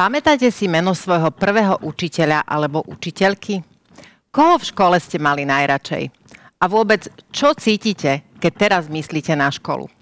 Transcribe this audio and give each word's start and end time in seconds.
Pamätáte 0.00 0.48
si 0.48 0.64
meno 0.64 0.96
svojho 0.96 1.28
prvého 1.28 1.76
učiteľa 1.84 2.48
alebo 2.48 2.80
učiteľky? 2.88 3.60
Koho 4.32 4.56
v 4.56 4.64
škole 4.72 4.96
ste 4.96 5.20
mali 5.20 5.44
najradšej? 5.44 6.08
A 6.56 6.64
vôbec, 6.72 7.04
čo 7.28 7.52
cítite, 7.52 8.24
keď 8.40 8.52
teraz 8.56 8.82
myslíte 8.88 9.36
na 9.36 9.52
školu? 9.52 9.92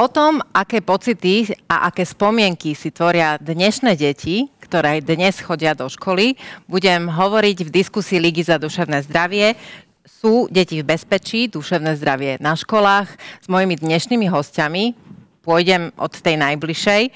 O 0.00 0.06
tom, 0.08 0.40
aké 0.56 0.80
pocity 0.80 1.52
a 1.68 1.92
aké 1.92 2.08
spomienky 2.08 2.72
si 2.72 2.88
tvoria 2.88 3.36
dnešné 3.36 4.00
deti, 4.00 4.48
ktoré 4.64 5.04
dnes 5.04 5.44
chodia 5.44 5.76
do 5.76 5.92
školy, 5.92 6.32
budem 6.64 7.12
hovoriť 7.12 7.68
v 7.68 7.74
diskusii 7.84 8.16
Ligy 8.16 8.48
za 8.48 8.56
duševné 8.56 9.04
zdravie. 9.12 9.60
Sú 10.08 10.48
deti 10.48 10.80
v 10.80 10.88
bezpečí, 10.88 11.52
duševné 11.52 12.00
zdravie 12.00 12.40
na 12.40 12.56
školách. 12.56 13.12
S 13.44 13.46
mojimi 13.52 13.76
dnešnými 13.76 14.32
hostiami 14.32 14.96
pôjdem 15.44 15.92
od 16.00 16.16
tej 16.16 16.40
najbližšej 16.40 17.12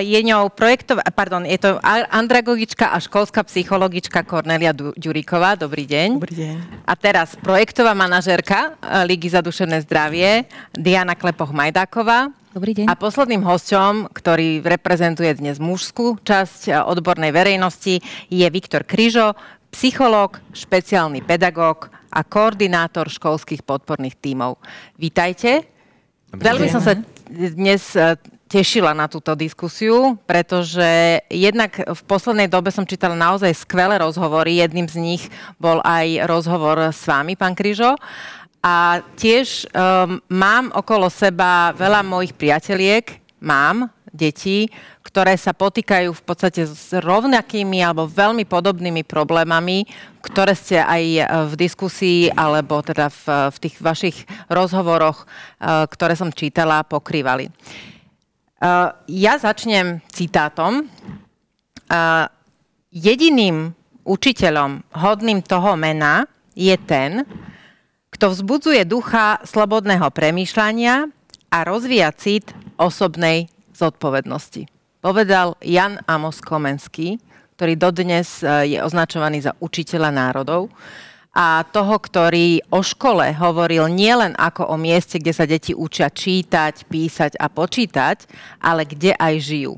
je 0.00 0.20
ňou 0.22 0.54
projektová, 0.54 1.02
pardon, 1.10 1.42
je 1.42 1.58
to 1.58 1.82
andragogička 2.14 2.94
a 2.94 3.02
školská 3.02 3.42
psychologička 3.42 4.22
Kornelia 4.22 4.70
Ďuríková. 4.70 5.58
Dobrý 5.58 5.82
deň. 5.84 6.08
Dobrý 6.22 6.36
deň. 6.38 6.56
A 6.86 6.94
teraz 6.94 7.34
projektová 7.42 7.90
manažérka 7.90 8.78
Ligy 9.02 9.34
za 9.34 9.42
duševné 9.42 9.82
zdravie 9.82 10.46
Diana 10.70 11.18
Klepoch-Majdáková. 11.18 12.30
Dobrý 12.54 12.70
deň. 12.70 12.86
A 12.86 12.94
posledným 12.94 13.42
hosťom, 13.42 14.14
ktorý 14.14 14.62
reprezentuje 14.62 15.34
dnes 15.34 15.58
mužskú 15.58 16.22
časť 16.22 16.86
odbornej 16.86 17.34
verejnosti, 17.34 17.98
je 18.30 18.46
Viktor 18.46 18.86
Kryžo, 18.86 19.34
psychológ, 19.74 20.38
špeciálny 20.54 21.18
pedagóg 21.26 21.90
a 22.14 22.22
koordinátor 22.22 23.10
školských 23.10 23.66
podporných 23.66 24.14
tímov. 24.22 24.62
Vítajte. 24.94 25.66
Veľmi 26.30 26.70
som 26.70 26.78
sa 26.78 26.94
dnes 27.26 27.82
tešila 28.54 28.94
na 28.94 29.10
túto 29.10 29.34
diskusiu, 29.34 30.14
pretože 30.30 31.18
jednak 31.26 31.74
v 31.74 32.00
poslednej 32.06 32.46
dobe 32.46 32.70
som 32.70 32.86
čítala 32.86 33.18
naozaj 33.18 33.50
skvelé 33.50 33.98
rozhovory. 33.98 34.62
Jedným 34.62 34.86
z 34.86 34.96
nich 35.02 35.22
bol 35.58 35.82
aj 35.82 36.22
rozhovor 36.30 36.94
s 36.94 37.02
vami, 37.02 37.34
pán 37.34 37.58
Kryžo. 37.58 37.98
A 38.62 39.02
tiež 39.18 39.66
um, 39.74 40.22
mám 40.30 40.70
okolo 40.70 41.10
seba 41.10 41.74
veľa 41.74 42.06
mojich 42.06 42.30
priateliek, 42.38 43.18
mám 43.42 43.90
deti, 44.14 44.70
ktoré 45.02 45.34
sa 45.34 45.50
potýkajú 45.50 46.14
v 46.14 46.22
podstate 46.22 46.62
s 46.62 46.94
rovnakými 46.94 47.82
alebo 47.82 48.06
veľmi 48.06 48.46
podobnými 48.46 49.02
problémami, 49.02 49.82
ktoré 50.22 50.54
ste 50.54 50.78
aj 50.78 51.04
v 51.50 51.54
diskusii 51.58 52.30
alebo 52.30 52.78
teda 52.86 53.10
v, 53.10 53.50
v 53.50 53.56
tých 53.66 53.76
vašich 53.82 54.16
rozhovoroch, 54.46 55.26
uh, 55.26 55.90
ktoré 55.90 56.14
som 56.14 56.30
čítala, 56.30 56.86
pokrývali. 56.86 57.50
Uh, 58.64 58.96
ja 59.12 59.36
začnem 59.36 60.00
citátom. 60.08 60.88
Uh, 61.84 62.24
jediným 62.88 63.76
učiteľom 64.08 64.88
hodným 64.88 65.44
toho 65.44 65.76
mena 65.76 66.24
je 66.56 66.72
ten, 66.80 67.28
kto 68.08 68.32
vzbudzuje 68.32 68.88
ducha 68.88 69.44
slobodného 69.44 70.08
premýšľania 70.08 71.12
a 71.52 71.58
rozvíja 71.60 72.08
cit 72.16 72.56
osobnej 72.80 73.52
zodpovednosti. 73.76 74.64
Povedal 75.04 75.60
Jan 75.60 76.00
Amos 76.08 76.40
Komenský, 76.40 77.20
ktorý 77.60 77.76
dodnes 77.76 78.40
je 78.64 78.80
označovaný 78.80 79.44
za 79.44 79.52
učiteľa 79.60 80.08
národov 80.08 80.72
a 81.34 81.66
toho, 81.66 81.98
ktorý 81.98 82.62
o 82.70 82.78
škole 82.78 83.34
hovoril 83.34 83.90
nielen 83.90 84.38
ako 84.38 84.70
o 84.70 84.78
mieste, 84.78 85.18
kde 85.18 85.34
sa 85.34 85.50
deti 85.50 85.74
učia 85.74 86.06
čítať, 86.06 86.86
písať 86.86 87.34
a 87.42 87.50
počítať, 87.50 88.30
ale 88.62 88.86
kde 88.86 89.18
aj 89.18 89.34
žijú. 89.42 89.74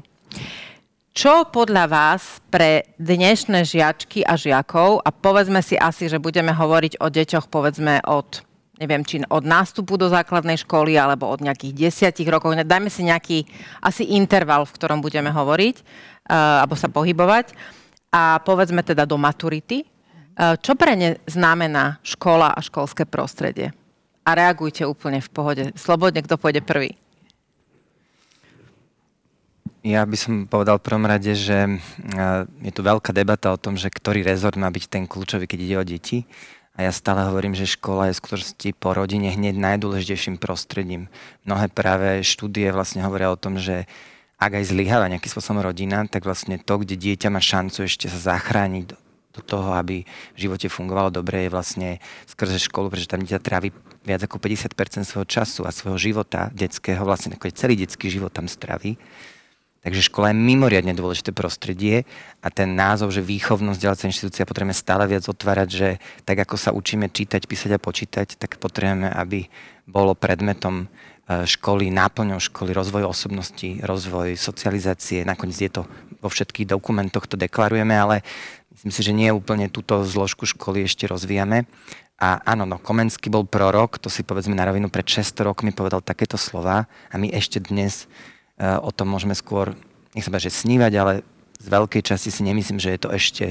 Čo 1.17 1.49
podľa 1.49 1.89
vás 1.89 2.45
pre 2.53 2.93
dnešné 3.01 3.65
žiačky 3.65 4.21
a 4.21 4.37
žiakov, 4.37 5.01
a 5.01 5.09
povedzme 5.09 5.65
si 5.65 5.81
asi, 5.81 6.13
že 6.13 6.21
budeme 6.21 6.53
hovoriť 6.53 7.01
o 7.01 7.09
deťoch 7.09 7.49
povedzme 7.49 8.05
od 8.05 8.45
neviem, 8.77 9.01
či 9.01 9.25
od 9.33 9.41
nástupu 9.41 9.97
do 9.97 10.13
základnej 10.13 10.61
školy 10.61 11.01
alebo 11.01 11.33
od 11.33 11.41
nejakých 11.41 11.89
desiatich 11.89 12.29
rokov. 12.29 12.53
Dajme 12.53 12.93
si 12.93 13.09
nejaký 13.09 13.49
asi 13.81 14.13
interval, 14.13 14.69
v 14.69 14.75
ktorom 14.77 15.01
budeme 15.01 15.33
hovoriť 15.33 15.77
uh, 15.81 16.61
alebo 16.61 16.77
sa 16.77 16.93
pohybovať. 16.93 17.57
A 18.13 18.37
povedzme 18.45 18.85
teda 18.85 19.09
do 19.09 19.17
maturity, 19.17 19.89
čo 20.37 20.77
pre 20.77 20.93
ne 21.01 21.17
znamená 21.25 21.97
škola 22.05 22.53
a 22.53 22.61
školské 22.61 23.09
prostredie? 23.09 23.73
A 24.27 24.37
reagujte 24.37 24.85
úplne 24.85 25.25
v 25.25 25.31
pohode. 25.33 25.65
Slobodne, 25.79 26.21
kto 26.21 26.37
pôjde 26.37 26.61
prvý. 26.61 26.99
Ja 29.87 30.03
by 30.03 30.17
som 30.19 30.35
povedal 30.51 30.83
v 30.83 30.87
prvom 30.91 31.07
rade, 31.07 31.31
že 31.39 31.57
eh, 31.63 31.79
je 32.67 32.73
tu 32.75 32.83
veľká 32.83 33.15
debata 33.15 33.55
o 33.55 33.61
tom, 33.61 33.79
že 33.79 33.87
ktorý 33.87 34.27
rezort 34.27 34.59
má 34.59 34.67
byť 34.67 34.85
ten 34.91 35.07
kľúčový, 35.07 35.47
keď 35.47 35.59
ide 35.63 35.77
o 35.79 35.87
deti. 35.87 36.27
A 36.77 36.85
ja 36.85 36.93
stále 36.93 37.25
hovorím, 37.25 37.57
že 37.57 37.71
škola 37.71 38.11
je 38.11 38.19
v 38.19 38.21
skutočnosti 38.21 38.69
po 38.77 38.93
rodine 38.93 39.33
hneď 39.33 39.57
najdôležitejším 39.57 40.37
prostredím. 40.37 41.09
Mnohé 41.49 41.73
práve 41.73 42.21
štúdie 42.21 42.69
vlastne 42.69 43.01
hovoria 43.01 43.33
o 43.33 43.41
tom, 43.41 43.57
že 43.57 43.89
ak 44.37 44.61
aj 44.61 44.75
zlyháva 44.75 45.09
nejakým 45.09 45.33
spôsobom 45.33 45.65
rodina, 45.65 46.05
tak 46.05 46.29
vlastne 46.29 46.61
to, 46.61 46.77
kde 46.77 47.01
dieťa 47.01 47.33
má 47.33 47.41
šancu 47.41 47.89
ešte 47.89 48.13
sa 48.13 48.37
zachrániť 48.37 49.06
do 49.37 49.45
toho, 49.45 49.77
aby 49.77 50.09
v 50.35 50.39
živote 50.41 50.73
fungovalo 50.73 51.13
dobre, 51.13 51.47
je 51.47 51.53
vlastne 51.53 51.89
skrze 52.25 52.57
školu, 52.65 52.89
pretože 52.89 53.13
tam 53.13 53.21
dieťa 53.21 53.41
trávi 53.45 53.69
viac 54.09 54.25
ako 54.25 54.41
50% 54.41 55.05
svojho 55.05 55.29
času 55.29 55.69
a 55.69 55.75
svojho 55.75 56.01
života 56.01 56.49
detského, 56.57 57.05
vlastne 57.05 57.37
celý 57.53 57.77
detský 57.77 58.09
život 58.09 58.33
tam 58.33 58.49
straví. 58.49 58.97
Takže 59.87 60.11
škola 60.11 60.35
je 60.35 60.43
mimoriadne 60.43 60.99
dôležité 60.99 61.31
prostredie 61.31 62.11
a 62.43 62.51
ten 62.51 62.75
názov, 62.75 63.15
že 63.15 63.23
výchovnosť 63.23 63.79
ďalšia 63.79 64.11
inštitúcia 64.11 64.43
potrebujeme 64.43 64.75
stále 64.75 65.07
viac 65.07 65.23
otvárať, 65.31 65.69
že 65.71 65.89
tak 66.27 66.43
ako 66.43 66.59
sa 66.59 66.75
učíme 66.75 67.07
čítať, 67.07 67.47
písať 67.47 67.79
a 67.79 67.79
počítať, 67.79 68.35
tak 68.35 68.59
potrebujeme, 68.59 69.07
aby 69.07 69.47
bolo 69.87 70.19
predmetom 70.19 70.91
e, 71.31 71.47
školy, 71.47 71.87
náplňou 71.95 72.43
školy, 72.43 72.75
rozvoj 72.75 73.07
osobnosti, 73.07 73.79
rozvoj 73.79 74.35
socializácie. 74.35 75.23
Nakoniec 75.23 75.55
je 75.55 75.71
to 75.71 75.87
vo 76.19 76.29
všetkých 76.35 76.67
dokumentoch, 76.67 77.31
to 77.31 77.39
deklarujeme, 77.39 77.95
ale 77.95 78.27
Myslím 78.77 78.93
si, 78.93 79.01
že 79.01 79.17
nie 79.17 79.33
úplne 79.33 79.73
túto 79.73 80.05
zložku 80.05 80.45
školy 80.45 80.85
ešte 80.85 81.09
rozvíjame. 81.09 81.65
A 82.21 82.45
áno, 82.45 82.69
no, 82.69 82.77
Komenský 82.77 83.33
bol 83.33 83.49
prorok, 83.49 83.97
to 83.97 84.13
si 84.13 84.21
povedzme 84.21 84.53
na 84.53 84.69
rovinu, 84.69 84.93
pred 84.93 85.09
600 85.09 85.49
rokmi 85.49 85.73
povedal 85.73 86.05
takéto 86.05 86.37
slova 86.37 86.85
a 87.09 87.15
my 87.17 87.33
ešte 87.33 87.61
dnes 87.61 88.05
uh, 88.61 88.81
o 88.85 88.93
tom 88.93 89.13
môžeme 89.13 89.33
skôr, 89.37 89.73
nech 90.13 90.25
sa 90.25 90.33
že 90.37 90.53
snívať, 90.53 90.93
ale 90.97 91.13
z 91.57 91.67
veľkej 91.73 92.05
časti 92.05 92.29
si 92.29 92.45
nemyslím, 92.45 92.77
že 92.77 92.93
je 92.93 93.01
to 93.01 93.09
ešte 93.13 93.45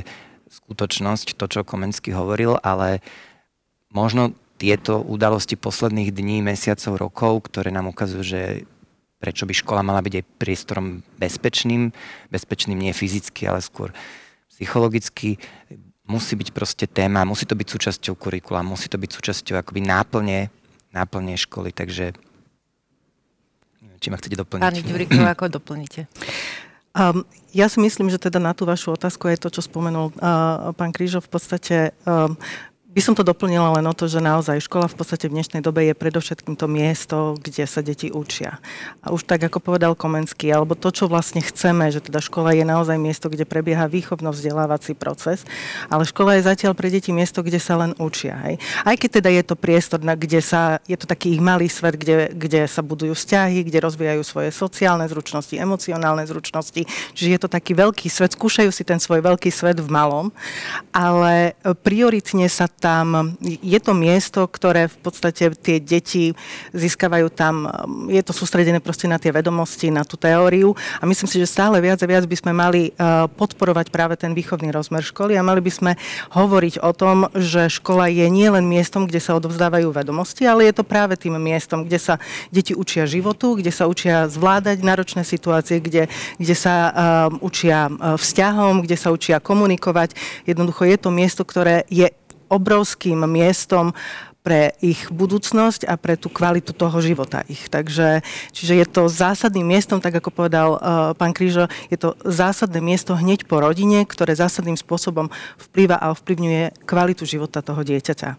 skutočnosť, 0.50 1.38
to, 1.38 1.46
čo 1.46 1.66
Komenský 1.66 2.14
hovoril, 2.14 2.58
ale 2.62 3.02
možno 3.90 4.34
tieto 4.62 5.02
udalosti 5.02 5.58
posledných 5.58 6.14
dní, 6.14 6.46
mesiacov, 6.46 7.02
rokov, 7.02 7.34
ktoré 7.50 7.74
nám 7.74 7.90
ukazujú, 7.90 8.24
že 8.26 8.42
prečo 9.22 9.50
by 9.50 9.54
škola 9.58 9.82
mala 9.82 10.06
byť 10.06 10.14
aj 10.22 10.26
priestorom 10.38 10.88
bezpečným, 11.18 11.94
bezpečným 12.30 12.78
nie 12.78 12.94
fyzicky, 12.94 13.46
ale 13.50 13.62
skôr 13.62 13.90
psychologicky 14.56 15.36
musí 16.08 16.34
byť 16.40 16.50
proste 16.56 16.86
téma, 16.88 17.28
musí 17.28 17.44
to 17.44 17.58
byť 17.58 17.68
súčasťou 17.68 18.14
kurikula, 18.16 18.64
musí 18.64 18.88
to 18.88 18.96
byť 18.96 19.12
súčasťou 19.12 19.60
akoby 19.60 19.84
náplne, 19.84 20.48
náplne 20.96 21.36
školy, 21.36 21.76
takže 21.76 22.16
či 24.00 24.08
ma 24.14 24.22
chcete 24.22 24.38
doplniť. 24.38 24.64
Pani 24.64 24.82
Ďuríková, 24.86 25.30
ako 25.36 25.60
doplníte? 25.60 26.08
Um, 26.96 27.28
ja 27.52 27.68
si 27.68 27.84
myslím, 27.84 28.08
že 28.08 28.22
teda 28.22 28.40
na 28.40 28.56
tú 28.56 28.64
vašu 28.64 28.96
otázku 28.96 29.28
je 29.28 29.36
to, 29.36 29.52
čo 29.52 29.66
spomenul 29.66 30.16
uh, 30.16 30.72
pán 30.72 30.96
Krížov. 30.96 31.28
V 31.28 31.36
podstate 31.36 31.92
um, 32.08 32.40
by 32.96 33.04
som 33.04 33.12
to 33.12 33.28
doplnila 33.28 33.76
len 33.76 33.84
o 33.84 33.92
to, 33.92 34.08
že 34.08 34.24
naozaj 34.24 34.64
škola 34.64 34.88
v 34.88 34.96
podstate 34.96 35.28
v 35.28 35.36
dnešnej 35.36 35.60
dobe 35.60 35.84
je 35.84 35.92
predovšetkým 35.92 36.56
to 36.56 36.72
miesto, 36.72 37.36
kde 37.44 37.68
sa 37.68 37.84
deti 37.84 38.08
učia. 38.08 38.64
A 39.04 39.12
už 39.12 39.28
tak, 39.28 39.44
ako 39.44 39.60
povedal 39.60 40.00
Komenský, 40.00 40.48
alebo 40.48 40.80
to, 40.80 40.96
čo 40.96 41.12
vlastne 41.12 41.44
chceme, 41.44 41.92
že 41.92 42.00
teda 42.00 42.24
škola 42.24 42.56
je 42.56 42.64
naozaj 42.64 42.96
miesto, 42.96 43.28
kde 43.28 43.44
prebieha 43.44 43.92
výchovno-vzdelávací 43.92 44.96
proces, 44.96 45.44
ale 45.92 46.08
škola 46.08 46.40
je 46.40 46.48
zatiaľ 46.48 46.72
pre 46.72 46.88
deti 46.88 47.12
miesto, 47.12 47.44
kde 47.44 47.60
sa 47.60 47.76
len 47.76 47.92
učia. 48.00 48.40
Hej. 48.48 48.64
Aj 48.88 48.96
keď 48.96 49.20
teda 49.20 49.30
je 49.36 49.44
to 49.44 49.60
priestor, 49.60 50.00
kde 50.00 50.40
sa, 50.40 50.80
je 50.88 50.96
to 50.96 51.04
taký 51.04 51.36
ich 51.36 51.44
malý 51.44 51.68
svet, 51.68 52.00
kde, 52.00 52.32
kde 52.32 52.64
sa 52.64 52.80
budujú 52.80 53.12
vzťahy, 53.12 53.68
kde 53.68 53.84
rozvíjajú 53.84 54.24
svoje 54.24 54.56
sociálne 54.56 55.04
zručnosti, 55.12 55.52
emocionálne 55.52 56.24
zručnosti, 56.24 56.88
čiže 57.12 57.28
je 57.28 57.40
to 57.44 57.52
taký 57.52 57.76
veľký 57.76 58.08
svet, 58.08 58.40
skúšajú 58.40 58.72
si 58.72 58.88
ten 58.88 59.04
svoj 59.04 59.20
veľký 59.20 59.52
svet 59.52 59.84
v 59.84 59.92
malom, 59.92 60.32
ale 60.96 61.60
prioritne 61.84 62.48
sa 62.48 62.72
tam, 62.86 63.34
je 63.42 63.80
to 63.82 63.98
miesto, 63.98 64.46
ktoré 64.46 64.86
v 64.86 64.98
podstate 65.02 65.50
tie 65.58 65.82
deti 65.82 66.38
získavajú 66.70 67.34
tam, 67.34 67.66
je 68.14 68.22
to 68.22 68.30
sústredené 68.30 68.78
proste 68.78 69.10
na 69.10 69.18
tie 69.18 69.34
vedomosti, 69.34 69.90
na 69.90 70.06
tú 70.06 70.22
teóriu 70.22 70.78
a 71.02 71.10
myslím 71.10 71.26
si, 71.26 71.42
že 71.42 71.50
stále 71.50 71.82
viac 71.82 71.98
a 71.98 72.06
viac 72.06 72.30
by 72.30 72.38
sme 72.38 72.54
mali 72.54 72.94
podporovať 73.42 73.90
práve 73.90 74.14
ten 74.22 74.38
výchovný 74.38 74.70
rozmer 74.70 75.02
školy 75.02 75.34
a 75.34 75.42
mali 75.42 75.66
by 75.66 75.72
sme 75.74 75.92
hovoriť 76.38 76.86
o 76.86 76.92
tom, 76.94 77.26
že 77.34 77.74
škola 77.74 78.06
je 78.14 78.30
nielen 78.30 78.70
miestom, 78.70 79.10
kde 79.10 79.18
sa 79.18 79.34
odovzdávajú 79.34 79.90
vedomosti, 79.90 80.46
ale 80.46 80.70
je 80.70 80.78
to 80.78 80.86
práve 80.86 81.18
tým 81.18 81.42
miestom, 81.42 81.90
kde 81.90 81.98
sa 81.98 82.22
deti 82.54 82.78
učia 82.78 83.10
životu, 83.10 83.58
kde 83.58 83.74
sa 83.74 83.90
učia 83.90 84.30
zvládať 84.30 84.86
náročné 84.86 85.26
situácie, 85.26 85.82
kde, 85.82 86.06
kde 86.38 86.56
sa 86.56 86.76
uh, 86.76 86.94
učia 87.42 87.90
vzťahom, 87.96 88.86
kde 88.86 88.98
sa 89.00 89.10
učia 89.10 89.42
komunikovať. 89.42 90.14
Jednoducho 90.46 90.86
je 90.86 90.98
to 91.00 91.10
miesto, 91.10 91.42
ktoré 91.48 91.88
je 91.88 92.12
obrovským 92.50 93.24
miestom 93.30 93.92
pre 94.46 94.78
ich 94.78 95.10
budúcnosť 95.10 95.90
a 95.90 95.98
pre 95.98 96.14
tú 96.14 96.30
kvalitu 96.30 96.70
toho 96.70 97.02
života 97.02 97.42
ich. 97.50 97.66
Takže, 97.66 98.22
čiže 98.54 98.78
je 98.78 98.86
to 98.86 99.10
zásadným 99.10 99.66
miestom, 99.66 99.98
tak 99.98 100.22
ako 100.22 100.30
povedal 100.30 100.78
uh, 100.78 100.80
pán 101.18 101.34
Krížo, 101.34 101.66
je 101.90 101.98
to 101.98 102.14
zásadné 102.22 102.78
miesto 102.78 103.18
hneď 103.18 103.50
po 103.50 103.58
rodine, 103.58 104.06
ktoré 104.06 104.38
zásadným 104.38 104.78
spôsobom 104.78 105.34
vplýva 105.58 105.98
a 105.98 106.14
ovplyvňuje 106.14 106.86
kvalitu 106.86 107.26
života 107.26 107.66
toho 107.66 107.82
dieťaťa. 107.82 108.30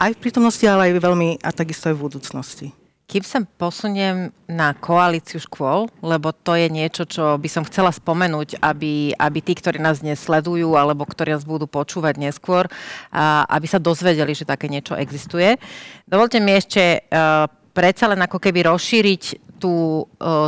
Aj 0.00 0.10
v 0.16 0.20
prítomnosti, 0.24 0.64
ale 0.64 0.96
aj 0.96 1.04
veľmi 1.04 1.44
a 1.44 1.52
takisto 1.52 1.92
aj 1.92 1.94
v 2.00 2.04
budúcnosti. 2.08 2.79
Kým 3.10 3.26
sa 3.26 3.42
posuniem 3.42 4.30
na 4.46 4.70
koalíciu 4.70 5.42
škôl, 5.42 5.90
lebo 5.98 6.30
to 6.30 6.54
je 6.54 6.70
niečo, 6.70 7.02
čo 7.10 7.34
by 7.42 7.48
som 7.50 7.66
chcela 7.66 7.90
spomenúť, 7.90 8.62
aby, 8.62 9.18
aby 9.18 9.38
tí, 9.42 9.58
ktorí 9.58 9.82
nás 9.82 9.98
dnes 9.98 10.22
sledujú 10.22 10.78
alebo 10.78 11.02
ktorí 11.02 11.34
nás 11.34 11.42
budú 11.42 11.66
počúvať 11.66 12.22
neskôr, 12.22 12.70
a, 13.10 13.42
aby 13.50 13.66
sa 13.66 13.82
dozvedeli, 13.82 14.30
že 14.30 14.46
také 14.46 14.70
niečo 14.70 14.94
existuje. 14.94 15.58
Dovolte 16.06 16.38
mi 16.38 16.54
ešte 16.54 17.02
uh, 17.10 17.50
predsa 17.74 18.14
len 18.14 18.22
ako 18.22 18.38
keby 18.38 18.70
rozšíriť 18.70 19.22
tú, 19.58 20.06
uh, 20.06 20.46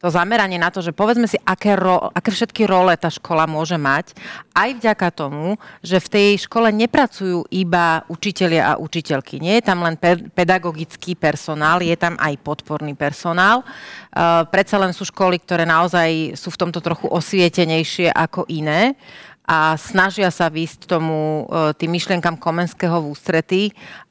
to 0.00 0.08
zameranie 0.08 0.56
na 0.56 0.72
to, 0.72 0.80
že 0.80 0.96
povedzme 0.96 1.28
si, 1.28 1.36
aké, 1.44 1.76
ro, 1.76 2.08
aké 2.16 2.32
všetky 2.32 2.64
role 2.64 2.96
tá 2.96 3.12
škola 3.12 3.44
môže 3.44 3.76
mať, 3.76 4.16
aj 4.56 4.80
vďaka 4.80 5.08
tomu, 5.12 5.60
že 5.84 6.00
v 6.00 6.08
tej 6.08 6.28
škole 6.48 6.72
nepracujú 6.72 7.44
iba 7.52 8.08
učitelia 8.08 8.74
a 8.74 8.78
učiteľky. 8.80 9.44
Nie 9.44 9.60
je 9.60 9.68
tam 9.68 9.84
len 9.84 10.00
pe- 10.00 10.24
pedagogický 10.32 11.12
personál, 11.20 11.84
je 11.84 11.92
tam 12.00 12.16
aj 12.16 12.32
podporný 12.40 12.96
personál. 12.96 13.60
Uh, 13.60 14.48
predsa 14.48 14.80
len 14.80 14.96
sú 14.96 15.04
školy, 15.04 15.36
ktoré 15.36 15.68
naozaj 15.68 16.32
sú 16.32 16.48
v 16.48 16.60
tomto 16.64 16.80
trochu 16.80 17.04
osvietenejšie 17.04 18.08
ako 18.08 18.48
iné 18.48 18.96
a 19.44 19.76
snažia 19.76 20.32
sa 20.32 20.48
výsť 20.48 20.88
tomu 20.88 21.44
uh, 21.44 21.76
tým 21.76 21.92
myšlienkam 21.92 22.40
Komenského 22.40 23.04
v 23.04 23.10
ústretí 23.12 23.62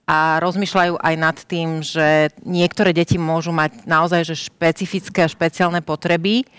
a 0.09 0.41
rozmýšľajú 0.41 0.97
aj 0.97 1.15
nad 1.21 1.37
tým, 1.45 1.85
že 1.85 2.33
niektoré 2.41 2.97
deti 2.97 3.21
môžu 3.21 3.53
mať 3.53 3.85
naozaj 3.85 4.25
že 4.25 4.49
špecifické 4.49 5.21
a 5.21 5.29
špeciálne 5.29 5.85
potreby. 5.85 6.49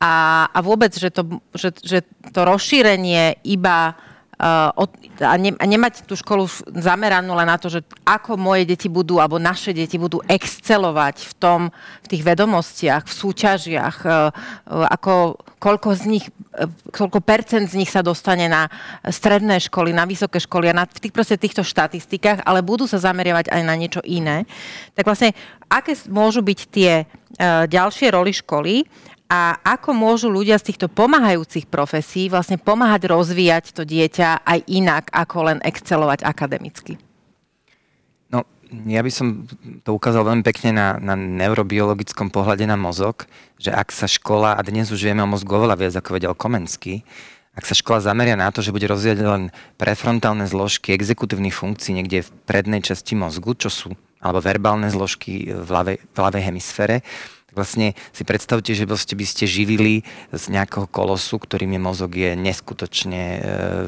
A, 0.00 0.48
a 0.48 0.58
vôbec, 0.64 0.96
že 0.96 1.12
to, 1.12 1.42
že, 1.52 1.76
že 1.84 1.98
to 2.32 2.40
rozšírenie 2.48 3.44
iba 3.44 3.92
a, 4.38 5.34
ne, 5.34 5.50
a 5.58 5.64
nemať 5.66 6.06
tú 6.06 6.14
školu 6.14 6.46
zameranú 6.78 7.34
len 7.34 7.50
na 7.50 7.58
to, 7.58 7.66
že 7.66 7.82
ako 8.06 8.38
moje 8.38 8.70
deti 8.70 8.86
budú, 8.86 9.18
alebo 9.18 9.42
naše 9.42 9.74
deti 9.74 9.98
budú 9.98 10.22
excelovať 10.30 11.26
v 11.26 11.32
tom, 11.42 11.60
v 12.06 12.06
tých 12.06 12.22
vedomostiach, 12.22 13.02
v 13.02 13.12
súťažiach, 13.18 13.96
uh, 14.06 14.30
uh, 14.30 14.86
ako 14.94 15.42
koľko 15.58 15.88
z 15.98 16.02
nich, 16.06 16.26
koľko 16.94 17.18
percent 17.18 17.66
z 17.66 17.82
nich 17.82 17.90
sa 17.90 17.98
dostane 17.98 18.46
na 18.46 18.70
stredné 19.02 19.58
školy, 19.58 19.90
na 19.90 20.06
vysoké 20.06 20.38
školy 20.38 20.70
a 20.70 20.78
na 20.78 20.86
tých, 20.86 21.10
proste 21.10 21.34
týchto 21.34 21.66
štatistikách, 21.66 22.46
ale 22.46 22.62
budú 22.62 22.86
sa 22.86 23.02
zameriavať 23.02 23.50
aj 23.50 23.62
na 23.66 23.74
niečo 23.74 23.98
iné. 24.06 24.46
Tak 24.94 25.02
vlastne, 25.02 25.34
aké 25.66 25.98
môžu 26.06 26.46
byť 26.46 26.58
tie 26.70 27.10
ďalšie 27.66 28.14
roli 28.14 28.30
školy 28.34 28.86
a 29.28 29.60
ako 29.60 29.92
môžu 29.92 30.32
ľudia 30.32 30.56
z 30.56 30.72
týchto 30.72 30.88
pomáhajúcich 30.88 31.68
profesí 31.68 32.32
vlastne 32.32 32.56
pomáhať 32.56 33.12
rozvíjať 33.12 33.76
to 33.76 33.84
dieťa 33.84 34.40
aj 34.40 34.58
inak, 34.64 35.04
ako 35.12 35.52
len 35.52 35.58
excelovať 35.60 36.24
akademicky? 36.24 36.96
No, 38.32 38.48
ja 38.88 39.04
by 39.04 39.12
som 39.12 39.44
to 39.84 39.92
ukázal 39.92 40.24
veľmi 40.24 40.40
pekne 40.40 40.72
na, 40.72 40.88
na 40.96 41.12
neurobiologickom 41.12 42.32
pohľade 42.32 42.64
na 42.64 42.80
mozog, 42.80 43.28
že 43.60 43.68
ak 43.68 43.92
sa 43.92 44.08
škola, 44.08 44.56
a 44.56 44.60
dnes 44.64 44.88
už 44.88 45.04
vieme 45.04 45.20
o 45.20 45.28
mozgu 45.28 45.60
oveľa 45.60 45.76
viac, 45.76 45.94
ako 46.00 46.16
vedel 46.16 46.32
Komenský, 46.32 47.04
ak 47.52 47.68
sa 47.68 47.76
škola 47.76 48.00
zameria 48.00 48.38
na 48.38 48.48
to, 48.48 48.64
že 48.64 48.72
bude 48.72 48.88
rozvíjať 48.88 49.18
len 49.28 49.52
prefrontálne 49.76 50.46
zložky 50.48 50.94
exekutívnych 50.96 51.52
funkcií 51.52 52.00
niekde 52.00 52.24
v 52.24 52.32
prednej 52.46 52.80
časti 52.80 53.18
mozgu, 53.18 53.58
čo 53.58 53.68
sú, 53.68 53.90
alebo 54.22 54.40
verbálne 54.40 54.88
zložky 54.88 55.52
v 55.52 55.68
ľavej, 55.68 55.96
v 56.00 56.16
ľavej 56.16 56.42
hemisfére, 56.48 57.02
vlastne 57.52 57.96
si 58.12 58.22
predstavte, 58.22 58.76
že 58.76 58.84
by 58.84 59.26
ste 59.26 59.44
živili 59.48 60.04
z 60.30 60.44
nejakého 60.52 60.86
kolosu, 60.88 61.40
ktorým 61.40 61.74
je 61.74 61.80
mozog, 61.80 62.10
je 62.14 62.36
neskutočne 62.36 63.22
e, 63.22 63.40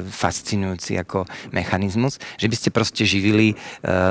fascinujúci 0.09 0.97
ako 0.97 1.29
mechanizmus, 1.53 2.17
že 2.41 2.49
by 2.49 2.55
ste 2.57 2.69
proste 2.73 3.03
živili 3.05 3.53
e, 3.53 3.55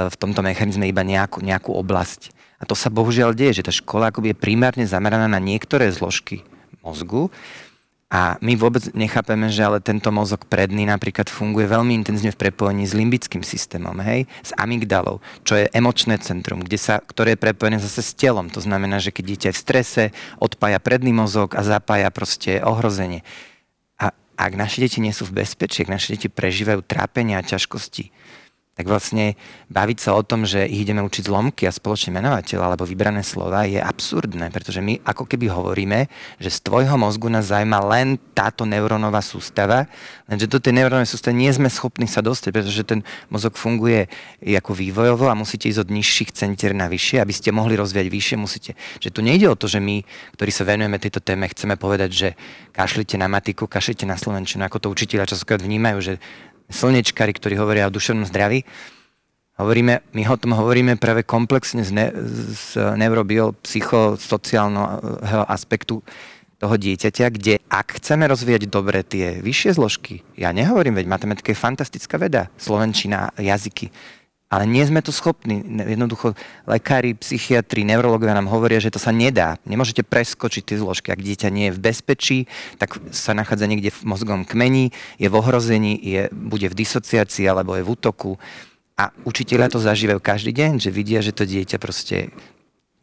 v 0.06 0.16
tomto 0.16 0.40
mechanizme 0.40 0.86
iba 0.86 1.02
nejakú, 1.02 1.42
nejakú 1.42 1.74
oblasť. 1.74 2.30
A 2.60 2.68
to 2.68 2.76
sa 2.76 2.92
bohužiaľ 2.92 3.32
deje, 3.32 3.60
že 3.60 3.66
tá 3.66 3.72
škola 3.72 4.12
akoby 4.12 4.36
je 4.36 4.42
primárne 4.42 4.84
zameraná 4.84 5.26
na 5.26 5.40
niektoré 5.40 5.88
zložky 5.88 6.44
mozgu, 6.84 7.32
a 8.10 8.34
my 8.42 8.58
vôbec 8.58 8.90
nechápeme, 8.90 9.46
že 9.54 9.62
ale 9.62 9.78
tento 9.78 10.10
mozog 10.10 10.42
predný 10.50 10.82
napríklad 10.82 11.30
funguje 11.30 11.70
veľmi 11.70 11.94
intenzívne 11.94 12.34
v 12.34 12.42
prepojení 12.42 12.82
s 12.82 12.90
limbickým 12.90 13.46
systémom, 13.46 13.94
hej, 14.02 14.26
s 14.42 14.50
amygdalou, 14.58 15.22
čo 15.46 15.54
je 15.54 15.70
emočné 15.70 16.18
centrum, 16.18 16.58
kde 16.58 16.74
sa, 16.74 16.98
ktoré 16.98 17.38
je 17.38 17.42
prepojené 17.46 17.78
zase 17.78 18.02
s 18.02 18.10
telom. 18.18 18.50
To 18.50 18.58
znamená, 18.58 18.98
že 18.98 19.14
keď 19.14 19.24
dieťa 19.30 19.48
je 19.54 19.54
v 19.54 19.62
strese, 19.62 20.02
odpája 20.42 20.82
predný 20.82 21.14
mozog 21.14 21.54
a 21.54 21.62
zapája 21.62 22.10
proste 22.10 22.58
ohrozenie. 22.66 23.22
A 23.94 24.10
ak 24.34 24.52
naše 24.58 24.82
deti 24.82 24.98
nie 24.98 25.14
sú 25.14 25.30
v 25.30 25.46
bezpečí, 25.46 25.86
ak 25.86 25.94
naše 25.94 26.18
deti 26.18 26.26
prežívajú 26.26 26.82
trápenia 26.82 27.38
a 27.38 27.46
ťažkosti, 27.46 28.10
tak 28.80 28.88
vlastne 28.88 29.36
baviť 29.68 29.98
sa 30.00 30.16
o 30.16 30.24
tom, 30.24 30.48
že 30.48 30.64
ich 30.64 30.88
ideme 30.88 31.04
učiť 31.04 31.28
zlomky 31.28 31.68
a 31.68 31.76
spoločný 31.76 32.16
menovateľ 32.16 32.64
alebo 32.64 32.88
vybrané 32.88 33.20
slova 33.20 33.68
je 33.68 33.76
absurdné, 33.76 34.48
pretože 34.48 34.80
my 34.80 35.04
ako 35.04 35.28
keby 35.28 35.52
hovoríme, 35.52 36.08
že 36.40 36.48
z 36.48 36.64
tvojho 36.64 36.96
mozgu 36.96 37.28
nás 37.28 37.52
zaujíma 37.52 37.76
len 37.92 38.16
táto 38.32 38.64
neurónová 38.64 39.20
sústava, 39.20 39.84
lenže 40.32 40.48
do 40.48 40.56
tej 40.56 40.80
neurónovej 40.80 41.12
sústavy 41.12 41.36
nie 41.36 41.52
sme 41.52 41.68
schopní 41.68 42.08
sa 42.08 42.24
dostať, 42.24 42.50
pretože 42.56 42.88
ten 42.88 43.04
mozog 43.28 43.60
funguje 43.60 44.08
ako 44.40 44.72
vývojovo 44.72 45.28
a 45.28 45.36
musíte 45.36 45.68
ísť 45.68 45.84
od 45.84 45.92
nižších 45.92 46.32
centier 46.32 46.72
na 46.72 46.88
vyššie, 46.88 47.20
aby 47.20 47.36
ste 47.36 47.52
mohli 47.52 47.76
rozvíjať 47.76 48.08
vyššie, 48.08 48.36
musíte. 48.40 48.72
Že 49.04 49.12
tu 49.12 49.20
nejde 49.20 49.44
o 49.52 49.60
to, 49.60 49.68
že 49.68 49.84
my, 49.84 50.00
ktorí 50.40 50.48
sa 50.48 50.64
venujeme 50.64 50.96
tejto 50.96 51.20
téme, 51.20 51.44
chceme 51.52 51.76
povedať, 51.76 52.10
že 52.16 52.28
kašlite 52.72 53.20
na 53.20 53.28
matiku, 53.28 53.68
kašlite 53.68 54.08
na 54.08 54.16
slovenčinu, 54.16 54.64
ako 54.64 54.80
to 54.80 54.88
učiteľa 54.88 55.28
častokrát 55.28 55.60
vnímajú, 55.60 56.00
že 56.00 56.14
slnečkári, 56.70 57.32
ktorí 57.34 57.56
hovoria 57.58 57.86
o 57.86 57.94
duševnom 57.94 58.24
zdraví. 58.24 58.64
Hovoríme, 59.60 60.00
my 60.16 60.24
o 60.30 60.36
tom 60.40 60.56
hovoríme 60.56 60.96
práve 60.96 61.20
komplexne 61.20 61.84
z, 61.84 61.92
ne, 61.92 62.08
z 62.56 62.96
neurobiopsychosociálneho 62.96 65.44
aspektu 65.44 66.00
toho 66.60 66.76
dieťaťa, 66.76 67.26
kde 67.32 67.58
ak 67.72 67.92
chceme 68.00 68.28
rozvíjať 68.28 68.68
dobre 68.68 69.02
tie 69.04 69.40
vyššie 69.40 69.72
zložky, 69.76 70.22
ja 70.36 70.52
nehovorím, 70.52 70.94
veď 70.96 71.06
matematika 71.08 71.52
je 71.52 71.58
fantastická 71.60 72.18
veda, 72.20 72.48
slovenčina, 72.60 73.30
jazyky, 73.36 73.90
ale 74.50 74.66
nie 74.66 74.82
sme 74.82 74.98
to 74.98 75.14
schopní. 75.14 75.62
Jednoducho 75.62 76.34
lekári, 76.66 77.14
psychiatri, 77.14 77.86
neurologovia 77.86 78.34
nám 78.34 78.50
hovoria, 78.50 78.82
že 78.82 78.90
to 78.90 78.98
sa 78.98 79.14
nedá. 79.14 79.62
Nemôžete 79.62 80.02
preskočiť 80.02 80.62
tie 80.66 80.76
zložky. 80.82 81.14
Ak 81.14 81.22
dieťa 81.22 81.54
nie 81.54 81.70
je 81.70 81.76
v 81.78 81.82
bezpečí, 81.86 82.38
tak 82.74 82.98
sa 83.14 83.30
nachádza 83.30 83.70
niekde 83.70 83.94
v 83.94 84.10
mozgovom 84.10 84.42
kmeni, 84.42 84.90
je 85.22 85.30
v 85.30 85.38
ohrození, 85.38 85.94
je, 86.02 86.26
bude 86.34 86.66
v 86.66 86.74
disociácii 86.74 87.46
alebo 87.46 87.78
je 87.78 87.86
v 87.86 87.92
útoku. 87.94 88.42
A 88.98 89.14
učiteľia 89.22 89.70
to 89.70 89.78
zažívajú 89.78 90.18
každý 90.18 90.50
deň, 90.50 90.82
že 90.82 90.90
vidia, 90.90 91.22
že 91.22 91.30
to 91.30 91.46
dieťa 91.46 91.78
proste 91.78 92.34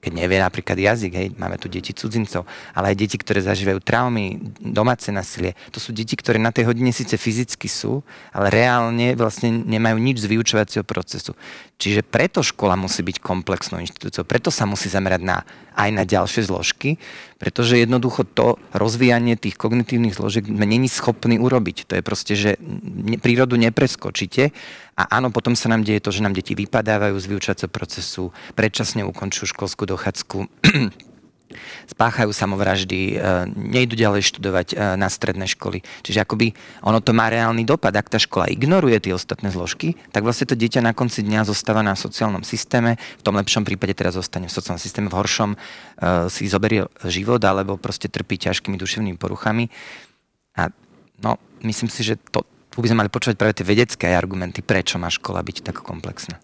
keď 0.08 0.16
nevie 0.16 0.40
napríklad 0.40 0.80
jazyk, 0.80 1.12
hej, 1.12 1.28
máme 1.36 1.60
tu 1.60 1.68
deti 1.68 1.92
cudzincov, 1.92 2.48
ale 2.72 2.96
aj 2.96 3.04
deti, 3.04 3.20
ktoré 3.20 3.44
zažívajú 3.44 3.84
traumy, 3.84 4.40
domáce 4.64 5.12
násilie. 5.12 5.52
To 5.76 5.84
sú 5.84 5.92
deti, 5.92 6.16
ktoré 6.16 6.40
na 6.40 6.56
tej 6.56 6.72
hodine 6.72 6.96
síce 6.96 7.20
fyzicky 7.20 7.68
sú, 7.68 8.00
ale 8.32 8.48
reálne 8.48 9.20
vlastne 9.20 9.52
nemajú 9.52 10.00
nič 10.00 10.24
z 10.24 10.32
vyučovacieho 10.32 10.88
procesu. 10.88 11.36
Čiže 11.76 12.08
preto 12.08 12.40
škola 12.40 12.80
musí 12.80 13.04
byť 13.04 13.20
komplexnou 13.20 13.84
inštitúciou, 13.84 14.24
preto 14.24 14.48
sa 14.48 14.64
musí 14.64 14.88
zamerať 14.88 15.22
na, 15.28 15.44
aj 15.76 15.90
na 15.92 16.08
ďalšie 16.08 16.48
zložky, 16.48 16.96
pretože 17.38 17.77
jednoducho 17.77 18.25
to 18.25 18.58
rozvíjanie 18.74 19.38
tých 19.38 19.56
kognitívnych 19.58 20.17
zložiek 20.17 20.46
není 20.50 20.89
schopný 20.89 21.38
urobiť. 21.38 21.86
To 21.89 21.94
je 21.98 22.03
proste, 22.03 22.34
že 22.34 22.51
prírodu 23.22 23.58
nepreskočíte 23.58 24.50
a 24.98 25.03
áno, 25.13 25.29
potom 25.29 25.53
sa 25.53 25.70
nám 25.70 25.86
deje 25.86 26.01
to, 26.01 26.10
že 26.10 26.25
nám 26.25 26.34
deti 26.34 26.58
vypadávajú 26.58 27.15
z 27.17 27.29
vyučovacieho 27.29 27.70
procesu, 27.70 28.34
predčasne 28.58 29.06
ukončujú 29.06 29.53
školskú 29.53 29.86
dochádzku, 29.86 30.38
spáchajú 31.88 32.36
samovraždy, 32.36 33.00
e, 33.13 33.16
nejdu 33.56 33.96
ďalej 33.96 34.27
študovať 34.27 34.68
e, 34.74 34.75
na 35.00 35.08
stredné 35.08 35.48
školy. 35.48 35.84
Čiže 36.04 36.24
akoby 36.27 36.51
ono 36.84 37.00
to 37.00 37.16
má 37.16 37.32
reálny 37.32 37.63
dopad. 37.63 37.96
Ak 37.96 38.12
tá 38.12 38.20
škola 38.20 38.51
ignoruje 38.51 39.00
tie 39.00 39.13
ostatné 39.16 39.50
zložky, 39.51 39.96
tak 40.12 40.27
vlastne 40.27 40.48
to 40.50 40.60
dieťa 40.60 40.84
na 40.84 40.92
konci 40.92 41.24
dňa 41.24 41.48
zostáva 41.48 41.80
na 41.84 41.96
sociálnom 41.96 42.44
systéme, 42.44 43.00
v 43.00 43.24
tom 43.24 43.36
lepšom 43.39 43.63
prípade 43.63 43.96
teraz 43.96 44.20
zostane 44.20 44.51
v 44.51 44.54
sociálnom 44.54 44.82
systéme, 44.82 45.08
v 45.08 45.18
horšom 45.18 45.51
e, 45.54 45.58
si 46.27 46.51
zoberie 46.51 46.88
život 47.08 47.39
alebo 47.44 47.80
proste 47.80 48.12
trpí 48.12 48.36
ťažkými 48.36 48.75
duševnými 48.75 49.16
poruchami. 49.16 49.72
A 50.58 50.74
no, 51.22 51.39
myslím 51.63 51.88
si, 51.88 52.01
že 52.04 52.20
to, 52.34 52.44
tu 52.78 52.86
by 52.86 52.94
sme 52.94 53.02
mali 53.02 53.10
počúvať 53.10 53.42
práve 53.42 53.58
tie 53.58 53.66
vedecké 53.66 54.14
argumenty, 54.14 54.62
prečo 54.62 55.02
má 55.02 55.10
škola 55.10 55.42
byť 55.42 55.66
tak 55.66 55.82
komplexná. 55.82 56.38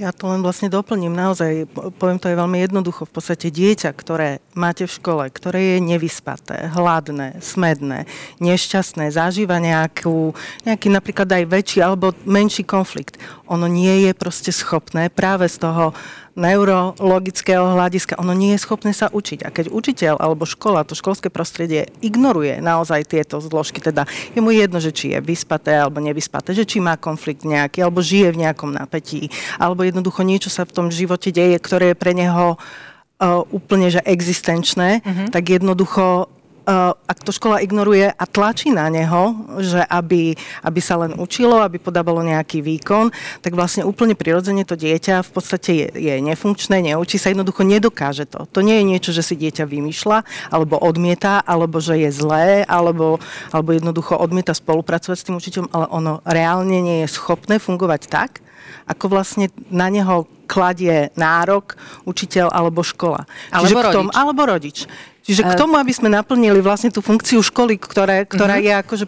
Ja 0.00 0.08
to 0.08 0.32
len 0.32 0.40
vlastne 0.40 0.72
doplním. 0.72 1.12
Naozaj, 1.12 1.68
poviem 2.00 2.16
to 2.16 2.32
je 2.32 2.40
veľmi 2.40 2.64
jednoducho. 2.64 3.04
V 3.04 3.20
podstate 3.20 3.52
dieťa, 3.52 3.92
ktoré 3.92 4.40
máte 4.56 4.88
v 4.88 4.96
škole, 4.96 5.28
ktoré 5.28 5.76
je 5.76 5.84
nevyspaté, 5.84 6.72
hladné, 6.72 7.44
smedné, 7.44 8.08
nešťastné, 8.40 9.12
zažíva 9.12 9.60
nejakú, 9.60 10.32
nejaký 10.64 10.88
napríklad 10.88 11.28
aj 11.28 11.44
väčší 11.44 11.84
alebo 11.84 12.16
menší 12.24 12.64
konflikt, 12.64 13.20
ono 13.44 13.68
nie 13.68 14.08
je 14.08 14.16
proste 14.16 14.56
schopné 14.56 15.12
práve 15.12 15.44
z 15.44 15.60
toho 15.60 15.92
neurologického 16.36 17.64
hľadiska, 17.74 18.20
ono 18.20 18.36
nie 18.36 18.52
je 18.54 18.62
schopné 18.62 18.92
sa 18.92 19.08
učiť. 19.08 19.42
A 19.42 19.50
keď 19.50 19.72
učiteľ 19.72 20.14
alebo 20.20 20.44
škola, 20.44 20.84
to 20.84 20.92
školské 20.92 21.32
prostredie 21.32 21.88
ignoruje 22.04 22.60
naozaj 22.60 23.08
tieto 23.08 23.40
zložky, 23.40 23.80
teda 23.80 24.04
je 24.36 24.44
mu 24.44 24.52
jedno, 24.52 24.76
že 24.76 24.92
či 24.92 25.16
je 25.16 25.18
vyspaté 25.24 25.80
alebo 25.80 26.04
nevyspaté, 26.04 26.52
že 26.52 26.68
či 26.68 26.78
má 26.78 27.00
konflikt 27.00 27.48
nejaký, 27.48 27.80
alebo 27.80 28.04
žije 28.04 28.36
v 28.36 28.40
nejakom 28.44 28.76
napätí, 28.76 29.32
alebo 29.56 29.82
jednoducho 29.82 30.20
niečo 30.22 30.52
sa 30.52 30.68
v 30.68 30.76
tom 30.76 30.86
živote 30.92 31.32
deje, 31.32 31.56
ktoré 31.56 31.96
je 31.96 31.98
pre 31.98 32.12
neho 32.12 32.60
uh, 32.60 33.42
úplne 33.48 33.88
že 33.88 34.04
existenčné, 34.04 35.00
uh-huh. 35.00 35.32
tak 35.32 35.48
jednoducho 35.48 36.28
ak 36.66 37.18
to 37.22 37.30
škola 37.30 37.62
ignoruje 37.62 38.10
a 38.10 38.24
tlačí 38.26 38.74
na 38.74 38.90
neho, 38.90 39.38
že 39.62 39.78
aby, 39.86 40.34
aby 40.66 40.80
sa 40.82 40.98
len 40.98 41.14
učilo, 41.14 41.62
aby 41.62 41.78
podávalo 41.78 42.26
nejaký 42.26 42.58
výkon, 42.58 43.14
tak 43.38 43.54
vlastne 43.54 43.86
úplne 43.86 44.18
prirodzene 44.18 44.66
to 44.66 44.74
dieťa 44.74 45.22
v 45.22 45.30
podstate 45.30 45.70
je, 45.70 45.86
je 45.94 46.14
nefunkčné, 46.18 46.82
neučí 46.82 47.22
sa, 47.22 47.30
jednoducho 47.30 47.62
nedokáže 47.62 48.26
to. 48.26 48.50
To 48.50 48.60
nie 48.66 48.82
je 48.82 48.84
niečo, 48.84 49.10
že 49.14 49.22
si 49.22 49.38
dieťa 49.38 49.62
vymýšľa, 49.62 50.50
alebo 50.50 50.74
odmieta, 50.82 51.38
alebo 51.46 51.78
že 51.78 52.02
je 52.02 52.10
zlé, 52.10 52.66
alebo, 52.66 53.22
alebo 53.54 53.70
jednoducho 53.70 54.18
odmieta 54.18 54.50
spolupracovať 54.50 55.16
s 55.16 55.26
tým 55.30 55.38
učiteľom, 55.38 55.70
ale 55.70 55.86
ono 55.94 56.12
reálne 56.26 56.82
nie 56.82 57.06
je 57.06 57.14
schopné 57.14 57.62
fungovať 57.62 58.02
tak, 58.10 58.42
ako 58.90 59.06
vlastne 59.10 59.50
na 59.70 59.86
neho 59.86 60.26
kladie 60.46 61.10
nárok 61.18 61.74
učiteľ 62.06 62.54
alebo 62.54 62.86
škola. 62.86 63.26
Alebo 63.50 63.66
Čiže 63.66 63.82
rodič. 63.82 63.94
Tom, 63.98 64.08
alebo 64.14 64.40
rodič. 64.46 64.78
Čiže 65.26 65.42
k 65.42 65.58
tomu, 65.58 65.74
aby 65.74 65.90
sme 65.90 66.06
naplnili 66.06 66.62
vlastne 66.62 66.94
tú 66.94 67.02
funkciu 67.02 67.42
školy, 67.42 67.82
ktoré, 67.82 68.22
ktorá 68.24 68.62
uh-huh. 68.62 68.66
je 68.70 68.72
akože 68.86 69.06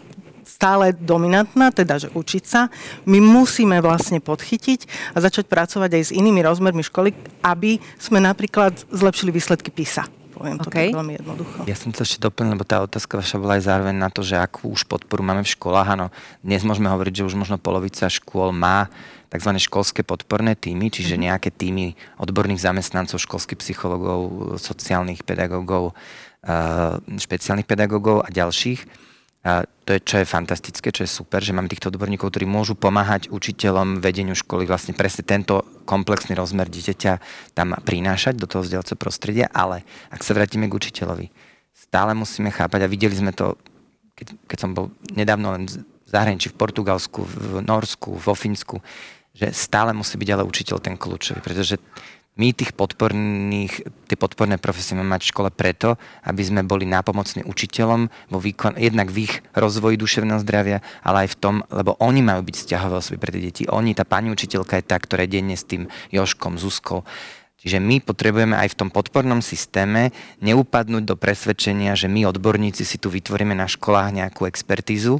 stále 0.59 0.91
dominantná, 0.91 1.71
teda 1.71 1.95
že 1.95 2.11
učiť 2.11 2.43
sa, 2.43 2.67
my 3.07 3.23
musíme 3.23 3.79
vlastne 3.79 4.19
podchytiť 4.19 5.15
a 5.15 5.23
začať 5.23 5.47
pracovať 5.47 5.95
aj 5.95 6.03
s 6.03 6.11
inými 6.11 6.43
rozmermi 6.43 6.83
školy, 6.83 7.15
aby 7.47 7.79
sme 7.95 8.19
napríklad 8.19 8.75
zlepšili 8.91 9.31
výsledky 9.31 9.71
PISA. 9.71 10.03
Poviem 10.35 10.59
okay. 10.59 10.91
to 10.91 10.99
veľmi 10.99 11.15
jednoducho. 11.19 11.57
Ja 11.67 11.75
som 11.75 11.91
to 11.95 12.03
ešte 12.03 12.23
doplnil, 12.23 12.59
lebo 12.59 12.67
tá 12.67 12.79
otázka 12.83 13.19
vaša 13.19 13.39
bola 13.39 13.59
aj 13.59 13.63
zároveň 13.71 13.95
na 13.95 14.07
to, 14.07 14.23
že 14.23 14.39
akú 14.39 14.71
už 14.71 14.87
podporu 14.87 15.19
máme 15.19 15.43
v 15.43 15.51
školách. 15.51 15.99
Áno, 15.99 16.11
dnes 16.43 16.63
môžeme 16.63 16.87
hovoriť, 16.87 17.23
že 17.23 17.27
už 17.27 17.35
možno 17.35 17.59
polovica 17.59 18.07
škôl 18.07 18.55
má 18.55 18.87
tzv. 19.29 19.51
školské 19.61 20.01
podporné 20.01 20.57
týmy, 20.57 20.89
čiže 20.89 21.15
mhm. 21.15 21.21
nejaké 21.29 21.49
týmy 21.53 21.93
odborných 22.17 22.61
zamestnancov, 22.61 23.21
školských 23.21 23.61
psychologov, 23.61 24.53
sociálnych 24.57 25.21
pedagógov, 25.23 25.93
špeciálnych 27.05 27.67
pedagógov 27.67 28.25
a 28.25 28.29
ďalších. 28.33 29.09
A 29.39 29.63
to 29.87 29.95
je, 29.95 30.03
čo 30.03 30.15
je 30.19 30.27
fantastické, 30.27 30.91
čo 30.91 31.07
je 31.07 31.15
super, 31.15 31.39
že 31.39 31.55
máme 31.55 31.71
týchto 31.71 31.87
odborníkov, 31.87 32.27
ktorí 32.27 32.43
môžu 32.43 32.75
pomáhať 32.75 33.31
učiteľom 33.31 34.03
vedeniu 34.03 34.35
školy 34.35 34.67
vlastne 34.67 34.91
presne 34.91 35.23
tento 35.23 35.63
komplexný 35.87 36.35
rozmer 36.35 36.67
dieťaťa 36.67 37.13
tam 37.55 37.71
prinášať 37.79 38.35
do 38.35 38.51
toho 38.51 38.67
vzdelacieho 38.67 38.99
prostredia, 38.99 39.47
ale 39.55 39.87
ak 40.11 40.27
sa 40.27 40.35
vrátime 40.35 40.67
k 40.67 40.75
učiteľovi, 40.75 41.31
stále 41.71 42.11
musíme 42.19 42.51
chápať 42.51 42.83
a 42.83 42.91
videli 42.91 43.15
sme 43.15 43.31
to, 43.31 43.55
keď, 44.19 44.27
keď 44.43 44.57
som 44.59 44.75
bol 44.75 44.91
nedávno 45.15 45.55
len 45.55 45.71
v 45.71 46.09
zahraničí, 46.11 46.51
v 46.51 46.59
Portugalsku, 46.59 47.23
v 47.23 47.63
Norsku, 47.63 48.19
vo 48.19 48.35
Fínsku, 48.35 48.83
že 49.39 49.55
stále 49.55 49.95
musí 49.95 50.19
byť 50.19 50.29
ale 50.35 50.43
učiteľ 50.43 50.77
ten 50.83 50.99
kľúčový, 50.99 51.39
pretože 51.39 51.79
my 52.39 52.55
tých 52.55 52.71
podporných, 52.71 54.07
tie 54.07 54.15
podporné 54.15 54.55
profesie 54.55 54.95
máme 54.95 55.11
mať 55.11 55.27
v 55.27 55.31
škole 55.35 55.49
preto, 55.51 55.99
aby 56.23 56.39
sme 56.39 56.63
boli 56.63 56.87
nápomocní 56.87 57.43
učiteľom 57.43 58.07
vo 58.31 58.39
výkon, 58.39 58.79
jednak 58.79 59.11
v 59.11 59.27
ich 59.27 59.43
rozvoji 59.51 59.99
duševného 59.99 60.39
zdravia, 60.39 60.79
ale 61.03 61.27
aj 61.27 61.35
v 61.35 61.39
tom, 61.39 61.55
lebo 61.67 61.99
oni 61.99 62.23
majú 62.23 62.47
byť 62.47 62.55
vzťahové 62.55 62.95
osoby 62.95 63.17
pre 63.19 63.35
tie 63.35 63.43
deti. 63.43 63.63
Oni, 63.67 63.91
tá 63.91 64.07
pani 64.07 64.31
učiteľka 64.31 64.79
je 64.79 64.87
tá, 64.87 64.95
ktorá 64.95 65.27
je 65.27 65.35
denne 65.35 65.59
s 65.59 65.67
tým 65.67 65.91
Joškom, 66.15 66.55
Zuzkou. 66.55 67.03
Čiže 67.59 67.83
my 67.83 67.99
potrebujeme 67.99 68.55
aj 68.55 68.71
v 68.71 68.77
tom 68.87 68.87
podpornom 68.87 69.43
systéme 69.43 70.15
neupadnúť 70.39 71.03
do 71.03 71.19
presvedčenia, 71.19 71.91
že 71.99 72.07
my 72.07 72.23
odborníci 72.23 72.87
si 72.87 72.95
tu 72.95 73.11
vytvoríme 73.11 73.51
na 73.51 73.67
školách 73.67 74.15
nejakú 74.15 74.47
expertízu, 74.47 75.19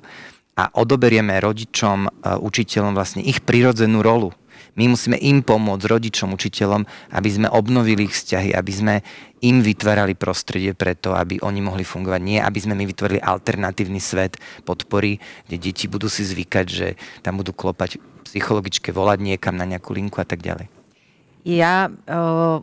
a 0.59 0.67
odoberieme 0.75 1.39
rodičom, 1.39 1.99
e, 2.03 2.09
učiteľom 2.35 2.91
vlastne 2.91 3.23
ich 3.23 3.39
prirodzenú 3.39 4.03
rolu. 4.03 4.35
My 4.75 4.91
musíme 4.91 5.15
im 5.19 5.39
pomôcť, 5.43 5.87
rodičom, 5.87 6.35
učiteľom, 6.35 6.83
aby 7.15 7.29
sme 7.31 7.47
obnovili 7.51 8.07
ich 8.07 8.15
vzťahy, 8.15 8.55
aby 8.55 8.71
sme 8.71 8.95
im 9.39 9.63
vytvárali 9.63 10.15
prostredie 10.19 10.75
preto, 10.75 11.15
aby 11.15 11.39
oni 11.39 11.59
mohli 11.63 11.83
fungovať. 11.83 12.21
Nie, 12.23 12.39
aby 12.43 12.59
sme 12.59 12.75
my 12.75 12.83
vytvorili 12.87 13.19
alternatívny 13.19 13.99
svet 14.03 14.39
podpory, 14.63 15.19
kde 15.47 15.57
deti 15.59 15.87
budú 15.87 16.07
si 16.11 16.23
zvykať, 16.27 16.65
že 16.67 16.87
tam 17.23 17.39
budú 17.39 17.55
klopať 17.55 17.99
psychologičke, 18.27 18.91
volať 18.91 19.19
niekam 19.19 19.55
na 19.55 19.67
nejakú 19.67 19.95
linku 19.95 20.19
a 20.21 20.27
tak 20.27 20.43
ďalej. 20.43 20.67
Ja 21.47 21.87
uh, 21.87 22.61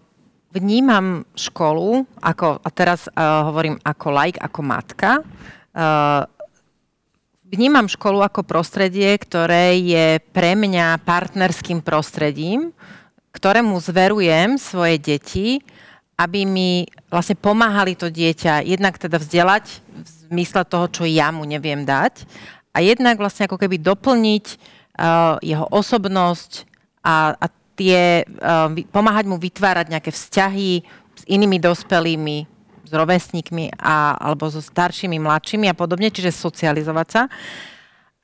vnímam 0.52 1.24
školu, 1.36 2.06
ako, 2.20 2.60
a 2.60 2.68
teraz 2.70 3.08
uh, 3.08 3.50
hovorím 3.50 3.80
ako 3.82 4.06
like, 4.12 4.38
ako 4.40 4.60
matka, 4.62 5.10
uh, 5.20 6.24
Vnímam 7.56 7.88
školu 7.88 8.20
ako 8.20 8.44
prostredie, 8.44 9.16
ktoré 9.16 9.80
je 9.80 10.20
pre 10.36 10.52
mňa 10.52 11.00
partnerským 11.08 11.80
prostredím, 11.80 12.68
ktorému 13.32 13.80
zverujem 13.80 14.60
svoje 14.60 15.00
deti, 15.00 15.64
aby 16.20 16.44
mi 16.44 16.84
vlastne 17.08 17.32
pomáhali 17.32 17.96
to 17.96 18.12
dieťa 18.12 18.60
jednak 18.60 19.00
teda 19.00 19.16
vzdelať 19.16 19.80
v 19.88 20.08
zmysle 20.28 20.68
toho, 20.68 20.84
čo 20.92 21.08
ja 21.08 21.32
mu 21.32 21.48
neviem 21.48 21.80
dať 21.88 22.28
a 22.76 22.84
jednak 22.84 23.16
vlastne 23.16 23.48
ako 23.48 23.56
keby 23.56 23.80
doplniť 23.80 24.44
uh, 24.52 25.40
jeho 25.40 25.64
osobnosť 25.72 26.68
a, 27.00 27.40
a 27.40 27.46
tie, 27.72 28.28
uh, 28.36 28.68
pomáhať 28.92 29.24
mu 29.32 29.40
vytvárať 29.40 29.96
nejaké 29.96 30.12
vzťahy 30.12 30.84
s 31.16 31.22
inými 31.24 31.56
dospelými, 31.56 32.44
s 32.86 32.92
rovesníkmi 32.94 33.74
a, 33.76 34.14
alebo 34.16 34.46
so 34.46 34.62
staršími, 34.62 35.18
mladšími 35.18 35.66
a 35.66 35.74
podobne, 35.74 36.08
čiže 36.14 36.30
socializovať 36.30 37.08
sa. 37.10 37.22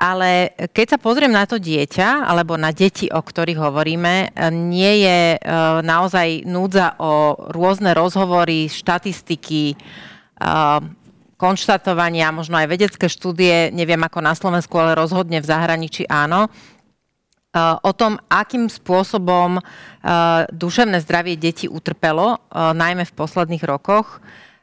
Ale 0.02 0.50
keď 0.74 0.86
sa 0.90 0.98
pozriem 0.98 1.30
na 1.30 1.46
to 1.46 1.62
dieťa, 1.62 2.26
alebo 2.26 2.58
na 2.58 2.74
deti, 2.74 3.06
o 3.06 3.22
ktorých 3.22 3.54
hovoríme, 3.54 4.34
nie 4.50 5.06
je 5.06 5.38
e, 5.38 5.40
naozaj 5.86 6.42
núdza 6.42 6.98
o 6.98 7.38
rôzne 7.54 7.94
rozhovory, 7.94 8.66
štatistiky, 8.66 9.62
e, 9.70 9.76
konštatovania, 11.38 12.34
možno 12.34 12.58
aj 12.58 12.66
vedecké 12.66 13.06
štúdie, 13.06 13.70
neviem 13.70 14.02
ako 14.02 14.18
na 14.18 14.34
Slovensku, 14.34 14.74
ale 14.74 14.98
rozhodne 14.98 15.38
v 15.38 15.46
zahraničí 15.46 16.10
áno, 16.10 16.50
e, 17.54 17.62
o 17.62 17.92
tom, 17.94 18.18
akým 18.26 18.66
spôsobom 18.66 19.62
duševné 20.50 20.98
zdravie 20.98 21.38
detí 21.38 21.70
utrpelo, 21.70 22.42
najmä 22.50 23.06
v 23.06 23.14
posledných 23.14 23.62
rokoch 23.62 24.18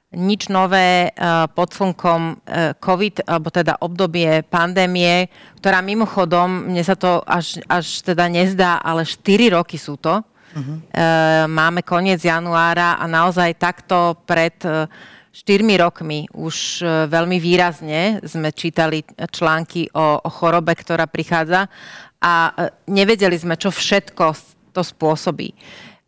nič 0.09 0.49
nové 0.49 1.13
uh, 1.13 1.45
pod 1.53 1.69
slnkom 1.69 2.21
uh, 2.33 2.73
COVID, 2.81 3.29
alebo 3.29 3.53
teda 3.53 3.77
obdobie 3.77 4.41
pandémie, 4.41 5.29
ktorá 5.61 5.85
mimochodom, 5.85 6.65
mne 6.73 6.81
sa 6.81 6.97
to 6.97 7.21
až, 7.29 7.61
až 7.69 8.01
teda 8.01 8.25
nezdá, 8.25 8.81
ale 8.81 9.05
4 9.05 9.53
roky 9.53 9.77
sú 9.77 10.01
to. 10.01 10.17
Uh-huh. 10.49 10.81
Uh, 10.89 11.45
máme 11.45 11.85
koniec 11.85 12.25
januára 12.25 12.97
a 12.97 13.05
naozaj 13.05 13.53
takto 13.61 14.17
pred 14.25 14.57
uh, 14.65 14.89
4 15.29 15.61
rokmi 15.77 16.25
už 16.33 16.81
veľmi 17.05 17.37
výrazne 17.37 18.17
sme 18.25 18.49
čítali 18.49 19.05
články 19.29 19.93
o, 19.93 20.17
o 20.25 20.29
chorobe, 20.33 20.73
ktorá 20.73 21.05
prichádza 21.05 21.69
a 22.17 22.51
nevedeli 22.89 23.37
sme, 23.37 23.53
čo 23.55 23.69
všetko 23.69 24.35
to 24.73 24.81
spôsobí. 24.81 25.53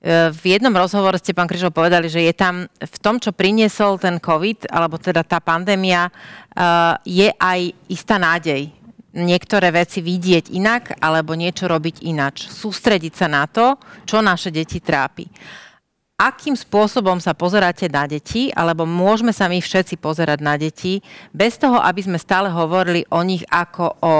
Uh, 0.01 0.33
v 0.33 0.57
jednom 0.57 0.73
rozhovore 0.73 1.13
ste, 1.21 1.29
pán 1.29 1.45
Križov, 1.45 1.77
povedali, 1.77 2.09
že 2.09 2.25
je 2.25 2.33
tam 2.33 2.65
v 2.65 2.97
tom, 3.05 3.21
čo 3.21 3.29
priniesol 3.37 4.01
ten 4.01 4.17
COVID, 4.17 4.73
alebo 4.73 4.97
teda 4.97 5.21
tá 5.21 5.37
pandémia, 5.37 6.09
eh, 6.09 6.93
je 7.05 7.29
aj 7.29 7.69
istá 7.85 8.17
nádej. 8.17 8.73
Niektoré 9.13 9.69
veci 9.69 10.01
vidieť 10.01 10.49
inak, 10.57 10.97
alebo 10.97 11.37
niečo 11.37 11.69
robiť 11.69 12.01
inač. 12.01 12.49
Sústrediť 12.49 13.13
sa 13.13 13.27
na 13.29 13.45
to, 13.45 13.77
čo 14.09 14.25
naše 14.25 14.49
deti 14.49 14.81
trápi. 14.81 15.29
akým 16.21 16.53
spôsobom 16.53 17.17
sa 17.17 17.33
pozeráte 17.33 17.89
na 17.89 18.05
deti, 18.05 18.53
alebo 18.53 18.85
môžeme 18.85 19.33
sa 19.33 19.49
my 19.49 19.57
všetci 19.57 19.97
pozerať 19.97 20.37
na 20.45 20.53
deti, 20.53 21.01
bez 21.33 21.57
toho, 21.57 21.81
aby 21.81 21.97
sme 22.05 22.21
stále 22.21 22.45
hovorili 22.45 23.01
o 23.09 23.25
nich 23.25 23.41
ako 23.49 23.85
o 24.05 24.13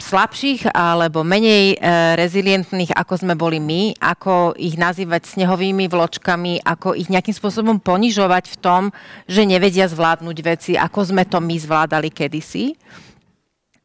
slabších 0.00 0.72
alebo 0.72 1.20
menej 1.20 1.76
uh, 1.76 2.16
rezilientných, 2.16 2.96
ako 2.96 3.14
sme 3.20 3.36
boli 3.36 3.60
my, 3.60 3.92
ako 4.00 4.56
ich 4.56 4.80
nazývať 4.80 5.28
snehovými 5.28 5.92
vločkami, 5.92 6.64
ako 6.64 6.96
ich 6.96 7.12
nejakým 7.12 7.36
spôsobom 7.36 7.76
ponižovať 7.76 8.48
v 8.48 8.56
tom, 8.64 8.82
že 9.28 9.44
nevedia 9.44 9.84
zvládnuť 9.84 10.38
veci, 10.40 10.72
ako 10.72 11.12
sme 11.12 11.28
to 11.28 11.36
my 11.44 11.56
zvládali 11.60 12.08
kedysi. 12.08 12.72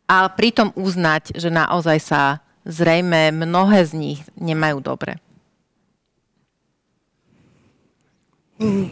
A 0.08 0.32
pritom 0.32 0.72
uznať, 0.80 1.36
že 1.36 1.52
naozaj 1.52 2.00
sa 2.00 2.40
zrejme 2.64 3.36
mnohé 3.36 3.84
z 3.84 3.92
nich 3.96 4.20
nemajú 4.40 4.80
dobre. 4.80 5.20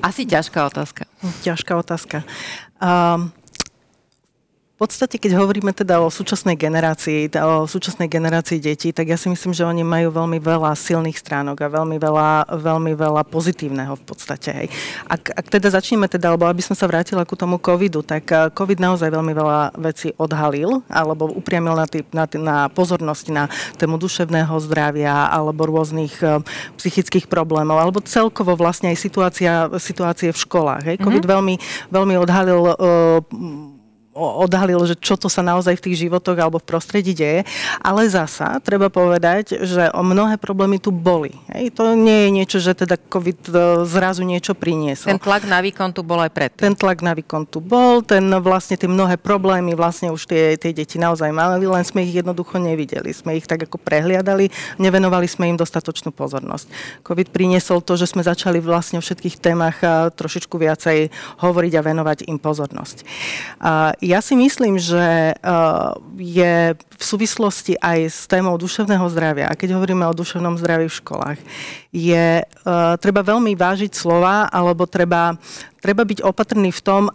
Asi 0.05 0.29
ťažká 0.29 0.69
otázka. 0.69 1.09
Ťažká 1.41 1.73
otázka. 1.73 2.21
Um, 2.77 3.33
v 4.75 4.83
podstate, 4.83 5.15
keď 5.15 5.39
hovoríme 5.39 5.71
teda 5.71 6.03
o 6.03 6.11
súčasnej 6.11 6.59
generácii, 6.59 7.31
o 7.39 7.63
súčasnej 7.63 8.11
generácii 8.11 8.59
detí, 8.59 8.91
tak 8.91 9.07
ja 9.07 9.15
si 9.15 9.31
myslím, 9.31 9.55
že 9.55 9.63
oni 9.63 9.87
majú 9.87 10.11
veľmi 10.11 10.35
veľa 10.43 10.75
silných 10.75 11.15
stránok 11.15 11.63
a 11.63 11.71
veľmi 11.71 11.95
veľa, 11.95 12.51
veľmi 12.59 12.91
veľa 12.91 13.23
pozitívneho 13.23 13.95
v 13.95 14.03
podstate. 14.03 14.51
Hej. 14.51 14.67
Ak, 15.07 15.31
ak 15.31 15.47
teda 15.47 15.71
začneme 15.71 16.11
teda, 16.11 16.27
alebo 16.27 16.43
aby 16.51 16.59
som 16.59 16.75
sa 16.75 16.91
vrátila 16.91 17.23
ku 17.23 17.39
tomu 17.39 17.55
covidu, 17.55 18.03
tak 18.03 18.27
eh, 18.35 18.51
covid 18.51 18.83
naozaj 18.83 19.15
veľmi 19.15 19.31
veľa 19.31 19.79
vecí 19.79 20.11
odhalil, 20.19 20.83
alebo 20.91 21.31
upriamil 21.31 21.79
na, 21.79 21.87
tý, 21.87 22.03
na, 22.11 22.27
tý, 22.27 22.35
na 22.35 22.67
pozornosť 22.67 23.25
na 23.31 23.47
tému 23.79 23.95
duševného 23.95 24.59
zdravia, 24.59 25.31
alebo 25.31 25.71
rôznych 25.71 26.19
uh, 26.19 26.43
psychických 26.75 27.31
problémov, 27.31 27.79
alebo 27.79 28.03
celkovo 28.03 28.59
vlastne 28.59 28.91
aj 28.91 28.99
situácia, 28.99 29.71
situácie 29.79 30.35
v 30.35 30.41
školách. 30.43 30.83
Hej. 30.83 30.95
Covid 30.99 31.23
mm-hmm. 31.23 31.31
veľmi, 31.31 31.55
veľmi 31.95 32.15
odhalil 32.19 32.75
uh, 32.75 33.74
odhalil, 34.15 34.79
že 34.87 34.95
čo 34.95 35.19
to 35.19 35.27
sa 35.27 35.43
naozaj 35.43 35.75
v 35.75 35.83
tých 35.91 36.07
životoch 36.07 36.39
alebo 36.39 36.57
v 36.63 36.67
prostredí 36.71 37.11
deje. 37.11 37.43
Ale 37.83 38.07
zasa 38.07 38.63
treba 38.63 38.87
povedať, 38.87 39.59
že 39.67 39.91
o 39.91 40.01
mnohé 40.01 40.39
problémy 40.39 40.79
tu 40.79 40.95
boli. 40.95 41.35
Hej, 41.51 41.75
to 41.75 41.99
nie 41.99 42.27
je 42.27 42.29
niečo, 42.31 42.57
že 42.63 42.71
teda 42.71 42.95
COVID 42.95 43.39
e, 43.51 43.53
zrazu 43.83 44.23
niečo 44.23 44.55
priniesol. 44.55 45.11
Ten 45.11 45.19
tlak 45.19 45.43
na 45.43 45.59
výkon 45.59 45.91
tu 45.91 46.01
bol 46.01 46.23
aj 46.23 46.31
predtým. 46.31 46.71
Ten 46.71 46.75
tlak 46.79 47.03
na 47.03 47.11
výkon 47.11 47.43
tu 47.43 47.59
bol, 47.59 47.99
ten 47.99 48.23
vlastne 48.39 48.79
tie 48.79 48.87
mnohé 48.87 49.19
problémy 49.19 49.75
vlastne 49.75 50.07
už 50.15 50.31
tie, 50.31 50.55
tie 50.55 50.71
deti 50.71 50.95
naozaj 50.95 51.35
mali, 51.35 51.67
len 51.67 51.83
sme 51.83 52.07
ich 52.07 52.15
jednoducho 52.15 52.55
nevideli. 52.55 53.11
Sme 53.11 53.35
ich 53.35 53.43
tak 53.43 53.67
ako 53.67 53.75
prehliadali, 53.83 54.47
nevenovali 54.79 55.27
sme 55.27 55.51
im 55.51 55.59
dostatočnú 55.59 56.15
pozornosť. 56.15 56.71
COVID 57.03 57.35
priniesol 57.35 57.83
to, 57.83 57.99
že 57.99 58.15
sme 58.15 58.23
začali 58.23 58.63
vlastne 58.63 58.97
o 58.97 59.03
všetkých 59.03 59.43
témach 59.43 59.83
e, 59.83 60.07
trošičku 60.15 60.55
viacej 60.55 61.11
hovoriť 61.43 61.73
a 61.75 61.81
venovať 61.83 62.17
im 62.31 62.39
pozornosť. 62.39 63.03
A 63.59 63.91
ja 64.05 64.21
si 64.21 64.37
myslím, 64.37 64.77
že 64.77 65.33
eh, 65.33 65.89
je 66.21 66.77
v 66.77 67.03
súvislosti 67.03 67.73
aj 67.81 67.99
s 68.13 68.19
témou 68.29 68.53
duševného 68.61 69.09
zdravia, 69.09 69.49
a 69.49 69.57
keď 69.57 69.81
hovoríme 69.81 70.05
o 70.05 70.13
duševnom 70.13 70.61
zdraví 70.61 70.85
v 70.85 70.99
školách, 71.01 71.39
je 71.89 72.45
eh, 72.45 72.93
treba 73.01 73.25
veľmi 73.25 73.57
vážiť 73.57 73.91
slova, 73.97 74.45
alebo 74.53 74.85
treba, 74.85 75.33
treba 75.81 76.05
byť 76.05 76.21
opatrný 76.21 76.69
v 76.69 76.81
tom, 76.85 77.09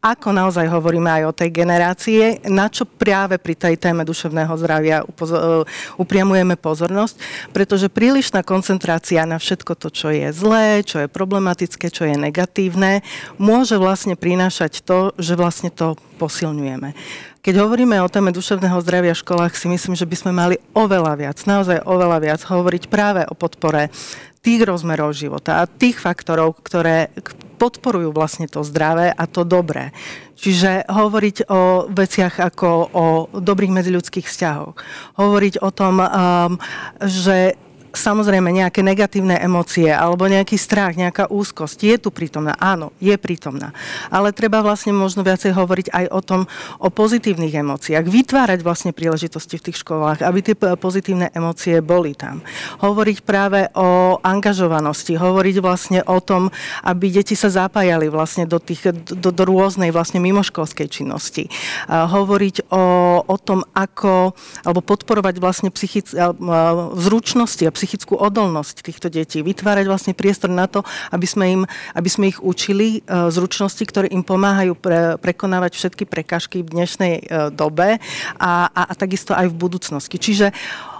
ako 0.00 0.32
naozaj 0.32 0.64
hovoríme 0.64 1.12
aj 1.12 1.22
o 1.28 1.36
tej 1.36 1.50
generácie, 1.52 2.40
na 2.48 2.72
čo 2.72 2.88
práve 2.88 3.36
pri 3.36 3.52
tej 3.52 3.76
téme 3.76 4.00
duševného 4.08 4.52
zdravia 4.56 5.04
upozo- 5.04 5.68
upriamujeme 6.00 6.56
pozornosť, 6.56 7.20
pretože 7.52 7.92
prílišná 7.92 8.40
koncentrácia 8.40 9.28
na 9.28 9.36
všetko 9.36 9.76
to, 9.76 9.92
čo 9.92 10.08
je 10.08 10.32
zlé, 10.32 10.80
čo 10.80 11.04
je 11.04 11.12
problematické, 11.12 11.92
čo 11.92 12.08
je 12.08 12.16
negatívne, 12.16 13.04
môže 13.36 13.76
vlastne 13.76 14.16
prinášať 14.16 14.80
to, 14.80 15.12
že 15.20 15.36
vlastne 15.36 15.68
to 15.68 16.00
posilňujeme. 16.16 16.96
Keď 17.40 17.56
hovoríme 17.56 17.96
o 18.04 18.12
téme 18.12 18.36
duševného 18.36 18.76
zdravia 18.84 19.16
v 19.16 19.22
školách, 19.24 19.56
si 19.56 19.64
myslím, 19.72 19.96
že 19.96 20.04
by 20.04 20.12
sme 20.12 20.32
mali 20.36 20.56
oveľa 20.76 21.16
viac, 21.16 21.40
naozaj 21.48 21.88
oveľa 21.88 22.20
viac 22.20 22.40
hovoriť 22.44 22.92
práve 22.92 23.24
o 23.24 23.32
podpore 23.32 23.88
tých 24.44 24.60
rozmerov 24.60 25.16
života 25.16 25.64
a 25.64 25.68
tých 25.68 25.96
faktorov, 26.04 26.60
ktoré 26.60 27.08
podporujú 27.56 28.12
vlastne 28.12 28.44
to 28.44 28.60
zdravé 28.60 29.08
a 29.08 29.24
to 29.24 29.48
dobré. 29.48 29.96
Čiže 30.36 30.84
hovoriť 30.88 31.48
o 31.48 31.88
veciach 31.88 32.44
ako 32.44 32.68
o 32.92 33.04
dobrých 33.32 33.72
medziľudských 33.72 34.28
vzťahoch. 34.28 34.76
Hovoriť 35.16 35.64
o 35.64 35.70
tom, 35.72 35.96
um, 36.00 36.08
že 37.00 37.56
samozrejme 37.92 38.50
nejaké 38.50 38.80
negatívne 38.80 39.36
emócie 39.38 39.90
alebo 39.90 40.26
nejaký 40.26 40.56
strach, 40.56 40.94
nejaká 40.94 41.28
úzkosť 41.30 41.78
je 41.86 41.96
tu 41.98 42.08
prítomná. 42.14 42.54
Áno, 42.58 42.94
je 43.02 43.14
prítomná. 43.18 43.74
Ale 44.08 44.34
treba 44.34 44.62
vlastne 44.62 44.94
možno 44.94 45.26
viacej 45.26 45.54
hovoriť 45.54 45.86
aj 45.92 46.06
o 46.10 46.20
tom, 46.22 46.40
o 46.78 46.88
pozitívnych 46.88 47.54
emóciách. 47.54 48.06
Vytvárať 48.06 48.60
vlastne 48.62 48.90
príležitosti 48.94 49.58
v 49.58 49.70
tých 49.70 49.80
školách, 49.82 50.22
aby 50.22 50.38
tie 50.40 50.54
pozitívne 50.56 51.30
emócie 51.34 51.82
boli 51.82 52.14
tam. 52.14 52.42
Hovoriť 52.80 53.18
práve 53.26 53.68
o 53.74 54.18
angažovanosti, 54.22 55.18
hovoriť 55.18 55.56
vlastne 55.58 56.00
o 56.06 56.18
tom, 56.22 56.48
aby 56.86 57.10
deti 57.10 57.34
sa 57.34 57.50
zapájali 57.50 58.06
vlastne 58.08 58.46
do, 58.46 58.62
tých, 58.62 58.92
do, 58.92 59.30
do 59.30 59.42
rôznej 59.44 59.90
vlastne 59.90 60.22
mimoškolskej 60.22 60.88
činnosti. 60.88 61.50
Hovoriť 61.90 62.70
o, 62.70 62.84
o 63.26 63.36
tom, 63.36 63.66
ako, 63.74 64.32
alebo 64.64 64.80
podporovať 64.80 65.34
vlastne 65.42 65.68
psychic, 65.74 66.12
zručnosti 66.96 67.64
a 67.66 67.74
psychickú 67.80 68.20
odolnosť 68.20 68.84
týchto 68.84 69.08
detí, 69.08 69.40
vytvárať 69.40 69.88
vlastne 69.88 70.12
priestor 70.12 70.52
na 70.52 70.68
to, 70.68 70.84
aby 71.08 71.24
sme, 71.24 71.44
im, 71.48 71.62
aby 71.96 72.08
sme 72.12 72.28
ich 72.28 72.36
učili 72.44 73.00
uh, 73.08 73.32
zručnosti, 73.32 73.80
ktoré 73.88 74.12
im 74.12 74.20
pomáhajú 74.20 74.76
pre, 74.76 75.16
prekonávať 75.16 75.80
všetky 75.80 76.04
prekažky 76.04 76.60
v 76.60 76.76
dnešnej 76.76 77.14
uh, 77.24 77.48
dobe 77.48 77.96
a, 78.36 78.52
a, 78.68 78.82
a 78.84 78.92
takisto 78.92 79.32
aj 79.32 79.48
v 79.48 79.56
budúcnosti. 79.56 80.20
Čiže 80.20 80.52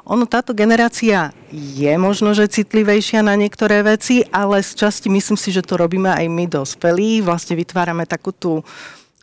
ono, 0.08 0.24
táto 0.24 0.56
generácia 0.56 1.36
je 1.52 1.92
možno, 2.00 2.32
že 2.32 2.48
citlivejšia 2.48 3.20
na 3.20 3.36
niektoré 3.36 3.84
veci, 3.84 4.24
ale 4.32 4.64
z 4.64 4.72
časti 4.72 5.12
myslím 5.12 5.36
si, 5.36 5.52
že 5.52 5.60
to 5.60 5.76
robíme 5.76 6.08
aj 6.08 6.26
my 6.26 6.48
dospelí. 6.48 7.20
Vlastne 7.20 7.60
vytvárame 7.60 8.08
takú 8.08 8.32
tú 8.32 8.64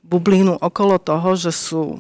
bublinu 0.06 0.56
okolo 0.56 1.02
toho, 1.02 1.34
že 1.36 1.52
sú 1.52 1.98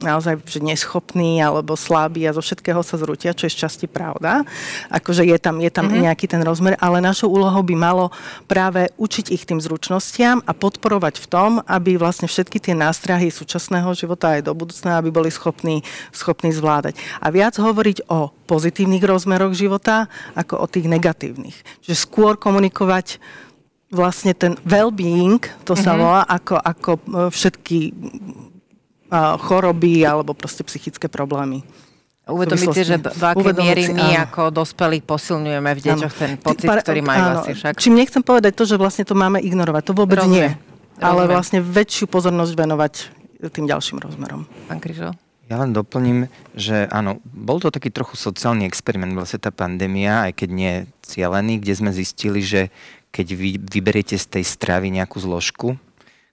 naozaj 0.00 0.40
že 0.48 0.60
neschopní 0.64 1.40
alebo 1.40 1.76
slabí 1.76 2.24
a 2.24 2.34
zo 2.34 2.40
všetkého 2.40 2.80
sa 2.80 2.96
zrutia, 2.96 3.36
čo 3.36 3.46
je 3.46 3.54
z 3.54 3.60
časti 3.68 3.86
pravda. 3.86 4.42
Akože 4.88 5.22
je 5.22 5.36
tam, 5.36 5.60
je 5.60 5.70
tam 5.70 5.88
mm-hmm. 5.88 6.04
nejaký 6.08 6.26
ten 6.26 6.42
rozmer, 6.42 6.74
ale 6.80 7.04
našou 7.04 7.28
úlohou 7.28 7.60
by 7.60 7.76
malo 7.76 8.08
práve 8.48 8.88
učiť 8.96 9.30
ich 9.30 9.44
tým 9.44 9.60
zručnostiam 9.60 10.40
a 10.48 10.52
podporovať 10.56 11.20
v 11.20 11.26
tom, 11.28 11.50
aby 11.68 12.00
vlastne 12.00 12.26
všetky 12.26 12.58
tie 12.58 12.74
nástrahy 12.74 13.28
súčasného 13.28 13.92
života 13.92 14.40
aj 14.40 14.48
do 14.48 14.52
budúcna, 14.56 14.98
aby 14.98 15.12
boli 15.12 15.28
schopní, 15.28 15.84
schopní 16.10 16.50
zvládať. 16.50 16.96
A 17.20 17.28
viac 17.28 17.60
hovoriť 17.60 18.08
o 18.08 18.32
pozitívnych 18.48 19.04
rozmeroch 19.04 19.52
života 19.54 20.10
ako 20.34 20.64
o 20.64 20.66
tých 20.66 20.88
negatívnych. 20.88 21.56
Že 21.84 21.94
skôr 21.94 22.32
komunikovať 22.40 23.20
vlastne 23.90 24.32
ten 24.38 24.54
well-being, 24.62 25.42
to 25.66 25.74
sa 25.74 25.92
mhm. 25.94 25.98
volá, 25.98 26.22
ako, 26.24 26.56
ako 26.62 26.90
e, 26.94 27.00
všetky 27.34 27.78
choroby 29.10 30.06
alebo 30.06 30.32
proste 30.32 30.62
psychické 30.62 31.10
problémy. 31.10 31.66
Uvedomiť 32.30 32.68
si, 32.70 32.82
že 32.86 32.96
do 33.02 33.10
akej 33.10 33.54
miery 33.58 33.84
my 33.90 34.06
áno. 34.14 34.24
ako 34.30 34.42
dospelí 34.54 35.02
posilňujeme 35.02 35.70
v 35.74 35.80
deťoch 35.82 36.14
ten 36.14 36.38
pocit, 36.38 36.70
Par, 36.70 36.78
ktorý 36.86 37.02
majú 37.02 37.24
áno. 37.26 37.34
asi 37.42 37.58
však. 37.58 37.74
Čím 37.82 37.98
nechcem 37.98 38.22
povedať 38.22 38.54
to, 38.54 38.64
že 38.70 38.78
vlastne 38.78 39.02
to 39.02 39.18
máme 39.18 39.42
ignorovať, 39.42 39.82
to 39.90 39.92
vôbec 39.98 40.22
Rozumiem. 40.22 40.30
nie. 40.30 40.48
Rozumiem. 40.54 41.02
Ale 41.02 41.22
vlastne 41.26 41.58
väčšiu 41.58 42.06
pozornosť 42.06 42.52
venovať 42.54 42.92
tým 43.50 43.66
ďalším 43.66 43.98
rozmerom. 43.98 44.46
Pán 44.68 44.78
Kryžo? 44.78 45.16
Ja 45.50 45.58
len 45.58 45.74
doplním, 45.74 46.30
že 46.54 46.86
áno, 46.94 47.18
bol 47.26 47.58
to 47.58 47.74
taký 47.74 47.90
trochu 47.90 48.14
sociálny 48.14 48.62
experiment, 48.62 49.10
vlastne 49.18 49.42
tá 49.42 49.50
pandémia, 49.50 50.30
aj 50.30 50.44
keď 50.44 50.48
nie 50.54 50.72
cielený, 51.02 51.58
kde 51.58 51.74
sme 51.74 51.90
zistili, 51.90 52.38
že 52.38 52.70
keď 53.10 53.26
vy 53.34 53.50
vyberiete 53.58 54.14
z 54.14 54.38
tej 54.38 54.44
stravy 54.46 54.94
nejakú 54.94 55.18
zložku, 55.18 55.74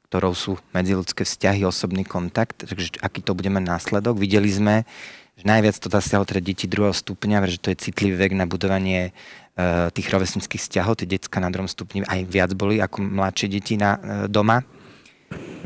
ktorou 0.07 0.31
sú 0.31 0.55
medziludské 0.71 1.27
vzťahy, 1.27 1.67
osobný 1.67 2.07
kontakt, 2.07 2.63
takže 2.63 3.03
aký 3.03 3.19
to 3.19 3.35
budeme 3.35 3.59
následok. 3.59 4.15
Videli 4.15 4.47
sme, 4.47 4.87
že 5.35 5.43
najviac 5.43 5.75
to 5.75 5.91
zasiahlo 5.91 6.23
teda 6.23 6.39
deti 6.39 6.63
druhého 6.63 6.95
stupňa, 6.95 7.43
že 7.51 7.59
to 7.59 7.75
je 7.75 7.91
citlivý 7.91 8.15
vek 8.15 8.33
na 8.39 8.47
budovanie 8.47 9.11
uh, 9.11 9.91
tých 9.91 10.07
rovesnických 10.07 10.63
vzťahov, 10.63 11.03
tie 11.03 11.11
detská 11.11 11.43
na 11.43 11.51
druhom 11.51 11.67
stupni 11.67 12.07
aj 12.07 12.23
viac 12.23 12.51
boli 12.55 12.79
ako 12.79 13.03
mladšie 13.03 13.47
deti 13.51 13.75
na, 13.75 13.99
uh, 13.99 13.99
doma. 14.31 14.63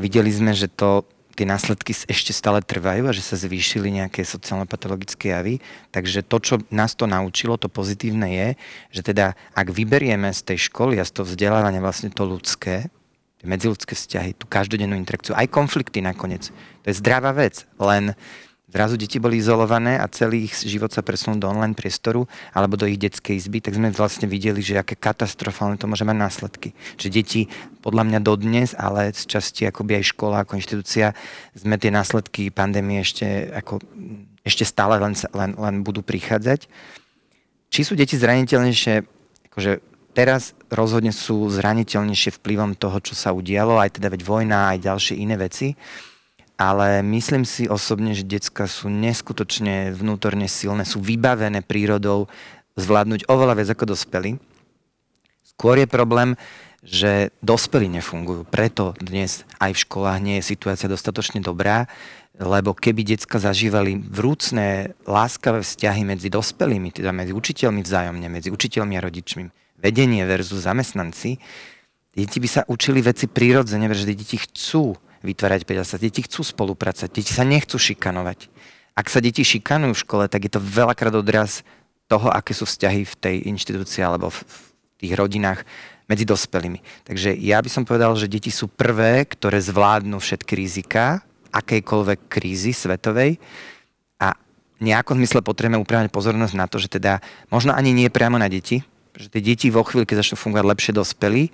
Videli 0.02 0.34
sme, 0.34 0.58
že 0.58 0.66
to 0.66 1.06
tie 1.32 1.46
následky 1.48 1.94
ešte 1.94 2.34
stále 2.34 2.60
trvajú 2.60 3.08
a 3.08 3.16
že 3.16 3.24
sa 3.24 3.40
zvýšili 3.40 3.88
nejaké 3.94 4.26
sociálno-patologické 4.26 5.32
javy. 5.32 5.64
Takže 5.94 6.20
to, 6.26 6.36
čo 6.42 6.54
nás 6.68 6.92
to 6.92 7.08
naučilo, 7.08 7.56
to 7.56 7.72
pozitívne 7.72 8.28
je, 8.28 8.48
že 8.92 9.00
teda 9.00 9.32
ak 9.56 9.72
vyberieme 9.72 10.28
z 10.34 10.40
tej 10.52 10.68
školy 10.68 11.00
a 11.00 11.08
z 11.08 11.14
toho 11.16 11.26
vzdelávania 11.30 11.80
vlastne 11.80 12.12
to 12.12 12.28
ľudské, 12.28 12.92
medziludské 13.46 13.98
vzťahy, 13.98 14.38
tú 14.38 14.46
každodennú 14.46 14.94
interakciu, 14.94 15.34
aj 15.34 15.50
konflikty 15.50 15.98
nakoniec. 15.98 16.54
To 16.82 16.86
je 16.90 16.98
zdravá 16.98 17.34
vec, 17.34 17.66
len 17.78 18.14
zrazu 18.72 18.96
deti 18.96 19.20
boli 19.20 19.36
izolované 19.36 20.00
a 20.00 20.08
celý 20.08 20.48
ich 20.48 20.56
život 20.64 20.88
sa 20.88 21.04
presunul 21.04 21.36
do 21.36 21.50
online 21.50 21.76
priestoru 21.76 22.24
alebo 22.56 22.80
do 22.80 22.88
ich 22.88 22.96
detskej 22.96 23.36
izby, 23.36 23.60
tak 23.60 23.76
sme 23.76 23.92
vlastne 23.92 24.24
videli, 24.24 24.64
že 24.64 24.80
aké 24.80 24.96
katastrofálne 24.96 25.76
to 25.76 25.84
môže 25.84 26.08
mať 26.08 26.16
následky. 26.16 26.68
Že 26.96 27.08
deti, 27.12 27.40
podľa 27.84 28.08
mňa 28.08 28.18
dodnes, 28.24 28.72
ale 28.72 29.12
z 29.12 29.28
časti 29.28 29.68
akoby 29.68 30.00
aj 30.00 30.16
škola 30.16 30.42
ako 30.42 30.56
inštitúcia, 30.56 31.12
sme 31.52 31.76
tie 31.76 31.92
následky 31.92 32.48
pandémie 32.48 33.04
ešte, 33.04 33.52
ako, 33.52 33.84
ešte 34.40 34.64
stále 34.64 34.96
len, 34.96 35.12
len, 35.36 35.52
len 35.52 35.74
budú 35.84 36.00
prichádzať. 36.00 36.64
Či 37.68 37.80
sú 37.84 37.92
deti 37.92 38.16
zraniteľnejšie, 38.16 38.94
akože 39.52 39.91
teraz 40.12 40.52
rozhodne 40.68 41.10
sú 41.10 41.48
zraniteľnejšie 41.48 42.38
vplyvom 42.38 42.76
toho, 42.76 43.00
čo 43.00 43.16
sa 43.16 43.32
udialo, 43.32 43.80
aj 43.80 44.00
teda 44.00 44.12
veď 44.12 44.22
vojna, 44.24 44.72
aj 44.72 44.78
ďalšie 44.84 45.14
iné 45.18 45.36
veci 45.40 45.74
ale 46.62 47.02
myslím 47.02 47.42
si 47.42 47.66
osobne, 47.66 48.14
že 48.14 48.22
decka 48.22 48.70
sú 48.70 48.86
neskutočne 48.86 49.90
vnútorne 49.90 50.46
silné, 50.46 50.86
sú 50.86 51.02
vybavené 51.02 51.66
prírodou 51.66 52.30
zvládnuť 52.78 53.26
oveľa 53.26 53.54
viac 53.58 53.68
ako 53.74 53.84
dospelí. 53.90 54.38
Skôr 55.42 55.82
je 55.82 55.88
problém, 55.90 56.38
že 56.86 57.34
dospelí 57.42 57.90
nefungujú. 57.90 58.46
Preto 58.46 58.94
dnes 59.02 59.42
aj 59.58 59.74
v 59.74 59.82
školách 59.86 60.18
nie 60.22 60.36
je 60.38 60.50
situácia 60.54 60.86
dostatočne 60.86 61.42
dobrá, 61.42 61.90
lebo 62.38 62.72
keby 62.72 63.04
decka 63.04 63.42
zažívali 63.42 63.98
vrúcné, 63.98 64.96
láskavé 65.04 65.60
vzťahy 65.66 66.02
medzi 66.06 66.32
dospelými, 66.32 66.94
teda 66.94 67.10
medzi 67.12 67.34
učiteľmi 67.34 67.82
vzájomne, 67.84 68.26
medzi 68.32 68.48
učiteľmi 68.48 68.94
a 68.98 69.04
rodičmi, 69.04 69.61
vedenie 69.82 70.22
versus 70.22 70.64
zamestnanci, 70.64 71.36
deti 72.14 72.38
by 72.38 72.48
sa 72.48 72.62
učili 72.70 73.02
veci 73.02 73.26
prírodzene, 73.26 73.90
pretože 73.90 74.14
deti 74.14 74.38
chcú 74.38 74.94
vytvárať 75.22 75.62
sa 75.86 75.96
Deti 76.02 76.20
chcú 76.26 76.42
spolupracovať, 76.42 77.10
deti 77.14 77.30
sa 77.30 77.46
nechcú 77.46 77.78
šikanovať. 77.78 78.50
Ak 78.98 79.06
sa 79.08 79.22
deti 79.22 79.46
šikanujú 79.46 79.94
v 79.94 80.02
škole, 80.02 80.24
tak 80.26 80.44
je 80.44 80.52
to 80.52 80.60
veľakrát 80.60 81.14
odraz 81.14 81.62
toho, 82.10 82.28
aké 82.28 82.52
sú 82.52 82.68
vzťahy 82.68 83.06
v 83.06 83.14
tej 83.16 83.36
inštitúcii 83.48 84.02
alebo 84.04 84.28
v 84.28 84.40
tých 85.00 85.14
rodinách 85.16 85.64
medzi 86.10 86.28
dospelými. 86.28 87.08
Takže 87.08 87.32
ja 87.38 87.62
by 87.62 87.70
som 87.72 87.88
povedal, 87.88 88.12
že 88.18 88.28
deti 88.28 88.52
sú 88.52 88.68
prvé, 88.68 89.24
ktoré 89.24 89.62
zvládnu 89.62 90.20
všetky 90.20 90.52
rizika, 90.58 91.24
akejkoľvek 91.54 92.28
krízy 92.28 92.76
svetovej 92.76 93.40
a 94.20 94.36
nejakom 94.82 95.16
zmysle 95.16 95.40
potrebujeme 95.40 95.80
upravať 95.80 96.12
pozornosť 96.12 96.54
na 96.58 96.66
to, 96.68 96.76
že 96.82 96.92
teda 96.92 97.22
možno 97.48 97.72
ani 97.72 97.96
nie 97.96 98.12
priamo 98.12 98.36
na 98.36 98.50
deti, 98.50 98.84
že 99.16 99.28
tie 99.28 99.42
deti 99.44 99.68
vo 99.68 99.84
chvíli, 99.84 100.08
keď 100.08 100.24
začnú 100.24 100.36
fungovať 100.40 100.66
lepšie 100.66 100.92
dospelí, 100.96 101.52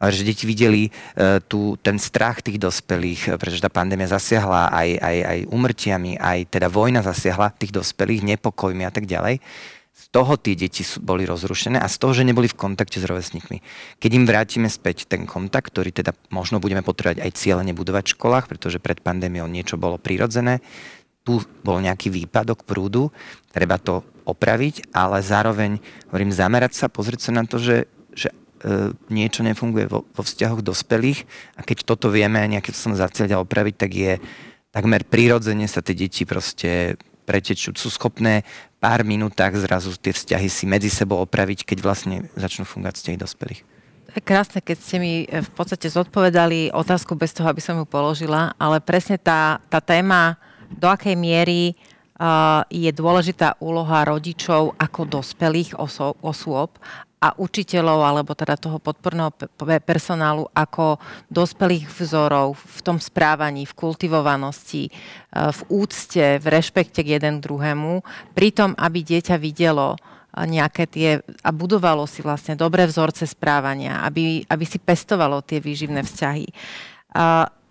že 0.00 0.24
deti 0.24 0.48
videli 0.48 0.88
uh, 0.88 1.44
tu, 1.44 1.76
ten 1.84 2.00
strach 2.00 2.40
tých 2.40 2.56
dospelých, 2.56 3.36
pretože 3.36 3.60
tá 3.60 3.68
pandémia 3.68 4.08
zasiahla 4.08 4.72
aj, 4.72 4.88
aj, 4.96 5.16
aj 5.28 5.38
umrtiami, 5.52 6.16
aj 6.16 6.38
teda 6.48 6.72
vojna 6.72 7.04
zasiahla 7.04 7.52
tých 7.52 7.76
dospelých, 7.76 8.24
nepokojmi 8.24 8.88
a 8.88 8.92
tak 8.94 9.04
ďalej. 9.04 9.44
Z 10.00 10.08
toho 10.08 10.40
tie 10.40 10.56
deti 10.56 10.80
boli 11.04 11.28
rozrušené 11.28 11.76
a 11.76 11.84
z 11.84 12.00
toho, 12.00 12.16
že 12.16 12.24
neboli 12.24 12.48
v 12.48 12.56
kontakte 12.56 12.96
s 12.96 13.04
rovesníkmi. 13.04 13.60
Keď 14.00 14.10
im 14.16 14.24
vrátime 14.24 14.72
späť 14.72 15.04
ten 15.04 15.28
kontakt, 15.28 15.68
ktorý 15.68 15.92
teda 15.92 16.16
možno 16.32 16.56
budeme 16.56 16.80
potrebovať 16.80 17.20
aj 17.20 17.36
cieľene 17.36 17.76
budovať 17.76 18.08
v 18.08 18.14
školách, 18.16 18.48
pretože 18.48 18.80
pred 18.80 19.04
pandémiou 19.04 19.44
niečo 19.44 19.76
bolo 19.76 20.00
prirodzené, 20.00 20.64
tu 21.20 21.44
bol 21.60 21.84
nejaký 21.84 22.08
výpadok 22.08 22.64
prúdu, 22.64 23.12
treba 23.52 23.76
to 23.76 24.00
opraviť, 24.32 24.94
ale 24.94 25.20
zároveň, 25.20 25.82
hovorím, 26.08 26.30
zamerať 26.30 26.72
sa, 26.78 26.86
pozrieť 26.86 27.28
sa 27.28 27.32
na 27.36 27.44
to, 27.44 27.58
že, 27.58 27.90
že 28.14 28.30
e, 28.30 28.94
niečo 29.10 29.42
nefunguje 29.42 29.90
vo, 29.90 30.06
vo 30.06 30.22
vzťahoch 30.22 30.62
dospelých 30.62 31.26
a 31.58 31.66
keď 31.66 31.84
toto 31.84 32.08
vieme 32.08 32.40
nejakým 32.46 32.74
som 32.74 32.92
zacieliť 32.94 33.34
a 33.34 33.42
opraviť, 33.42 33.74
tak 33.74 33.90
je 33.92 34.12
takmer 34.70 35.02
prirodzene 35.02 35.66
sa 35.66 35.82
tie 35.82 35.94
deti 35.94 36.22
proste 36.22 36.94
pretečú. 37.26 37.70
Sú 37.78 37.90
schopné 37.90 38.42
pár 38.82 39.06
minútach 39.06 39.54
zrazu 39.54 39.94
tie 39.94 40.10
vzťahy 40.10 40.48
si 40.50 40.64
medzi 40.66 40.90
sebou 40.90 41.22
opraviť, 41.22 41.62
keď 41.68 41.78
vlastne 41.84 42.16
začnú 42.34 42.66
fungovať 42.66 42.94
vzťahy 42.98 43.18
dospelých. 43.18 43.62
To 44.10 44.18
krásne, 44.26 44.58
keď 44.58 44.78
ste 44.82 44.96
mi 44.98 45.12
e, 45.22 45.38
v 45.38 45.50
podstate 45.54 45.86
zodpovedali 45.86 46.74
otázku 46.74 47.14
bez 47.14 47.30
toho, 47.30 47.46
aby 47.46 47.62
som 47.62 47.78
ju 47.78 47.86
položila, 47.86 48.50
ale 48.58 48.82
presne 48.82 49.14
tá, 49.14 49.62
tá 49.70 49.78
téma, 49.78 50.34
do 50.70 50.86
akej 50.86 51.18
miery 51.18 51.74
je 52.68 52.90
dôležitá 52.92 53.56
úloha 53.64 54.04
rodičov 54.04 54.76
ako 54.76 55.00
dospelých 55.08 55.80
oso- 55.80 56.16
osôb 56.20 56.76
a 57.20 57.36
učiteľov 57.36 58.00
alebo 58.00 58.32
teda 58.32 58.56
toho 58.56 58.80
podporného 58.80 59.28
personálu 59.84 60.48
ako 60.56 60.96
dospelých 61.28 61.84
vzorov 61.92 62.56
v 62.56 62.80
tom 62.80 62.96
správaní, 62.96 63.68
v 63.68 63.76
kultivovanosti, 63.76 64.88
e, 64.88 64.92
v 65.32 65.60
úcte, 65.68 66.40
v 66.40 66.46
rešpekte 66.48 67.04
k 67.04 67.20
jeden 67.20 67.44
druhému, 67.44 68.00
pritom, 68.32 68.72
aby 68.72 69.04
dieťa 69.04 69.36
videlo 69.36 69.96
e, 69.96 69.98
nejaké 70.48 70.88
tie 70.88 71.20
a 71.44 71.50
budovalo 71.52 72.08
si 72.08 72.24
vlastne 72.24 72.56
dobré 72.56 72.88
vzorce 72.88 73.28
správania, 73.28 74.00
aby, 74.00 74.48
aby 74.48 74.64
si 74.64 74.80
pestovalo 74.80 75.44
tie 75.44 75.60
výživné 75.60 76.00
vzťahy. 76.00 76.48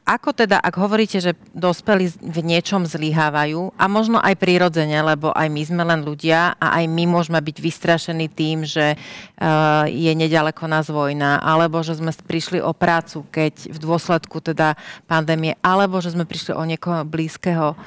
Ako 0.10 0.34
teda, 0.34 0.58
ak 0.58 0.74
hovoríte, 0.74 1.22
že 1.22 1.38
dospelí 1.54 2.10
v 2.18 2.42
niečom 2.42 2.82
zlyhávajú, 2.90 3.78
a 3.78 3.86
možno 3.86 4.18
aj 4.18 4.42
prirodzene, 4.42 4.98
lebo 5.06 5.30
aj 5.30 5.46
my 5.54 5.62
sme 5.62 5.84
len 5.86 6.02
ľudia 6.02 6.58
a 6.58 6.82
aj 6.82 6.90
my 6.90 7.06
môžeme 7.06 7.38
byť 7.38 7.58
vystrašení 7.62 8.26
tým, 8.26 8.66
že 8.66 8.98
uh, 8.98 9.86
je 9.86 10.10
nedaleko 10.10 10.66
nás 10.66 10.90
vojna, 10.90 11.38
alebo 11.38 11.86
že 11.86 12.02
sme 12.02 12.10
prišli 12.10 12.58
o 12.58 12.74
prácu, 12.74 13.22
keď 13.30 13.70
v 13.70 13.78
dôsledku 13.78 14.42
teda 14.42 14.74
pandémie, 15.06 15.54
alebo 15.62 16.02
že 16.02 16.18
sme 16.18 16.26
prišli 16.26 16.58
o 16.58 16.66
niekoho 16.66 17.06
blízkeho. 17.06 17.78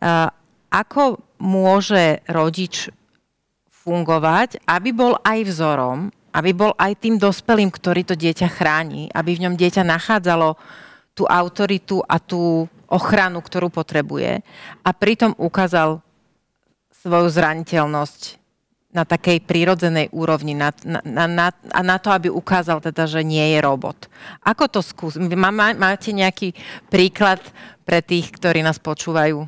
Uh, 0.00 0.32
ako 0.72 1.20
môže 1.36 2.24
rodič 2.24 2.88
fungovať, 3.84 4.64
aby 4.64 4.96
bol 4.96 5.20
aj 5.20 5.44
vzorom, 5.44 6.08
aby 6.32 6.56
bol 6.56 6.72
aj 6.80 7.04
tým 7.04 7.20
dospelým, 7.20 7.68
ktorý 7.68 8.00
to 8.08 8.16
dieťa 8.16 8.48
chráni, 8.48 9.12
aby 9.12 9.36
v 9.36 9.44
ňom 9.44 9.60
dieťa 9.60 9.84
nachádzalo 9.84 10.56
tú 11.16 11.24
autoritu 11.24 12.04
a 12.04 12.20
tú 12.20 12.68
ochranu, 12.92 13.40
ktorú 13.40 13.72
potrebuje 13.72 14.44
a 14.84 14.90
pritom 14.92 15.32
ukázal 15.40 16.04
svoju 16.92 17.28
zraniteľnosť 17.32 18.36
na 18.94 19.04
takej 19.04 19.44
prírodzenej 19.44 20.08
úrovni 20.08 20.56
na, 20.56 20.72
na, 20.84 21.28
na, 21.28 21.52
a 21.52 21.80
na 21.84 21.96
to, 22.00 22.08
aby 22.08 22.32
ukázal 22.32 22.80
teda, 22.80 23.04
že 23.04 23.20
nie 23.20 23.44
je 23.52 23.58
robot. 23.60 24.08
Ako 24.40 24.72
to 24.72 24.80
skús? 24.80 25.20
Má, 25.20 25.52
máte 25.52 26.16
nejaký 26.16 26.56
príklad 26.88 27.42
pre 27.84 28.00
tých, 28.00 28.32
ktorí 28.32 28.64
nás 28.64 28.80
počúvajú? 28.80 29.44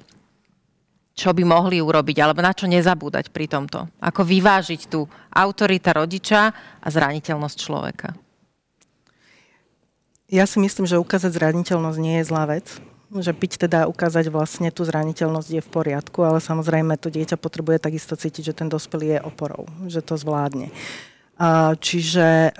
Čo 1.18 1.34
by 1.34 1.42
mohli 1.42 1.82
urobiť, 1.82 2.22
alebo 2.22 2.44
na 2.44 2.54
čo 2.54 2.70
nezabúdať 2.70 3.32
pri 3.34 3.50
tomto? 3.50 3.88
Ako 3.98 4.22
vyvážiť 4.22 4.86
tú 4.86 5.08
autorita 5.32 5.96
rodiča 5.96 6.40
a 6.78 6.86
zraniteľnosť 6.86 7.56
človeka? 7.58 8.27
Ja 10.28 10.44
si 10.44 10.60
myslím, 10.60 10.84
že 10.84 11.00
ukázať 11.00 11.40
zraniteľnosť 11.40 11.98
nie 11.98 12.20
je 12.20 12.28
zlá 12.28 12.44
vec. 12.44 12.68
Že 13.08 13.32
byť 13.32 13.52
teda 13.64 13.88
ukázať 13.88 14.28
vlastne 14.28 14.68
tú 14.68 14.84
zraniteľnosť 14.84 15.48
je 15.48 15.62
v 15.64 15.72
poriadku, 15.72 16.20
ale 16.20 16.44
samozrejme 16.44 17.00
to 17.00 17.08
dieťa 17.08 17.40
potrebuje 17.40 17.80
takisto 17.80 18.12
cítiť, 18.12 18.52
že 18.52 18.58
ten 18.60 18.68
dospelý 18.68 19.16
je 19.16 19.24
oporou, 19.24 19.64
že 19.88 20.04
to 20.04 20.20
zvládne. 20.20 20.68
Čiže 21.80 22.52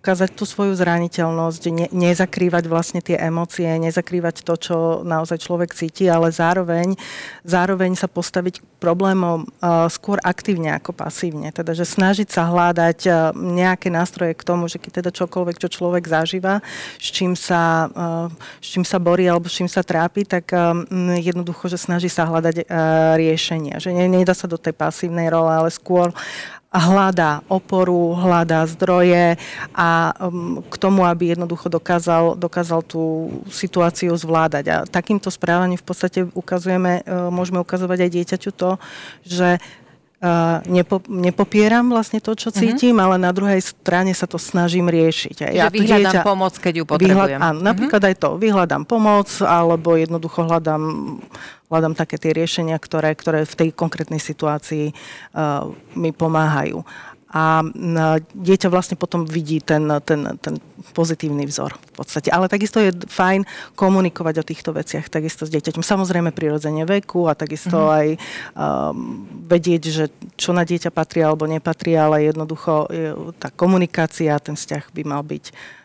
ukázať 0.00 0.32
tú 0.32 0.48
svoju 0.48 0.72
zraniteľnosť, 0.80 1.62
ne, 1.68 1.86
nezakrývať 1.92 2.64
vlastne 2.72 3.04
tie 3.04 3.20
emócie, 3.20 3.68
nezakrývať 3.68 4.40
to, 4.48 4.54
čo 4.56 4.76
naozaj 5.04 5.44
človek 5.44 5.76
cíti, 5.76 6.08
ale 6.08 6.32
zároveň, 6.32 6.96
zároveň 7.44 7.92
sa 8.00 8.08
postaviť 8.08 8.64
k 8.64 8.68
problémom 8.80 9.44
uh, 9.44 9.84
skôr 9.92 10.16
aktívne 10.24 10.72
ako 10.72 10.96
pasívne. 10.96 11.52
Teda, 11.52 11.76
že 11.76 11.84
snažiť 11.84 12.32
sa 12.32 12.48
hľadať 12.48 12.98
uh, 13.04 13.36
nejaké 13.36 13.92
nástroje 13.92 14.32
k 14.32 14.40
tomu, 14.40 14.72
že 14.72 14.80
keď 14.80 15.04
teda 15.04 15.10
čokoľvek, 15.12 15.60
čo 15.60 15.68
človek 15.68 16.08
zažíva, 16.08 16.64
s 16.96 17.08
čím 17.12 17.36
sa, 17.36 17.92
uh, 17.92 18.32
s 18.56 18.72
čím 18.72 18.88
sa 18.88 18.96
borí 18.96 19.28
alebo 19.28 19.52
s 19.52 19.60
čím 19.60 19.68
sa 19.68 19.84
trápi, 19.84 20.24
tak 20.24 20.48
um, 20.56 21.12
jednoducho, 21.20 21.68
že 21.68 21.76
snaží 21.76 22.08
sa 22.08 22.24
hľadať 22.24 22.64
uh, 22.64 23.20
riešenia. 23.20 23.76
Že 23.76 24.08
nedá 24.08 24.32
sa 24.32 24.48
do 24.48 24.56
tej 24.56 24.72
pasívnej 24.72 25.28
role, 25.28 25.52
ale 25.52 25.68
skôr 25.68 26.08
hľadá 26.70 27.42
oporu, 27.50 28.14
hľadá 28.14 28.62
zdroje 28.70 29.34
a 29.74 30.14
um, 30.22 30.62
k 30.62 30.74
tomu, 30.78 31.02
aby 31.02 31.34
jednoducho 31.34 31.66
dokázal, 31.66 32.38
dokázal 32.38 32.86
tú 32.86 33.26
situáciu 33.50 34.14
zvládať. 34.14 34.64
A 34.70 34.76
takýmto 34.86 35.34
správaním 35.34 35.82
v 35.82 35.86
podstate 35.86 36.20
ukazujeme, 36.30 37.02
uh, 37.02 37.26
môžeme 37.34 37.58
ukazovať 37.58 38.06
aj 38.06 38.10
dieťaťu 38.14 38.50
to, 38.54 38.78
že 39.26 39.58
Uh, 40.20 40.60
nepo, 40.68 41.00
nepopieram 41.08 41.88
vlastne 41.88 42.20
to, 42.20 42.36
čo 42.36 42.52
mhm. 42.52 42.56
cítim, 42.60 43.00
uh-huh. 43.00 43.08
ale 43.08 43.16
na 43.16 43.32
druhej 43.32 43.56
strane 43.64 44.12
sa 44.12 44.28
to 44.28 44.36
snažím 44.36 44.92
riešiť. 44.92 45.48
ja 45.48 45.72
vyhľadám 45.72 46.12
dieťa, 46.12 46.28
pomoc, 46.28 46.52
keď 46.60 46.74
ju 46.76 46.84
potrebujem. 46.84 47.40
Vyhľad, 47.40 47.40
áno, 47.40 47.58
napríklad 47.64 48.04
uh-huh. 48.04 48.12
aj 48.12 48.20
to, 48.20 48.28
vyhľadám 48.36 48.84
pomoc, 48.84 49.32
alebo 49.40 49.96
jednoducho 49.96 50.44
hľadám 50.44 50.84
hľadám 51.70 51.94
také 51.94 52.18
tie 52.18 52.34
riešenia, 52.34 52.74
ktoré, 52.82 53.14
ktoré 53.14 53.46
v 53.46 53.54
tej 53.54 53.68
konkrétnej 53.70 54.18
situácii 54.18 54.90
uh, 54.90 55.70
mi 55.94 56.10
pomáhajú. 56.10 56.82
A 57.30 57.62
dieťa 58.34 58.66
vlastne 58.66 58.98
potom 58.98 59.22
vidí 59.22 59.62
ten, 59.62 59.86
ten, 60.02 60.34
ten 60.42 60.54
pozitívny 60.90 61.46
vzor 61.46 61.78
v 61.78 61.92
podstate. 62.02 62.26
Ale 62.34 62.50
takisto 62.50 62.82
je 62.82 62.90
fajn 62.90 63.46
komunikovať 63.78 64.34
o 64.42 64.44
týchto 64.46 64.70
veciach 64.74 65.06
takisto 65.06 65.46
s 65.46 65.54
dieťaťom. 65.54 65.86
Samozrejme 65.86 66.34
prirodzene 66.34 66.82
veku 66.82 67.30
a 67.30 67.38
takisto 67.38 67.78
mm-hmm. 67.78 67.98
aj 67.98 68.06
um, 68.10 68.18
vedieť, 69.46 69.82
že 69.94 70.04
čo 70.34 70.50
na 70.50 70.66
dieťa 70.66 70.90
patrí 70.90 71.22
alebo 71.22 71.46
nepatrí, 71.46 71.94
ale 71.94 72.26
jednoducho 72.26 72.90
tá 73.38 73.48
komunikácia, 73.54 74.34
ten 74.42 74.58
vzťah 74.58 74.90
by 74.90 75.02
mal 75.06 75.22
byť 75.22 75.78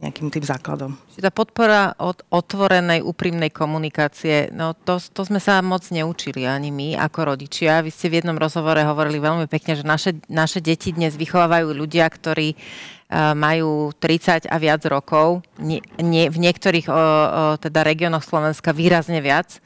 nejakým 0.00 0.32
tým 0.32 0.40
základom. 0.40 0.96
Čiže 1.12 1.28
tá 1.28 1.32
podpora 1.32 1.92
od 2.00 2.24
otvorenej, 2.32 3.04
úprimnej 3.04 3.52
komunikácie, 3.52 4.48
no 4.48 4.72
to, 4.72 4.96
to 4.96 5.28
sme 5.28 5.36
sa 5.36 5.60
moc 5.60 5.84
neučili 5.92 6.48
ani 6.48 6.72
my 6.72 6.96
ako 6.96 7.36
rodičia. 7.36 7.84
Vy 7.84 7.92
ste 7.92 8.08
v 8.08 8.24
jednom 8.24 8.40
rozhovore 8.40 8.80
hovorili 8.80 9.20
veľmi 9.20 9.44
pekne, 9.44 9.76
že 9.76 9.84
naše, 9.84 10.16
naše 10.32 10.64
deti 10.64 10.96
dnes 10.96 11.20
vychovávajú 11.20 11.76
ľudia, 11.76 12.08
ktorí 12.08 12.56
uh, 12.56 13.36
majú 13.36 13.92
30 13.92 14.48
a 14.48 14.56
viac 14.56 14.80
rokov, 14.88 15.44
nie, 15.60 15.84
nie, 16.00 16.32
v 16.32 16.48
niektorých 16.48 16.88
uh, 16.88 16.96
uh, 16.96 17.54
teda 17.60 17.84
regiónoch 17.84 18.24
Slovenska 18.24 18.72
výrazne 18.72 19.20
viac. 19.20 19.60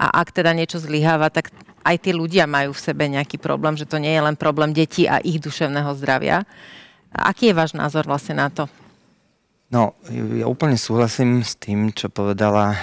A 0.00 0.24
ak 0.24 0.32
teda 0.32 0.56
niečo 0.56 0.80
zlyháva, 0.80 1.28
tak 1.28 1.52
aj 1.84 1.96
tí 2.00 2.16
ľudia 2.16 2.48
majú 2.48 2.72
v 2.72 2.84
sebe 2.84 3.04
nejaký 3.12 3.36
problém, 3.36 3.76
že 3.76 3.84
to 3.84 4.00
nie 4.00 4.12
je 4.12 4.24
len 4.24 4.36
problém 4.40 4.72
detí 4.72 5.04
a 5.04 5.20
ich 5.20 5.40
duševného 5.40 5.92
zdravia. 6.00 6.48
Aký 7.12 7.52
je 7.52 7.56
váš 7.56 7.72
názor 7.76 8.04
vlastne 8.08 8.36
na 8.36 8.48
to? 8.48 8.68
No, 9.66 9.98
ja 10.10 10.46
úplne 10.46 10.78
súhlasím 10.78 11.42
s 11.42 11.58
tým, 11.58 11.90
čo 11.90 12.06
povedala 12.06 12.78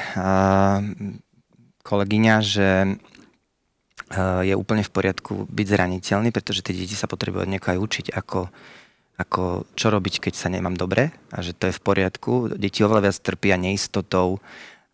kolegyňa, 1.83 2.35
že 2.43 2.99
je 4.43 4.53
úplne 4.53 4.83
v 4.83 4.93
poriadku 4.93 5.47
byť 5.47 5.67
zraniteľný, 5.67 6.29
pretože 6.35 6.61
tie 6.61 6.75
deti 6.75 6.93
sa 6.93 7.07
potrebujú 7.07 7.47
od 7.47 7.51
niekoho 7.55 7.73
aj 7.73 7.79
učiť, 7.81 8.05
ako, 8.13 8.51
ako 9.15 9.41
čo 9.79 9.87
robiť, 9.89 10.27
keď 10.27 10.33
sa 10.35 10.51
nemám 10.51 10.75
dobre 10.75 11.15
a 11.31 11.39
že 11.39 11.55
to 11.55 11.71
je 11.71 11.77
v 11.79 11.81
poriadku. 11.81 12.51
Deti 12.59 12.83
oveľa 12.83 13.09
viac 13.09 13.17
trpia 13.23 13.55
neistotou, 13.55 14.43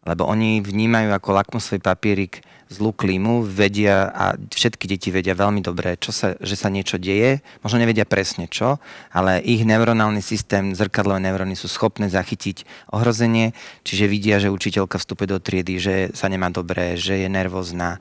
lebo 0.06 0.24
oni 0.30 0.62
vnímajú 0.62 1.10
ako 1.10 1.30
lakmusový 1.36 1.82
papierik 1.82 2.46
zlú 2.70 2.94
klímu, 2.94 3.42
vedia 3.42 4.14
a 4.14 4.38
všetky 4.38 4.86
deti 4.86 5.10
vedia 5.10 5.34
veľmi 5.34 5.66
dobre, 5.66 5.98
čo 5.98 6.14
sa, 6.14 6.38
že 6.38 6.54
sa 6.54 6.70
niečo 6.70 7.02
deje, 7.02 7.42
možno 7.66 7.82
nevedia 7.82 8.06
presne 8.06 8.46
čo, 8.46 8.78
ale 9.10 9.42
ich 9.42 9.66
neuronálny 9.66 10.22
systém, 10.22 10.78
zrkadlové 10.78 11.18
neuróny 11.26 11.58
sú 11.58 11.66
schopné 11.66 12.14
zachytiť 12.14 12.70
ohrozenie, 12.94 13.58
čiže 13.82 14.06
vidia, 14.06 14.38
že 14.38 14.54
učiteľka 14.54 15.02
vstupuje 15.02 15.28
do 15.34 15.42
triedy, 15.42 15.82
že 15.82 15.96
sa 16.14 16.30
nemá 16.30 16.54
dobre, 16.54 16.94
že 16.94 17.18
je 17.18 17.28
nervózna. 17.28 17.98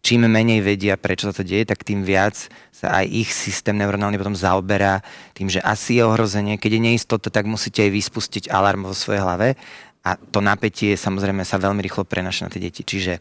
Čím 0.00 0.26
menej 0.26 0.64
vedia, 0.64 0.98
prečo 0.98 1.30
sa 1.30 1.36
to 1.36 1.46
deje, 1.46 1.68
tak 1.68 1.86
tým 1.86 2.02
viac 2.02 2.34
sa 2.72 3.04
aj 3.04 3.06
ich 3.06 3.30
systém 3.30 3.76
neuronálny 3.78 4.16
potom 4.18 4.34
zaoberá 4.34 5.04
tým, 5.36 5.46
že 5.52 5.60
asi 5.62 6.00
je 6.00 6.08
ohrozenie. 6.08 6.56
Keď 6.56 6.80
je 6.80 6.82
neistota, 6.82 7.28
tak 7.28 7.44
musíte 7.46 7.84
aj 7.84 7.92
vyspustiť 7.94 8.44
alarm 8.50 8.88
vo 8.88 8.96
svojej 8.96 9.22
hlave 9.22 9.60
a 10.00 10.16
to 10.16 10.40
napätie 10.40 10.96
samozrejme 10.96 11.44
sa 11.44 11.60
veľmi 11.60 11.84
rýchlo 11.84 12.08
prenaša 12.08 12.48
na 12.48 12.50
tie 12.50 12.64
deti. 12.64 12.80
Čiže 12.80 13.20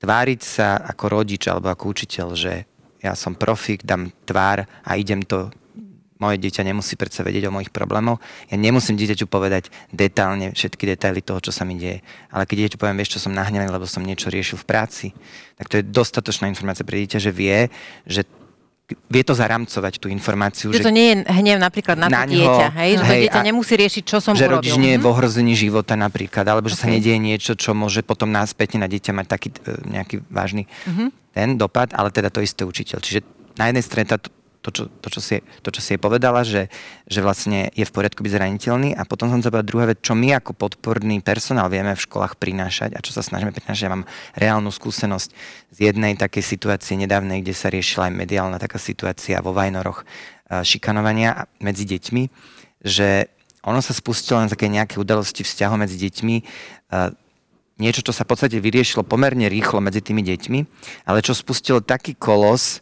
tváriť 0.00 0.40
sa 0.42 0.76
ako 0.76 1.04
rodič 1.22 1.48
alebo 1.48 1.72
ako 1.72 1.92
učiteľ, 1.92 2.28
že 2.36 2.68
ja 3.00 3.12
som 3.14 3.36
profik, 3.36 3.86
dám 3.86 4.10
tvár 4.24 4.66
a 4.82 4.90
idem 4.96 5.22
to 5.22 5.52
moje 6.16 6.40
dieťa 6.40 6.64
nemusí 6.64 6.96
predsa 6.96 7.20
vedieť 7.20 7.48
o 7.48 7.54
mojich 7.54 7.68
problémoch. 7.68 8.20
Ja 8.48 8.56
nemusím 8.56 8.96
dieťaťu 8.96 9.28
povedať 9.28 9.68
detálne 9.92 10.56
všetky 10.56 10.88
detaily 10.88 11.20
toho, 11.20 11.44
čo 11.44 11.52
sa 11.52 11.68
mi 11.68 11.76
deje. 11.76 12.00
Ale 12.32 12.48
keď 12.48 12.56
dieťaťu 12.64 12.80
poviem, 12.80 12.96
vieš, 12.96 13.20
čo 13.20 13.28
som 13.28 13.36
nahnevaný, 13.36 13.68
lebo 13.68 13.84
som 13.84 14.00
niečo 14.00 14.32
riešil 14.32 14.56
v 14.56 14.68
práci, 14.68 15.06
tak 15.60 15.68
to 15.68 15.80
je 15.80 15.84
dostatočná 15.84 16.48
informácia 16.48 16.88
pre 16.88 17.04
dieťa, 17.04 17.20
že 17.20 17.32
vie, 17.36 17.68
že 18.08 18.24
vie 18.86 19.22
to 19.26 19.34
zaramcovať 19.34 19.98
tú 19.98 20.06
informáciu. 20.06 20.70
Že, 20.70 20.78
že 20.78 20.86
to 20.86 20.94
nie 20.94 21.06
je 21.10 21.14
hnev 21.26 21.58
napríklad 21.58 21.98
na, 21.98 22.06
na 22.06 22.22
to 22.22 22.38
dieťa, 22.38 22.66
hej? 22.70 22.90
Že 22.94 23.02
hej, 23.02 23.10
to 23.10 23.22
dieťa 23.26 23.40
nemusí 23.42 23.74
riešiť, 23.74 24.02
čo 24.06 24.18
som 24.22 24.38
že 24.38 24.46
urobil. 24.46 24.62
rodič 24.62 24.78
nie 24.78 24.94
je 24.94 25.00
v 25.02 25.06
mhm. 25.06 25.12
ohrození 25.12 25.54
života 25.58 25.98
napríklad, 25.98 26.46
alebo 26.46 26.70
že 26.70 26.78
okay. 26.78 26.82
sa 26.86 26.94
nedieje 26.94 27.18
niečo, 27.18 27.52
čo 27.58 27.74
môže 27.74 28.06
potom 28.06 28.30
náspäť 28.30 28.78
na 28.78 28.86
dieťa 28.86 29.10
mať 29.10 29.26
taký 29.26 29.48
e, 29.50 29.74
nejaký 29.90 30.22
vážny 30.30 30.70
uh-huh. 30.86 31.10
ten 31.34 31.58
dopad, 31.58 31.90
ale 31.98 32.14
teda 32.14 32.30
to 32.30 32.38
isté 32.38 32.62
učiteľ. 32.62 33.02
Čiže 33.02 33.26
na 33.58 33.74
jednej 33.74 33.82
strane 33.82 34.06
tá, 34.06 34.22
to, 34.66 34.74
čo, 34.74 34.82
to, 34.90 35.08
čo, 35.14 35.20
si, 35.22 35.36
to, 35.62 35.70
čo 35.70 35.78
si 35.78 35.94
jej 35.94 36.00
povedala, 36.02 36.42
že, 36.42 36.66
že 37.06 37.22
vlastne 37.22 37.70
je 37.70 37.86
v 37.86 37.94
poriadku 37.94 38.26
byť 38.26 38.34
zraniteľný. 38.34 38.98
A 38.98 39.06
potom 39.06 39.30
som 39.30 39.38
povedať 39.38 39.70
druhá 39.70 39.86
vec, 39.86 40.02
čo 40.02 40.18
my 40.18 40.34
ako 40.42 40.58
podporný 40.58 41.22
personál 41.22 41.70
vieme 41.70 41.94
v 41.94 42.02
školách 42.02 42.34
prinášať 42.34 42.98
a 42.98 43.00
čo 43.00 43.14
sa 43.14 43.22
snažíme 43.22 43.54
prinášať. 43.54 43.86
Ja 43.86 43.94
mám 43.94 44.10
reálnu 44.34 44.74
skúsenosť 44.74 45.30
z 45.70 45.78
jednej 45.78 46.18
takej 46.18 46.42
situácie 46.42 46.98
nedávnej, 46.98 47.46
kde 47.46 47.54
sa 47.54 47.70
riešila 47.70 48.10
aj 48.10 48.18
mediálna 48.18 48.58
taká 48.58 48.82
situácia 48.82 49.38
vo 49.38 49.54
Vajnoroch 49.54 50.02
šikanovania 50.46 51.46
medzi 51.62 51.86
deťmi, 51.86 52.22
že 52.82 53.30
ono 53.66 53.82
sa 53.82 53.90
spustilo 53.90 54.38
na 54.38 54.46
také 54.46 54.70
nejaké 54.70 54.98
udalosti 54.98 55.42
vzťahov 55.42 55.82
medzi 55.82 55.98
deťmi, 55.98 56.36
niečo, 57.82 58.00
čo 58.06 58.14
sa 58.14 58.22
v 58.22 58.30
podstate 58.30 58.56
vyriešilo 58.62 59.02
pomerne 59.02 59.50
rýchlo 59.50 59.82
medzi 59.82 60.00
tými 60.00 60.22
deťmi, 60.22 60.58
ale 61.04 61.18
čo 61.20 61.34
spustilo 61.34 61.82
taký 61.82 62.14
kolos 62.14 62.80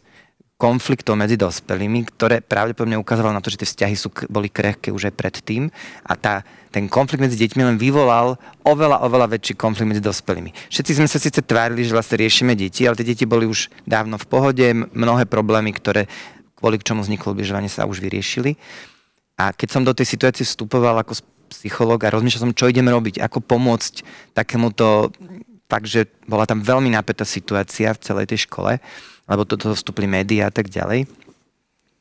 konfliktov 0.65 1.13
medzi 1.13 1.37
dospelými, 1.37 2.09
ktoré 2.09 2.41
pravdepodobne 2.41 2.97
ukázalo 2.97 3.29
na 3.29 3.37
to, 3.37 3.53
že 3.53 3.61
tie 3.61 3.69
vzťahy 3.69 3.93
sú, 3.93 4.09
boli 4.33 4.49
krehké 4.49 4.89
už 4.89 5.13
aj 5.13 5.13
predtým 5.13 5.69
a 6.01 6.17
tá, 6.17 6.41
ten 6.73 6.89
konflikt 6.89 7.21
medzi 7.21 7.37
deťmi 7.37 7.61
len 7.61 7.77
vyvolal 7.77 8.33
oveľa, 8.65 9.05
oveľa 9.05 9.37
väčší 9.37 9.53
konflikt 9.53 9.93
medzi 9.93 10.01
dospelými. 10.01 10.49
Všetci 10.73 10.97
sme 10.97 11.05
sa 11.05 11.21
síce 11.21 11.45
tvárili, 11.45 11.85
že 11.85 11.93
vlastne 11.93 12.17
riešime 12.17 12.57
deti, 12.57 12.81
ale 12.89 12.97
tie 12.97 13.05
deti 13.05 13.29
boli 13.29 13.45
už 13.45 13.69
dávno 13.85 14.17
v 14.17 14.25
pohode, 14.25 14.65
mnohé 14.89 15.29
problémy, 15.29 15.69
ktoré 15.69 16.09
kvôli 16.57 16.81
k 16.81 16.87
čomu 16.89 17.05
vzniklo 17.05 17.37
ubližovanie 17.37 17.69
sa 17.69 17.85
už 17.85 18.01
vyriešili. 18.01 18.57
A 19.37 19.53
keď 19.53 19.69
som 19.69 19.85
do 19.85 19.93
tej 19.93 20.09
situácie 20.09 20.49
vstupoval 20.49 20.97
ako 20.97 21.21
psychológ 21.53 22.09
a 22.09 22.13
rozmýšľal 22.17 22.41
som, 22.49 22.57
čo 22.57 22.73
idem 22.73 22.89
robiť, 22.89 23.21
ako 23.21 23.37
pomôcť 23.37 24.01
takémuto, 24.33 25.13
takže 25.69 26.09
bola 26.25 26.49
tam 26.49 26.65
veľmi 26.65 26.89
napätá 26.89 27.21
situácia 27.21 27.93
v 27.93 28.01
celej 28.01 28.25
tej 28.33 28.49
škole, 28.49 28.81
lebo 29.25 29.45
do 29.45 29.57
toho 29.57 29.73
vstúpli 29.73 30.05
médiá 30.05 30.47
a 30.49 30.53
tak 30.53 30.69
ďalej, 30.69 31.09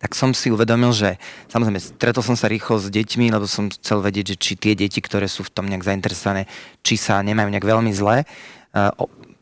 tak 0.04 0.12
som 0.12 0.36
si 0.36 0.52
uvedomil, 0.52 0.92
že 0.92 1.16
samozrejme 1.48 1.80
stretol 1.80 2.20
som 2.20 2.36
sa 2.36 2.44
rýchlo 2.44 2.76
s 2.76 2.92
deťmi, 2.92 3.32
lebo 3.32 3.48
som 3.48 3.72
chcel 3.72 4.04
vedieť, 4.04 4.36
že 4.36 4.36
či 4.36 4.52
tie 4.52 4.76
deti, 4.76 5.00
ktoré 5.00 5.24
sú 5.24 5.48
v 5.48 5.52
tom 5.54 5.64
nejak 5.64 5.80
zainteresované, 5.80 6.44
či 6.84 7.00
sa 7.00 7.24
nemajú 7.24 7.48
nejak 7.48 7.64
veľmi 7.64 7.88
zle. 7.96 8.28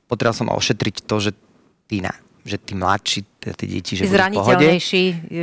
Potreboval 0.06 0.38
som 0.38 0.54
ošetriť 0.54 1.02
to, 1.02 1.16
že 1.18 1.30
tí, 1.90 1.98
na, 1.98 2.14
že 2.46 2.62
tí 2.62 2.78
mladší, 2.78 3.26
teda 3.42 3.54
tí 3.58 3.66
deti, 3.66 3.92
že 3.98 4.06
budú 4.06 4.22
v 4.22 4.38
pohode. 4.38 4.68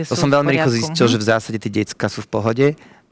To 0.08 0.16
som 0.16 0.32
veľmi 0.32 0.56
rýchlo 0.56 0.72
zistil, 0.72 1.08
že 1.12 1.20
v 1.20 1.26
zásade 1.28 1.60
tie 1.60 1.84
decka 1.84 2.08
sú 2.08 2.24
v 2.24 2.30
pohode. 2.32 2.68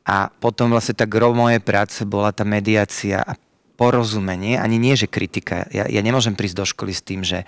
A 0.08 0.32
potom 0.32 0.72
vlastne 0.72 0.96
tá 0.96 1.04
gro 1.04 1.36
mojej 1.36 1.60
práce 1.60 2.00
bola 2.08 2.32
tá 2.32 2.48
mediácia 2.48 3.20
a 3.20 3.36
porozumenie, 3.76 4.56
ani 4.56 4.80
nie, 4.80 4.96
že 4.96 5.12
kritika. 5.12 5.68
Ja, 5.76 5.84
ja 5.92 6.00
nemôžem 6.00 6.40
prísť 6.40 6.56
do 6.56 6.66
školy 6.66 6.96
s 6.96 7.04
tým, 7.04 7.28
že 7.28 7.44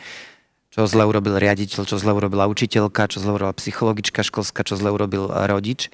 čo 0.69 0.85
zle 0.85 1.03
urobil 1.05 1.41
riaditeľ, 1.41 1.85
čo 1.85 1.97
zle 1.97 2.13
urobila 2.13 2.45
učiteľka, 2.45 3.09
čo 3.09 3.21
zle 3.21 3.33
urobila 3.33 3.57
psychologička 3.57 4.21
školská, 4.21 4.61
čo 4.61 4.77
zle 4.77 4.93
urobil 4.93 5.29
rodič. 5.29 5.89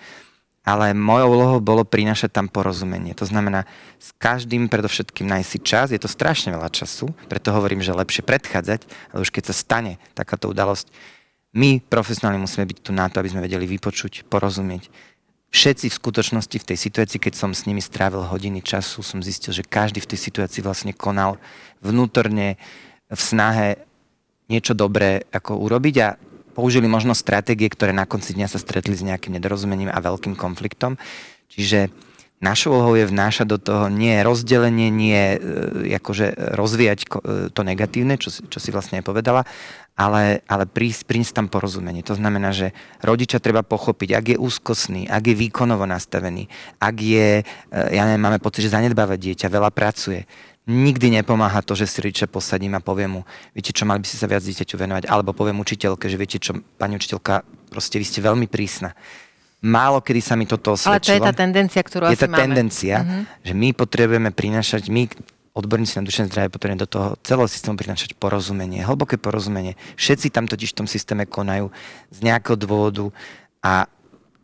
Ale 0.65 0.97
mojou 0.97 1.29
úlohou 1.29 1.59
bolo 1.61 1.85
prinašať 1.85 2.33
tam 2.33 2.49
porozumenie. 2.49 3.13
To 3.21 3.29
znamená, 3.29 3.69
s 4.01 4.09
každým 4.17 4.65
predovšetkým 4.65 5.29
nájsť 5.29 5.49
si 5.49 5.59
čas, 5.61 5.87
je 5.93 6.01
to 6.01 6.09
strašne 6.09 6.57
veľa 6.57 6.73
času, 6.73 7.13
preto 7.29 7.53
hovorím, 7.53 7.85
že 7.85 7.93
lepšie 7.93 8.25
predchádzať, 8.25 8.81
ale 9.13 9.19
už 9.21 9.29
keď 9.29 9.53
sa 9.53 9.55
stane 9.55 10.01
takáto 10.17 10.49
udalosť, 10.49 10.89
my 11.53 11.85
profesionálne 11.85 12.41
musíme 12.41 12.65
byť 12.65 12.77
tu 12.81 12.91
na 12.91 13.07
to, 13.07 13.21
aby 13.21 13.31
sme 13.31 13.45
vedeli 13.45 13.69
vypočuť, 13.69 14.25
porozumieť. 14.25 14.89
Všetci 15.55 15.87
v 15.87 15.99
skutočnosti 16.01 16.57
v 16.59 16.67
tej 16.67 16.77
situácii, 16.81 17.15
keď 17.15 17.33
som 17.39 17.55
s 17.55 17.63
nimi 17.63 17.79
strávil 17.79 18.27
hodiny 18.27 18.59
času, 18.59 18.99
som 19.05 19.23
zistil, 19.23 19.55
že 19.55 19.63
každý 19.63 20.03
v 20.03 20.11
tej 20.11 20.19
situácii 20.19 20.59
vlastne 20.59 20.91
konal 20.91 21.39
vnútorne 21.79 22.59
v 23.07 23.21
snahe 23.21 23.79
niečo 24.49 24.77
dobré 24.77 25.25
ako 25.33 25.57
urobiť 25.57 25.95
a 26.01 26.07
použili 26.55 26.87
možno 26.87 27.11
stratégie, 27.11 27.67
ktoré 27.67 27.91
na 27.91 28.07
konci 28.07 28.31
dňa 28.31 28.47
sa 28.47 28.61
stretli 28.61 28.95
s 28.95 29.03
nejakým 29.03 29.35
nedorozumením 29.35 29.91
a 29.91 29.99
veľkým 29.99 30.39
konfliktom. 30.39 30.95
Čiže 31.51 31.91
našou 32.39 32.79
úlohou 32.79 32.95
je 32.95 33.11
vnášať 33.11 33.47
do 33.47 33.57
toho 33.59 33.91
nie 33.91 34.23
rozdelenie, 34.23 34.87
nie 34.87 35.35
akože 35.99 36.55
rozvíjať 36.55 36.99
e, 37.03 37.07
to 37.51 37.61
negatívne, 37.63 38.15
čo, 38.15 38.31
čo 38.31 38.59
si 38.59 38.69
vlastne 38.71 38.99
aj 38.99 39.07
povedala, 39.07 39.41
ale, 39.95 40.43
ale 40.47 40.67
prísť, 40.67 41.07
prísť 41.07 41.31
tam 41.39 41.47
porozumenie. 41.47 42.03
To 42.03 42.15
znamená, 42.15 42.51
že 42.51 42.75
rodiča 42.99 43.39
treba 43.39 43.63
pochopiť, 43.63 44.09
ak 44.11 44.25
je 44.35 44.37
úzkostný, 44.39 45.07
ak 45.07 45.31
je 45.31 45.35
výkonovo 45.35 45.87
nastavený, 45.87 46.51
ak 46.79 46.95
je, 46.99 47.29
e, 47.41 47.79
ja 47.95 48.03
neviem, 48.07 48.23
máme 48.23 48.39
pocit, 48.43 48.67
že 48.67 48.75
zanedbáva 48.75 49.15
dieťa, 49.15 49.47
veľa 49.47 49.71
pracuje, 49.71 50.27
nikdy 50.65 51.21
nepomáha 51.21 51.61
to, 51.61 51.77
že 51.77 51.85
si 51.85 52.01
rodiča 52.01 52.25
posadím 52.25 52.73
a 52.77 52.81
poviem 52.81 53.19
mu, 53.19 53.21
viete 53.53 53.69
čo, 53.69 53.85
mali 53.85 54.01
by 54.01 54.07
ste 54.09 54.17
sa 54.17 54.27
viac 54.29 54.41
dieťaťu 54.41 54.75
venovať, 54.75 55.03
alebo 55.05 55.31
poviem 55.31 55.61
učiteľke, 55.61 56.09
že 56.09 56.17
viete 56.17 56.37
čo, 56.41 56.57
pani 56.77 56.97
učiteľka, 56.97 57.45
proste 57.69 58.01
vy 58.01 58.05
ste 58.05 58.19
veľmi 58.25 58.49
prísna. 58.49 58.97
Málo 59.65 60.01
kedy 60.01 60.21
sa 60.21 60.37
mi 60.37 60.45
toto 60.45 60.77
osvedčilo. 60.77 60.93
Ale 60.93 61.01
to 61.01 61.13
je 61.15 61.21
tá 61.25 61.33
tendencia, 61.33 61.81
ktorú 61.81 62.03
je 62.09 62.17
asi 62.17 62.21
tá 62.21 62.29
máme. 62.29 62.41
tendencia, 62.45 62.95
uh-huh. 63.01 63.23
že 63.41 63.53
my 63.57 63.67
potrebujeme 63.73 64.29
prinašať, 64.29 64.93
my 64.93 65.09
odborníci 65.55 65.97
na 65.97 66.03
duševné 66.05 66.27
zdravie 66.29 66.51
potrebujeme 66.51 66.83
do 66.83 66.89
toho 66.91 67.07
celého 67.23 67.47
systému 67.47 67.79
prinašať 67.79 68.13
porozumenie, 68.19 68.83
hlboké 68.83 69.15
porozumenie. 69.15 69.79
Všetci 69.95 70.29
tam 70.29 70.45
totiž 70.51 70.75
v 70.75 70.79
tom 70.83 70.87
systéme 70.91 71.23
konajú 71.25 71.71
z 72.11 72.17
nejakého 72.21 72.59
dôvodu 72.59 73.09
a 73.63 73.87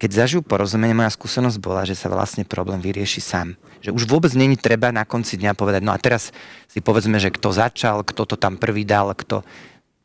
keď 0.01 0.25
zažijú 0.25 0.41
porozumenie, 0.41 0.97
moja 0.97 1.13
skúsenosť 1.13 1.61
bola, 1.61 1.85
že 1.85 1.93
sa 1.93 2.09
vlastne 2.09 2.41
problém 2.41 2.81
vyrieši 2.81 3.21
sám. 3.21 3.53
Že 3.85 3.93
už 3.93 4.09
vôbec 4.09 4.33
není 4.33 4.57
treba 4.57 4.89
na 4.89 5.05
konci 5.05 5.37
dňa 5.37 5.53
povedať, 5.53 5.85
no 5.85 5.93
a 5.93 6.01
teraz 6.01 6.33
si 6.65 6.81
povedzme, 6.81 7.21
že 7.21 7.29
kto 7.29 7.53
začal, 7.53 8.01
kto 8.01 8.25
to 8.25 8.33
tam 8.33 8.57
prvý 8.57 8.81
dal, 8.81 9.13
kto 9.13 9.45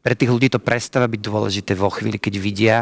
pre 0.05 0.15
tých 0.15 0.31
ľudí 0.31 0.53
to 0.53 0.61
prestáva 0.61 1.09
byť 1.09 1.19
dôležité 1.19 1.73
vo 1.75 1.89
chvíli, 1.91 2.21
keď 2.21 2.35
vidia, 2.39 2.77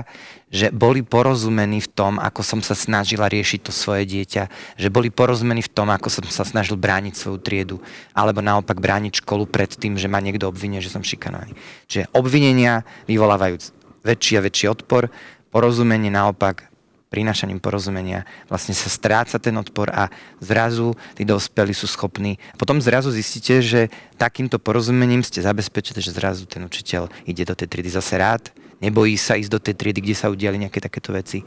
že 0.51 0.75
boli 0.75 1.01
porozumení 1.07 1.81
v 1.81 1.89
tom, 1.89 2.21
ako 2.21 2.45
som 2.45 2.61
sa 2.61 2.77
snažila 2.77 3.31
riešiť 3.31 3.65
to 3.65 3.73
svoje 3.73 4.05
dieťa, 4.05 4.77
že 4.77 4.93
boli 4.93 5.09
porozumení 5.09 5.65
v 5.65 5.73
tom, 5.73 5.89
ako 5.95 6.11
som 6.11 6.27
sa 6.29 6.45
snažil 6.45 6.77
brániť 6.77 7.15
svoju 7.15 7.39
triedu, 7.41 7.77
alebo 8.13 8.45
naopak 8.45 8.77
brániť 8.77 9.25
školu 9.25 9.49
pred 9.49 9.71
tým, 9.73 9.97
že 9.97 10.11
ma 10.11 10.21
niekto 10.21 10.51
obvinie, 10.51 10.85
že 10.85 10.93
som 10.93 11.01
šikanovaný. 11.01 11.57
Čiže 11.89 12.13
obvinenia 12.13 12.85
vyvolávajú 13.09 13.57
väčší 14.05 14.37
a 14.37 14.45
väčší 14.45 14.67
odpor, 14.69 15.09
porozumenie 15.49 16.13
naopak 16.13 16.74
prinášaním 17.15 17.63
porozumenia 17.63 18.27
vlastne 18.51 18.75
sa 18.75 18.91
stráca 18.91 19.39
ten 19.39 19.55
odpor 19.55 19.87
a 19.95 20.11
zrazu 20.43 20.99
tí 21.15 21.23
dospelí 21.23 21.71
sú 21.71 21.87
schopní. 21.87 22.43
Potom 22.59 22.83
zrazu 22.83 23.15
zistíte, 23.15 23.63
že 23.63 23.87
takýmto 24.19 24.59
porozumením 24.59 25.23
ste 25.23 25.39
zabezpečili, 25.39 26.03
že 26.03 26.11
zrazu 26.11 26.51
ten 26.51 26.67
učiteľ 26.67 27.07
ide 27.23 27.47
do 27.47 27.55
tej 27.55 27.71
triedy 27.71 27.95
zase 27.95 28.19
rád, 28.19 28.51
nebojí 28.83 29.15
sa 29.15 29.39
ísť 29.39 29.51
do 29.55 29.63
tej 29.63 29.79
triedy, 29.79 30.03
kde 30.03 30.19
sa 30.19 30.27
udiali 30.27 30.59
nejaké 30.59 30.83
takéto 30.83 31.15
veci. 31.15 31.47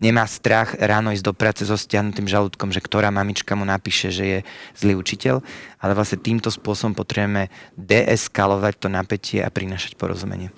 Nemá 0.00 0.24
strach 0.24 0.80
ráno 0.80 1.12
ísť 1.12 1.28
do 1.28 1.36
práce 1.36 1.62
so 1.62 1.76
stiahnutým 1.76 2.26
žalúdkom, 2.26 2.72
že 2.72 2.80
ktorá 2.80 3.12
mamička 3.12 3.52
mu 3.52 3.68
napíše, 3.68 4.08
že 4.08 4.24
je 4.24 4.38
zlý 4.74 4.96
učiteľ, 4.96 5.44
ale 5.78 5.92
vlastne 5.92 6.18
týmto 6.18 6.48
spôsobom 6.48 6.96
potrebujeme 6.96 7.52
deeskalovať 7.76 8.74
to 8.80 8.88
napätie 8.88 9.44
a 9.44 9.52
prinášať 9.52 9.94
porozumenie. 9.94 10.48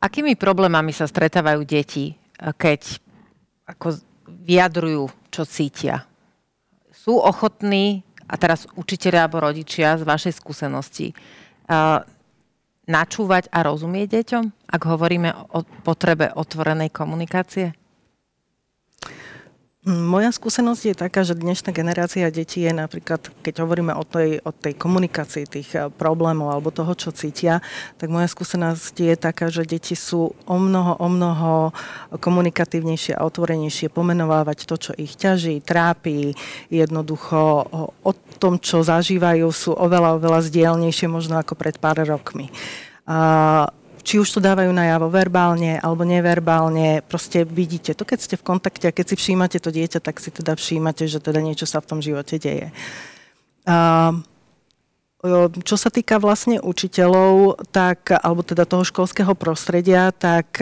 Akými 0.00 0.32
problémami 0.34 0.96
sa 0.96 1.04
stretávajú 1.04 1.60
deti, 1.62 2.16
keď 2.40 2.96
ako 3.70 4.02
vyjadrujú, 4.26 5.06
čo 5.30 5.42
cítia. 5.46 6.04
Sú 6.90 7.16
ochotní, 7.18 8.02
a 8.26 8.34
teraz 8.38 8.66
učiteľia 8.74 9.26
alebo 9.26 9.42
rodičia 9.42 9.98
z 9.98 10.06
vašej 10.06 10.34
skúsenosti, 10.38 11.14
uh, 11.70 12.02
načúvať 12.90 13.46
a 13.54 13.62
rozumieť 13.62 14.08
deťom, 14.20 14.44
ak 14.70 14.82
hovoríme 14.82 15.30
o 15.54 15.62
potrebe 15.86 16.30
otvorenej 16.34 16.90
komunikácie? 16.90 17.79
Moja 19.80 20.28
skúsenosť 20.28 20.92
je 20.92 20.92
taká, 20.92 21.24
že 21.24 21.32
dnešná 21.32 21.72
generácia 21.72 22.28
detí 22.28 22.60
je 22.60 22.68
napríklad, 22.68 23.32
keď 23.40 23.64
hovoríme 23.64 23.96
o 23.96 24.04
tej, 24.04 24.36
o 24.44 24.52
tej 24.52 24.76
komunikácii 24.76 25.48
tých 25.48 25.72
eh, 25.72 25.88
problémov 25.88 26.52
alebo 26.52 26.68
toho, 26.68 26.92
čo 26.92 27.16
cítia, 27.16 27.64
tak 27.96 28.12
moja 28.12 28.28
skúsenosť 28.28 28.92
je 29.00 29.16
taká, 29.16 29.48
že 29.48 29.64
deti 29.64 29.96
sú 29.96 30.36
o 30.36 30.56
mnoho, 30.60 31.00
o 31.00 31.08
mnoho 31.08 31.72
komunikatívnejšie 32.12 33.16
a 33.16 33.24
otvorenejšie 33.24 33.88
pomenovávať 33.88 34.68
to, 34.68 34.76
čo 34.76 34.92
ich 35.00 35.16
ťaží, 35.16 35.64
trápi, 35.64 36.36
jednoducho 36.68 37.40
o 38.04 38.12
tom, 38.36 38.60
čo 38.60 38.84
zažívajú, 38.84 39.48
sú 39.48 39.72
oveľa, 39.72 40.20
oveľa 40.20 40.44
zdielnejšie 40.44 41.08
možno 41.08 41.40
ako 41.40 41.56
pred 41.56 41.80
pár 41.80 42.04
rokmi. 42.04 42.52
A 43.08 43.64
či 44.00 44.20
už 44.20 44.28
to 44.28 44.40
dávajú 44.40 44.72
najavo 44.72 45.12
verbálne 45.12 45.76
alebo 45.80 46.04
neverbálne, 46.04 47.04
proste 47.04 47.44
vidíte 47.44 47.92
to, 47.92 48.08
keď 48.08 48.18
ste 48.20 48.36
v 48.40 48.46
kontakte 48.46 48.88
a 48.88 48.96
keď 48.96 49.12
si 49.12 49.16
všímate 49.16 49.58
to 49.60 49.70
dieťa, 49.70 50.00
tak 50.00 50.18
si 50.18 50.32
teda 50.32 50.56
všímate, 50.56 51.04
že 51.06 51.20
teda 51.20 51.40
niečo 51.40 51.68
sa 51.68 51.84
v 51.84 51.88
tom 51.88 52.00
živote 52.00 52.40
deje. 52.40 52.72
A, 53.68 54.16
čo 55.64 55.76
sa 55.76 55.92
týka 55.92 56.16
vlastne 56.16 56.64
učiteľov, 56.64 57.60
tak, 57.68 58.08
alebo 58.08 58.40
teda 58.40 58.64
toho 58.64 58.88
školského 58.88 59.36
prostredia, 59.36 60.16
tak 60.16 60.56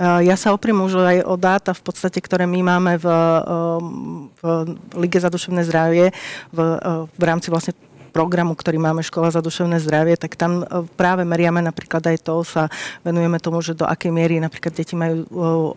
ja 0.00 0.36
sa 0.36 0.56
opriem 0.56 0.80
už 0.80 0.96
aj 0.96 1.18
o 1.28 1.36
dáta 1.36 1.76
v 1.76 1.82
podstate, 1.84 2.24
ktoré 2.24 2.48
my 2.48 2.60
máme 2.64 2.96
v, 2.96 3.06
v 4.36 4.42
Lige 4.96 5.20
za 5.20 5.28
duševné 5.28 5.60
zdravie 5.68 6.08
v, 6.52 6.58
v 7.04 7.22
rámci 7.24 7.52
vlastne 7.52 7.76
programu, 8.10 8.58
ktorý 8.58 8.76
máme 8.76 9.00
Škola 9.00 9.30
za 9.30 9.40
duševné 9.40 9.78
zdravie, 9.78 10.18
tak 10.18 10.34
tam 10.34 10.60
e, 10.60 10.84
práve 10.98 11.22
meriame 11.22 11.62
napríklad 11.62 12.02
aj 12.10 12.26
to, 12.26 12.42
sa 12.42 12.66
venujeme 13.06 13.38
tomu, 13.38 13.62
že 13.62 13.78
do 13.78 13.86
akej 13.86 14.10
miery 14.10 14.42
napríklad 14.42 14.74
deti 14.74 14.98
majú 14.98 15.16
e, 15.22 15.26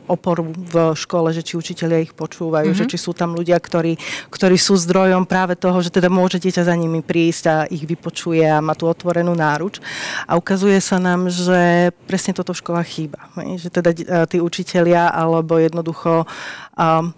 oporu 0.10 0.50
v 0.50 0.98
škole, 0.98 1.30
že 1.32 1.46
či 1.46 1.56
učiteľia 1.56 2.04
ich 2.04 2.14
počúvajú, 2.18 2.74
mm-hmm. 2.74 2.90
že 2.90 2.90
či 2.90 2.98
sú 2.98 3.14
tam 3.14 3.38
ľudia, 3.38 3.56
ktorí, 3.62 3.96
ktorí 4.34 4.58
sú 4.58 4.74
zdrojom 4.76 5.30
práve 5.30 5.54
toho, 5.54 5.80
že 5.80 5.94
teda 5.94 6.10
môže 6.10 6.42
dieťa 6.42 6.66
za 6.66 6.76
nimi 6.76 7.06
prísť 7.06 7.44
a 7.48 7.56
ich 7.70 7.86
vypočuje 7.86 8.44
a 8.44 8.60
má 8.60 8.74
tú 8.74 8.90
otvorenú 8.90 9.38
náruč. 9.38 9.80
A 10.26 10.36
ukazuje 10.36 10.82
sa 10.82 10.98
nám, 10.98 11.30
že 11.30 11.94
presne 12.10 12.34
toto 12.34 12.52
v 12.52 12.62
školách 12.66 12.90
chýba. 12.90 13.20
Že 13.38 13.70
teda 13.70 13.90
e, 13.94 14.04
tí 14.26 14.38
učitelia 14.42 15.14
alebo 15.14 15.62
jednoducho 15.62 16.26
um, 16.74 17.14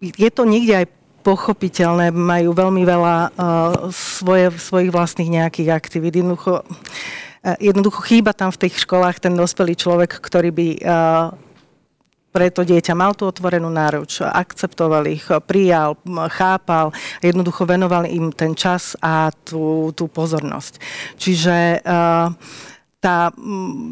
je 0.00 0.30
to 0.30 0.44
niekde 0.44 0.84
aj 0.84 0.86
pochopiteľné, 1.26 2.14
majú 2.14 2.54
veľmi 2.54 2.86
veľa 2.86 3.16
uh, 3.18 3.90
svoje, 3.90 4.54
svojich 4.54 4.94
vlastných 4.94 5.42
nejakých 5.42 5.74
aktivít. 5.74 6.22
Jednoducho, 6.22 6.62
uh, 6.62 7.58
jednoducho 7.58 7.98
chýba 8.06 8.30
tam 8.30 8.54
v 8.54 8.62
tých 8.62 8.86
školách 8.86 9.18
ten 9.18 9.34
dospelý 9.34 9.74
človek, 9.74 10.22
ktorý 10.22 10.54
by 10.54 10.68
uh, 10.86 11.34
pre 12.30 12.52
to 12.52 12.62
dieťa 12.62 12.92
mal 12.92 13.16
tú 13.16 13.26
otvorenú 13.26 13.72
náruč, 13.72 14.20
akceptoval 14.20 15.08
ich, 15.08 15.24
prijal, 15.48 15.96
chápal, 16.36 16.92
jednoducho 17.24 17.64
venoval 17.64 18.04
im 18.06 18.28
ten 18.28 18.52
čas 18.52 18.92
a 19.00 19.32
tú, 19.32 19.90
tú 19.96 20.04
pozornosť. 20.06 20.78
Čiže 21.16 21.80
uh, 21.80 22.28
tá, 22.96 23.28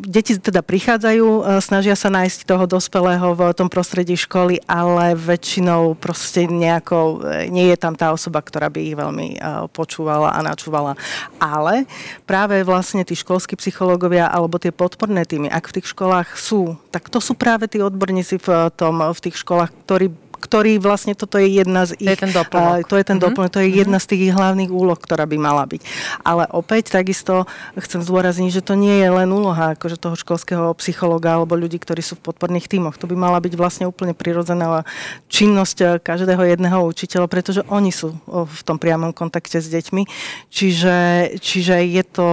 deti 0.09 0.35
teda 0.41 0.65
prichádzajú, 0.65 1.27
e, 1.29 1.43
snažia 1.61 1.93
sa 1.93 2.09
nájsť 2.09 2.49
toho 2.49 2.65
dospelého 2.65 3.37
v 3.37 3.53
tom 3.53 3.69
prostredí 3.69 4.17
školy, 4.17 4.65
ale 4.65 5.13
väčšinou 5.13 5.93
proste 5.95 6.49
nejako 6.49 7.21
e, 7.21 7.53
nie 7.53 7.69
je 7.69 7.79
tam 7.79 7.93
tá 7.93 8.17
osoba, 8.17 8.41
ktorá 8.41 8.73
by 8.73 8.81
ich 8.81 8.97
veľmi 8.97 9.29
e, 9.37 9.39
počúvala 9.77 10.33
a 10.33 10.41
načúvala. 10.41 10.97
Ale 11.37 11.85
práve 12.25 12.65
vlastne 12.65 13.05
tí 13.05 13.13
školskí 13.13 13.61
psychológovia 13.61 14.25
alebo 14.25 14.57
tie 14.57 14.73
podporné 14.73 15.29
týmy, 15.29 15.53
ak 15.53 15.69
v 15.69 15.75
tých 15.81 15.93
školách 15.93 16.41
sú, 16.41 16.81
tak 16.89 17.13
to 17.13 17.21
sú 17.21 17.37
práve 17.37 17.69
tí 17.69 17.85
odborníci 17.85 18.41
v, 18.41 18.73
tom, 18.73 19.05
v 19.05 19.21
tých 19.21 19.37
školách, 19.37 19.71
ktorí 19.85 20.24
ktorý 20.45 20.77
vlastne 20.77 21.17
toto 21.17 21.41
je 21.41 21.49
jedna 21.49 21.89
z 21.89 21.97
ich... 21.97 22.05
To 22.05 22.13
je 22.13 22.21
ten 22.29 22.35
doplnok. 22.37 22.85
To 22.85 22.95
je 23.01 23.05
ten 23.09 23.17
mm-hmm. 23.17 23.25
doplnok, 23.25 23.51
to 23.57 23.61
je 23.65 23.69
jedna 23.73 23.97
z 23.97 24.07
tých 24.13 24.23
hlavných 24.37 24.69
úloh, 24.69 24.99
ktorá 25.01 25.25
by 25.25 25.41
mala 25.41 25.65
byť. 25.65 25.81
Ale 26.21 26.45
opäť 26.53 26.93
takisto 26.93 27.49
chcem 27.81 28.05
zdôrazniť, 28.05 28.61
že 28.61 28.61
to 28.61 28.77
nie 28.77 29.01
je 29.01 29.09
len 29.09 29.33
úloha 29.33 29.73
akože 29.73 29.97
toho 29.97 30.21
školského 30.21 30.77
psychologa 30.77 31.41
alebo 31.41 31.57
ľudí, 31.57 31.81
ktorí 31.81 32.05
sú 32.05 32.21
v 32.21 32.29
podporných 32.29 32.69
tímoch. 32.69 33.01
To 33.01 33.09
by 33.09 33.17
mala 33.17 33.41
byť 33.41 33.57
vlastne 33.57 33.89
úplne 33.89 34.13
prirodzená 34.13 34.85
činnosť 35.33 35.79
eh, 35.81 35.89
každého 35.97 36.45
jedného 36.45 36.85
učiteľa, 36.85 37.27
pretože 37.33 37.65
oni 37.73 37.89
sú 37.89 38.13
v 38.29 38.61
tom 38.69 38.77
priamom 38.77 39.17
kontakte 39.17 39.57
s 39.57 39.73
deťmi. 39.73 40.05
Čiže, 40.53 40.97
čiže 41.41 41.81
je 41.89 42.05
to 42.05 42.27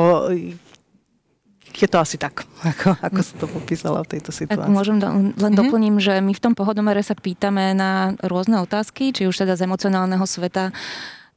je 1.76 1.88
to 1.90 1.98
asi 2.00 2.20
tak, 2.20 2.44
ako, 2.72 2.98
ako 3.00 3.20
som 3.24 3.36
to 3.42 3.48
popísala 3.48 4.00
v 4.04 4.18
tejto 4.18 4.32
situácii. 4.36 4.68
Ak 4.68 4.72
môžem, 4.72 4.98
do, 5.00 5.08
len 5.08 5.34
mm-hmm. 5.36 5.56
doplním, 5.58 5.96
že 5.98 6.20
my 6.20 6.34
v 6.36 6.44
tom 6.44 6.54
pohodomere 6.54 7.02
sa 7.02 7.16
pýtame 7.18 7.74
na 7.76 8.14
rôzne 8.22 8.60
otázky, 8.62 9.12
či 9.16 9.28
už 9.28 9.46
teda 9.46 9.56
z 9.56 9.66
emocionálneho 9.66 10.24
sveta 10.28 10.76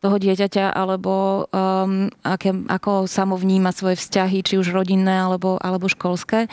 toho 0.04 0.20
dieťaťa, 0.20 0.76
alebo 0.76 1.48
um, 1.48 2.12
aké, 2.20 2.52
ako 2.68 3.08
samo 3.08 3.40
vníma 3.40 3.72
svoje 3.72 3.96
vzťahy, 3.96 4.44
či 4.44 4.60
už 4.60 4.76
rodinné, 4.76 5.24
alebo, 5.24 5.56
alebo 5.56 5.88
školské. 5.88 6.44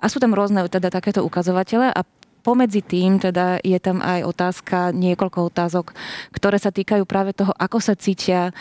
A 0.00 0.04
sú 0.08 0.16
tam 0.24 0.32
rôzne 0.32 0.64
teda 0.72 0.88
takéto 0.88 1.20
ukazovatele 1.20 1.92
a 1.92 2.00
pomedzi 2.44 2.80
tým 2.80 3.20
teda 3.20 3.60
je 3.60 3.76
tam 3.80 4.00
aj 4.00 4.24
otázka, 4.24 4.92
niekoľko 4.92 5.52
otázok, 5.52 5.96
ktoré 6.32 6.56
sa 6.56 6.72
týkajú 6.72 7.08
práve 7.08 7.32
toho, 7.32 7.52
ako 7.56 7.80
sa 7.80 7.96
cítia 7.96 8.56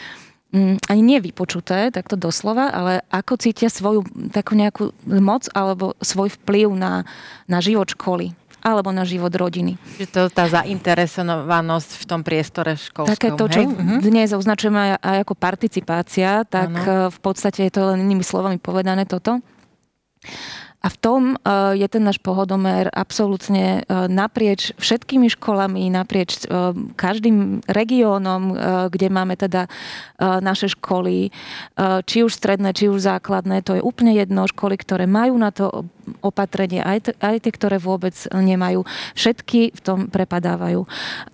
ani 0.85 1.01
nie 1.01 1.17
vypočuté, 1.17 1.89
takto 1.89 2.13
doslova, 2.13 2.69
ale 2.69 3.01
ako 3.09 3.41
cítia 3.41 3.73
svoju 3.73 4.05
takú 4.29 4.53
nejakú 4.53 4.93
moc 5.09 5.49
alebo 5.57 5.97
svoj 5.97 6.29
vplyv 6.41 6.77
na, 6.77 7.09
na 7.49 7.57
život 7.57 7.89
školy 7.89 8.37
alebo 8.63 8.95
na 8.95 9.03
život 9.03 9.33
rodiny. 9.35 9.75
Čiže 9.99 10.07
to 10.07 10.21
tá 10.31 10.47
zainteresovanosť 10.47 11.89
v 11.99 12.03
tom 12.07 12.23
priestore 12.23 12.79
školskom. 12.79 13.11
Také 13.11 13.35
to, 13.35 13.45
čo 13.51 13.59
hej? 13.59 13.67
Mhm. 13.67 13.99
dnes 13.99 14.31
označujeme 14.31 14.95
aj 15.03 15.27
ako 15.27 15.35
participácia, 15.35 16.47
tak 16.47 16.71
ano. 16.71 17.11
v 17.11 17.19
podstate 17.19 17.67
je 17.67 17.71
to 17.75 17.91
len 17.91 18.07
inými 18.07 18.23
slovami 18.23 18.55
povedané 18.63 19.03
toto. 19.03 19.43
A 20.83 20.91
v 20.91 20.97
tom 20.99 21.21
e, 21.31 21.35
je 21.79 21.87
ten 21.87 22.03
náš 22.03 22.19
pohodomer 22.19 22.91
absolútne 22.91 23.79
e, 23.79 23.81
naprieč 24.11 24.75
všetkými 24.75 25.31
školami, 25.31 25.87
naprieč 25.87 26.43
e, 26.43 26.75
každým 26.99 27.63
regiónom, 27.71 28.55
kde 28.91 29.07
máme 29.07 29.39
teda 29.39 29.71
naše 30.19 30.71
školy, 30.71 31.31
či 32.07 32.17
už 32.23 32.31
stredné, 32.31 32.71
či 32.71 32.87
už 32.87 33.03
základné, 33.03 33.63
to 33.63 33.75
je 33.75 33.83
úplne 33.83 34.15
jedno, 34.15 34.47
školy, 34.47 34.79
ktoré 34.79 35.03
majú 35.03 35.35
na 35.35 35.51
to 35.51 35.87
opatrenie, 36.19 36.83
aj, 36.83 37.15
aj 37.19 37.35
tie, 37.43 37.51
ktoré 37.51 37.77
vôbec 37.79 38.13
nemajú. 38.31 38.83
Všetky 39.15 39.75
v 39.75 39.81
tom 39.81 39.99
prepadávajú. 40.07 40.85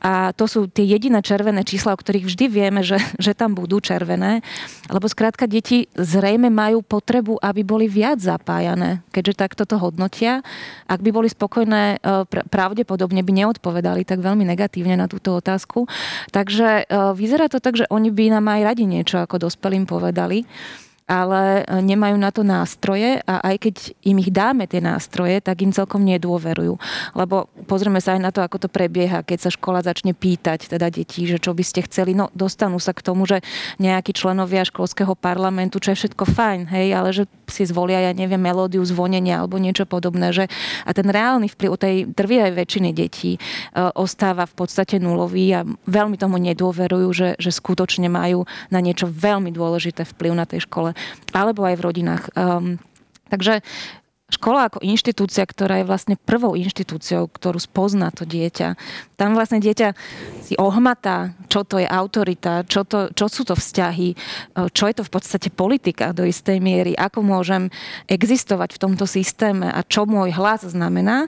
A 0.01 0.31
to 0.33 0.45
sú 0.45 0.69
tie 0.69 0.85
jediné 0.85 1.21
červené 1.21 1.65
čísla, 1.65 1.93
o 1.93 2.01
ktorých 2.01 2.25
vždy 2.29 2.45
vieme, 2.49 2.81
že, 2.85 2.97
že 3.25 3.33
tam 3.33 3.53
budú 3.57 3.81
červené. 3.81 4.41
Lebo 4.89 5.05
skrátka 5.09 5.45
deti 5.45 5.89
zrejme 5.97 6.49
majú 6.49 6.81
potrebu, 6.81 7.41
aby 7.41 7.61
boli 7.65 7.85
viac 7.85 8.21
zapájané. 8.21 9.01
Keďže 9.13 9.33
takto 9.37 9.63
to 9.65 9.77
hodnotia. 9.77 10.41
Ak 10.89 11.05
by 11.05 11.09
boli 11.13 11.29
spokojné, 11.29 12.01
pravdepodobne 12.49 13.21
by 13.21 13.31
neodpovedali 13.45 14.05
tak 14.05 14.21
veľmi 14.25 14.45
negatívne 14.45 14.97
na 14.97 15.05
túto 15.05 15.37
otázku. 15.37 15.85
Takže 16.33 16.89
vyzerá 17.13 17.45
to 17.49 17.61
tak, 17.61 17.77
že 17.77 17.85
oni 17.93 18.09
by 18.09 18.33
nám 18.33 18.45
aj 18.49 18.61
radi 18.73 18.85
niečo 18.89 19.21
ako 19.21 19.49
dospelým 19.49 19.85
povedali 19.85 20.45
ale 21.09 21.65
e, 21.65 21.81
nemajú 21.81 22.15
na 22.21 22.29
to 22.29 22.45
nástroje 22.45 23.17
a 23.25 23.41
aj 23.41 23.55
keď 23.65 23.75
im 24.05 24.21
ich 24.21 24.29
dáme 24.29 24.69
tie 24.69 24.77
nástroje, 24.77 25.41
tak 25.41 25.65
im 25.65 25.73
celkom 25.73 26.05
nedôverujú. 26.05 26.77
Lebo 27.17 27.49
pozrieme 27.65 27.97
sa 27.97 28.13
aj 28.13 28.21
na 28.21 28.29
to, 28.29 28.45
ako 28.45 28.61
to 28.61 28.69
prebieha, 28.69 29.25
keď 29.25 29.49
sa 29.49 29.51
škola 29.51 29.81
začne 29.81 30.13
pýtať 30.13 30.69
teda 30.69 30.93
detí, 30.93 31.25
že 31.25 31.41
čo 31.41 31.57
by 31.57 31.65
ste 31.65 31.81
chceli. 31.89 32.13
No 32.13 32.29
dostanú 32.37 32.77
sa 32.77 32.93
k 32.93 33.01
tomu, 33.01 33.25
že 33.25 33.41
nejakí 33.81 34.13
členovia 34.13 34.61
školského 34.61 35.17
parlamentu, 35.17 35.81
čo 35.81 35.97
je 35.97 36.05
všetko 36.05 36.29
fajn, 36.29 36.69
hej, 36.69 36.87
ale 36.93 37.09
že 37.09 37.25
si 37.49 37.65
zvolia, 37.65 38.05
ja 38.05 38.13
neviem, 38.13 38.37
melódiu 38.37 38.85
zvonenia 38.85 39.41
alebo 39.41 39.57
niečo 39.57 39.89
podobné. 39.89 40.29
Že, 40.29 40.45
a 40.85 40.93
ten 40.93 41.09
reálny 41.09 41.49
vplyv 41.49 41.71
tej 41.81 41.95
drvivej 42.13 42.53
väčšiny 42.53 42.89
detí 42.93 43.35
e, 43.35 43.39
ostáva 43.97 44.45
v 44.45 44.53
podstate 44.53 45.01
nulový 45.01 45.57
a 45.57 45.65
veľmi 45.89 46.21
tomu 46.21 46.37
nedôverujú, 46.37 47.09
že, 47.09 47.29
že 47.41 47.49
skutočne 47.49 48.05
majú 48.13 48.45
na 48.69 48.77
niečo 48.77 49.09
veľmi 49.09 49.49
dôležité 49.49 50.05
vplyv 50.05 50.31
na 50.37 50.45
tej 50.45 50.69
škole 50.69 50.93
alebo 51.33 51.65
aj 51.65 51.75
v 51.77 51.85
rodinách. 51.85 52.23
Um, 52.33 52.77
takže 53.29 53.61
škola 54.29 54.69
ako 54.69 54.85
inštitúcia, 54.85 55.41
ktorá 55.43 55.81
je 55.81 55.89
vlastne 55.89 56.15
prvou 56.15 56.53
inštitúciou, 56.53 57.27
ktorú 57.29 57.57
spozná 57.57 58.13
to 58.13 58.23
dieťa. 58.29 58.77
Tam 59.17 59.33
vlastne 59.33 59.57
dieťa 59.59 59.97
si 60.45 60.53
ohmatá, 60.55 61.33
čo 61.49 61.65
to 61.65 61.81
je 61.81 61.89
autorita, 61.89 62.63
čo, 62.69 62.85
to, 62.85 63.09
čo 63.11 63.25
sú 63.27 63.41
to 63.43 63.57
vzťahy, 63.57 64.13
uh, 64.13 64.69
čo 64.69 64.87
je 64.87 64.95
to 65.01 65.03
v 65.03 65.11
podstate 65.11 65.49
politika 65.49 66.13
do 66.13 66.23
istej 66.23 66.61
miery, 66.61 66.93
ako 66.93 67.25
môžem 67.25 67.73
existovať 68.05 68.77
v 68.77 68.81
tomto 68.81 69.09
systéme 69.09 69.67
a 69.67 69.81
čo 69.83 70.05
môj 70.05 70.31
hlas 70.37 70.63
znamená. 70.63 71.25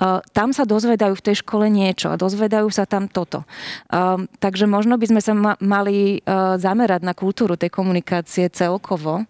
Uh, 0.00 0.18
tam 0.34 0.50
sa 0.50 0.66
dozvedajú 0.66 1.14
v 1.16 1.24
tej 1.30 1.46
škole 1.46 1.70
niečo 1.70 2.10
a 2.10 2.20
dozvedajú 2.20 2.66
sa 2.72 2.88
tam 2.88 3.06
toto. 3.06 3.46
Um, 3.92 4.26
takže 4.42 4.66
možno 4.66 4.98
by 4.98 5.06
sme 5.06 5.20
sa 5.22 5.32
mali 5.60 6.22
zamerať 6.56 7.04
na 7.04 7.12
kultúru 7.12 7.54
tej 7.54 7.70
komunikácie 7.70 8.48
celkovo, 8.50 9.24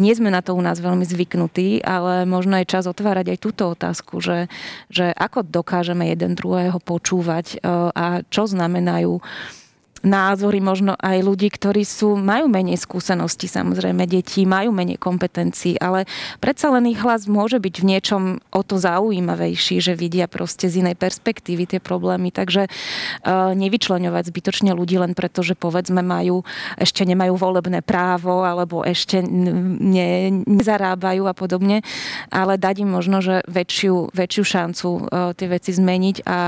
nie 0.00 0.16
sme 0.16 0.32
na 0.32 0.40
to 0.40 0.56
u 0.56 0.62
nás 0.64 0.80
veľmi 0.80 1.04
zvyknutí, 1.04 1.84
ale 1.84 2.24
možno 2.24 2.56
je 2.58 2.72
čas 2.72 2.88
otvárať 2.88 3.36
aj 3.36 3.38
túto 3.38 3.68
otázku, 3.70 4.18
že, 4.24 4.48
že 4.88 5.12
ako 5.12 5.44
dokážeme 5.44 6.08
jeden 6.08 6.34
druhého 6.34 6.80
počúvať 6.80 7.46
e, 7.54 7.56
a 7.92 8.24
čo 8.26 8.48
znamenajú 8.48 9.20
názory 10.00 10.64
možno 10.64 10.96
aj 10.96 11.20
ľudí, 11.20 11.52
ktorí 11.52 11.84
sú, 11.84 12.16
majú 12.16 12.48
menej 12.48 12.80
skúseností, 12.80 13.46
samozrejme 13.46 14.08
deti 14.08 14.48
majú 14.48 14.72
menej 14.72 14.96
kompetencií, 14.96 15.76
ale 15.76 16.08
predsa 16.40 16.72
len 16.72 16.88
ich 16.88 17.00
hlas 17.00 17.28
môže 17.28 17.60
byť 17.60 17.74
v 17.80 17.88
niečom 17.96 18.22
o 18.48 18.62
to 18.64 18.80
zaujímavejší, 18.80 19.84
že 19.84 19.92
vidia 19.92 20.24
proste 20.24 20.72
z 20.72 20.80
inej 20.80 20.96
perspektívy 20.96 21.76
tie 21.76 21.80
problémy, 21.82 22.32
takže 22.32 22.66
uh, 22.66 23.52
nevyčleňovať 23.52 24.24
zbytočne 24.32 24.72
ľudí 24.72 24.96
len 24.96 25.12
preto, 25.12 25.44
že 25.44 25.52
povedzme 25.52 26.00
majú, 26.00 26.48
ešte 26.80 27.04
nemajú 27.04 27.36
volebné 27.36 27.84
právo 27.84 28.42
alebo 28.44 28.80
ešte 28.80 29.20
ne, 29.20 30.32
nezarábajú 30.48 31.28
a 31.28 31.34
podobne, 31.36 31.84
ale 32.32 32.56
dať 32.56 32.88
im 32.88 32.90
možno, 32.96 33.20
že 33.20 33.44
väčšiu, 33.44 34.16
väčšiu 34.16 34.44
šancu 34.48 34.88
uh, 34.88 35.02
tie 35.36 35.46
veci 35.50 35.76
zmeniť 35.76 36.16
a, 36.24 36.30
a 36.30 36.40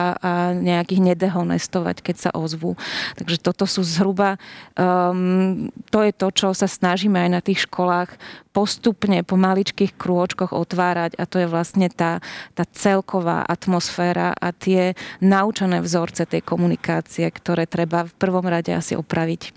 nejakých 0.56 1.12
nedehonestovať, 1.12 1.96
keď 2.00 2.16
sa 2.16 2.30
ozvú. 2.32 2.80
Takže 3.20 3.41
toto 3.42 3.66
sú 3.66 3.82
zhruba, 3.82 4.38
um, 4.78 5.68
to 5.90 6.06
je 6.06 6.12
to, 6.14 6.28
čo 6.30 6.48
sa 6.54 6.70
snažíme 6.70 7.18
aj 7.18 7.30
na 7.30 7.40
tých 7.42 7.66
školách 7.66 8.14
postupne 8.54 9.20
po 9.26 9.34
maličkých 9.34 9.98
krôčkoch 9.98 10.54
otvárať 10.54 11.18
a 11.18 11.26
to 11.26 11.42
je 11.42 11.50
vlastne 11.50 11.90
tá, 11.90 12.22
tá 12.54 12.64
celková 12.70 13.42
atmosféra 13.42 14.32
a 14.38 14.54
tie 14.54 14.94
naučené 15.18 15.82
vzorce 15.82 16.24
tej 16.24 16.46
komunikácie, 16.46 17.26
ktoré 17.28 17.66
treba 17.66 18.06
v 18.06 18.14
prvom 18.16 18.46
rade 18.46 18.70
asi 18.70 18.94
opraviť. 18.94 19.52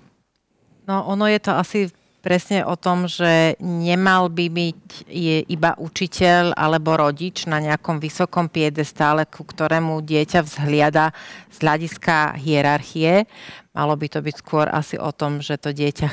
No 0.89 1.05
ono 1.05 1.29
je 1.29 1.39
to 1.41 1.51
asi 1.53 1.79
presne 2.26 2.65
o 2.65 2.73
tom, 2.73 3.05
že 3.05 3.53
nemal 3.61 4.34
by 4.34 4.49
byť 4.49 4.82
iba 5.45 5.78
učiteľ 5.78 6.57
alebo 6.57 6.97
rodič 6.97 7.45
na 7.45 7.61
nejakom 7.61 8.01
vysokom 8.01 8.49
piedestále, 8.49 9.30
ku 9.30 9.45
ktorému 9.45 10.01
dieťa 10.01 10.41
vzhliada 10.41 11.13
z 11.53 11.61
hľadiska 11.61 12.34
hierarchie. 12.41 13.30
Malo 13.78 13.93
by 13.93 14.07
to 14.09 14.26
byť 14.26 14.36
skôr 14.41 14.65
asi 14.73 14.97
o 14.97 15.13
tom, 15.13 15.38
že 15.45 15.61
to 15.61 15.69
dieťa 15.69 16.07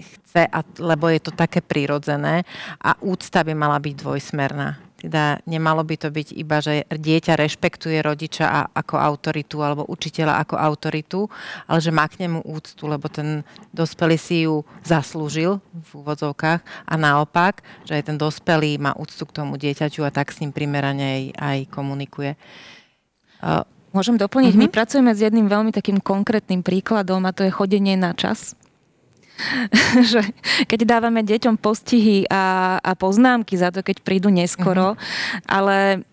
chce, 0.00 0.42
lebo 0.80 1.12
je 1.12 1.20
to 1.20 1.36
také 1.36 1.60
prirodzené 1.60 2.48
a 2.80 2.96
úcta 3.04 3.44
by 3.44 3.52
mala 3.52 3.76
byť 3.76 3.94
dvojsmerná. 4.00 4.87
Teda 4.98 5.38
nemalo 5.46 5.86
by 5.86 5.94
to 5.94 6.10
byť 6.10 6.34
iba, 6.34 6.58
že 6.58 6.82
dieťa 6.90 7.38
rešpektuje 7.38 8.02
rodiča 8.02 8.50
a, 8.50 8.60
ako 8.74 8.98
autoritu 8.98 9.62
alebo 9.62 9.86
učiteľa 9.86 10.42
ako 10.42 10.58
autoritu, 10.58 11.30
ale 11.70 11.78
že 11.78 11.94
má 11.94 12.02
k 12.10 12.26
nemu 12.26 12.42
úctu, 12.42 12.82
lebo 12.90 13.06
ten 13.06 13.46
dospelý 13.70 14.18
si 14.18 14.50
ju 14.50 14.66
zaslúžil 14.82 15.62
v 15.70 15.90
úvodzovkách 16.02 16.60
a 16.82 16.94
naopak, 16.98 17.62
že 17.86 17.94
aj 17.94 18.10
ten 18.10 18.18
dospelý 18.18 18.82
má 18.82 18.90
úctu 18.98 19.22
k 19.22 19.36
tomu 19.38 19.54
dieťaťu 19.54 20.02
a 20.02 20.10
tak 20.10 20.34
s 20.34 20.42
ním 20.42 20.50
primerane 20.50 21.06
aj, 21.06 21.22
aj 21.38 21.58
komunikuje. 21.70 22.34
Môžem 23.94 24.18
doplniť, 24.18 24.52
uh-huh. 24.52 24.66
my 24.66 24.74
pracujeme 24.74 25.14
s 25.14 25.22
jedným 25.22 25.46
veľmi 25.46 25.70
takým 25.70 26.02
konkrétnym 26.02 26.66
príkladom 26.66 27.22
a 27.22 27.30
to 27.30 27.46
je 27.46 27.54
chodenie 27.54 27.94
na 27.94 28.18
čas. 28.18 28.58
že 30.12 30.22
keď 30.66 30.80
dávame 30.98 31.22
deťom 31.22 31.56
postihy 31.58 32.26
a, 32.28 32.76
a 32.82 32.92
poznámky 32.98 33.54
za 33.54 33.70
to, 33.70 33.80
keď 33.86 34.02
prídu 34.02 34.28
neskoro, 34.28 34.94
uh-huh. 34.94 35.46
ale 35.46 36.06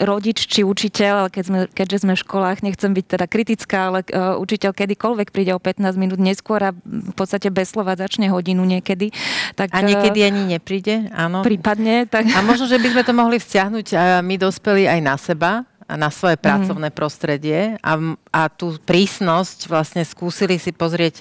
rodič 0.00 0.48
či 0.48 0.64
učiteľ, 0.64 1.28
keď 1.28 1.44
sme, 1.44 1.58
keďže 1.68 2.02
sme 2.02 2.12
v 2.16 2.22
školách, 2.24 2.64
nechcem 2.64 2.90
byť 2.96 3.06
teda 3.06 3.26
kritická, 3.28 3.78
ale 3.92 4.00
uh, 4.08 4.40
učiteľ 4.40 4.72
kedykoľvek 4.72 5.28
príde 5.30 5.52
o 5.52 5.60
15 5.60 6.00
minút 6.00 6.18
neskôr 6.18 6.58
a 6.64 6.70
v 6.72 7.14
podstate 7.14 7.52
bez 7.52 7.76
slova 7.76 7.94
začne 7.94 8.32
hodinu 8.32 8.64
niekedy. 8.64 9.12
Tak, 9.54 9.70
a 9.70 9.84
niekedy 9.84 10.24
uh, 10.24 10.28
ani 10.32 10.42
nepríde, 10.56 11.12
áno. 11.12 11.44
Prípadne. 11.44 12.08
Tak... 12.08 12.24
A 12.32 12.40
možno, 12.40 12.66
že 12.66 12.80
by 12.80 12.88
sme 12.88 13.02
to 13.04 13.12
mohli 13.12 13.36
vzťahnuť 13.36 13.86
uh, 13.92 14.00
my 14.24 14.34
dospelí 14.40 14.88
aj 14.88 15.00
na 15.04 15.16
seba, 15.20 15.52
na 15.86 16.08
svoje 16.08 16.40
mhm. 16.40 16.42
pracovné 16.42 16.88
mm. 16.88 16.96
prostredie 16.96 17.60
a, 17.84 17.92
a 18.32 18.42
tú 18.48 18.80
prísnosť 18.80 19.68
vlastne 19.68 20.02
skúsili 20.08 20.56
si 20.56 20.72
pozrieť 20.72 21.20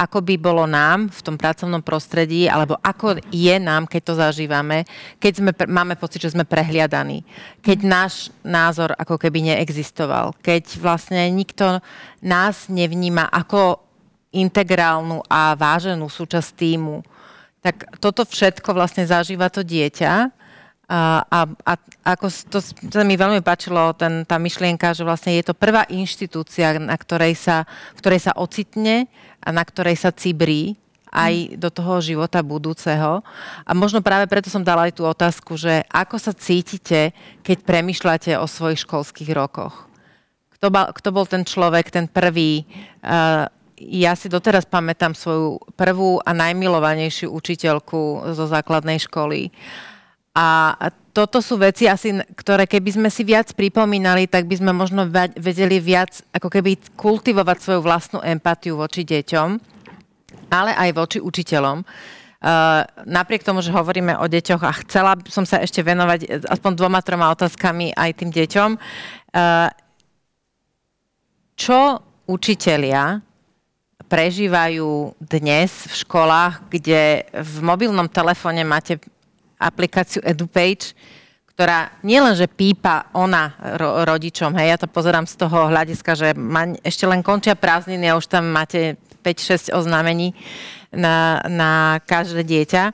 ako 0.00 0.24
by 0.24 0.34
bolo 0.40 0.64
nám 0.64 1.12
v 1.12 1.20
tom 1.20 1.36
pracovnom 1.36 1.84
prostredí, 1.84 2.48
alebo 2.48 2.80
ako 2.80 3.20
je 3.28 3.56
nám, 3.60 3.84
keď 3.84 4.00
to 4.00 4.14
zažívame, 4.16 4.88
keď 5.20 5.32
sme, 5.36 5.52
máme 5.68 5.94
pocit, 6.00 6.24
že 6.24 6.32
sme 6.32 6.48
prehliadaní, 6.48 7.20
keď 7.60 7.78
náš 7.84 8.32
názor 8.40 8.96
ako 8.96 9.20
keby 9.20 9.52
neexistoval, 9.52 10.32
keď 10.40 10.80
vlastne 10.80 11.20
nikto 11.28 11.84
nás 12.24 12.72
nevníma 12.72 13.28
ako 13.28 13.84
integrálnu 14.32 15.20
a 15.28 15.52
váženú 15.52 16.08
súčasť 16.08 16.50
týmu, 16.56 17.04
tak 17.60 18.00
toto 18.00 18.24
všetko 18.24 18.72
vlastne 18.72 19.04
zažíva 19.04 19.52
to 19.52 19.60
dieťa. 19.60 20.32
A, 20.90 21.22
a, 21.22 21.38
a 21.46 21.72
ako 22.02 22.26
to 22.50 22.58
sa 22.58 23.06
mi 23.06 23.14
veľmi 23.14 23.46
páčilo, 23.46 23.94
ten, 23.94 24.26
tá 24.26 24.42
myšlienka, 24.42 24.90
že 24.90 25.06
vlastne 25.06 25.38
je 25.38 25.46
to 25.46 25.54
prvá 25.54 25.86
inštitúcia, 25.86 26.82
na 26.82 26.98
ktorej 26.98 27.38
sa, 27.38 27.62
ktorej 27.94 28.26
sa 28.26 28.32
ocitne 28.34 29.06
a 29.40 29.48
na 29.50 29.64
ktorej 29.64 29.96
sa 29.96 30.12
cibrí 30.12 30.76
aj 31.10 31.58
do 31.58 31.68
toho 31.74 31.98
života 31.98 32.38
budúceho. 32.38 33.18
A 33.66 33.70
možno 33.74 33.98
práve 33.98 34.30
preto 34.30 34.46
som 34.46 34.62
dala 34.62 34.86
aj 34.86 34.94
tú 34.94 35.02
otázku, 35.02 35.58
že 35.58 35.82
ako 35.90 36.16
sa 36.22 36.32
cítite, 36.32 37.10
keď 37.42 37.66
premyšľate 37.66 38.38
o 38.38 38.46
svojich 38.46 38.86
školských 38.86 39.34
rokoch? 39.34 39.90
Kto, 40.54 40.70
bol, 40.70 40.86
kto 40.94 41.08
bol 41.10 41.26
ten 41.26 41.42
človek, 41.42 41.90
ten 41.90 42.06
prvý? 42.06 42.62
Uh, 43.02 43.50
ja 43.80 44.14
si 44.14 44.30
doteraz 44.30 44.68
pamätám 44.68 45.16
svoju 45.16 45.58
prvú 45.74 46.22
a 46.22 46.30
najmilovanejšiu 46.30 47.32
učiteľku 47.32 48.30
zo 48.36 48.44
základnej 48.46 49.02
školy. 49.02 49.50
Uh, 49.50 49.89
a 50.30 50.46
toto 51.10 51.42
sú 51.42 51.58
veci 51.58 51.90
asi, 51.90 52.14
ktoré 52.38 52.70
keby 52.70 52.94
sme 52.94 53.08
si 53.10 53.26
viac 53.26 53.50
pripomínali, 53.50 54.30
tak 54.30 54.46
by 54.46 54.62
sme 54.62 54.70
možno 54.70 55.10
vedeli 55.34 55.82
viac 55.82 56.22
ako 56.30 56.46
keby 56.46 56.78
kultivovať 56.94 57.56
svoju 57.58 57.80
vlastnú 57.82 58.18
empatiu 58.22 58.78
voči 58.78 59.02
deťom, 59.02 59.48
ale 60.54 60.70
aj 60.78 60.90
voči 60.94 61.18
učiteľom. 61.18 61.82
Uh, 62.40 62.88
napriek 63.04 63.44
tomu, 63.44 63.60
že 63.60 63.74
hovoríme 63.74 64.16
o 64.16 64.24
deťoch 64.24 64.62
a 64.64 64.72
chcela 64.80 65.12
som 65.28 65.44
sa 65.44 65.60
ešte 65.60 65.84
venovať 65.84 66.48
aspoň 66.48 66.72
dvoma, 66.72 67.04
troma 67.04 67.28
otázkami 67.36 67.92
aj 67.92 68.10
tým 68.16 68.30
deťom. 68.32 68.70
Uh, 69.34 69.68
čo 71.52 72.00
učitelia 72.24 73.20
prežívajú 74.08 75.20
dnes 75.20 75.68
v 75.84 75.94
školách, 76.00 76.72
kde 76.72 77.28
v 77.28 77.56
mobilnom 77.60 78.08
telefóne 78.08 78.64
máte 78.64 78.96
aplikáciu 79.60 80.24
EduPage, 80.24 80.96
ktorá 81.52 81.92
nielenže 82.00 82.48
pípa 82.48 83.12
ona 83.12 83.52
ro- 83.76 84.08
rodičom, 84.08 84.56
hej, 84.56 84.72
ja 84.72 84.78
to 84.80 84.88
pozerám 84.88 85.28
z 85.28 85.36
toho 85.36 85.68
hľadiska, 85.68 86.16
že 86.16 86.28
ma, 86.32 86.72
ešte 86.80 87.04
len 87.04 87.20
končia 87.20 87.52
prázdniny 87.52 88.08
a 88.08 88.16
už 88.16 88.32
tam 88.32 88.48
máte 88.48 88.96
5-6 89.20 89.76
oznámení 89.76 90.32
na, 90.88 91.44
na 91.44 92.00
každé 92.08 92.48
dieťa, 92.48 92.84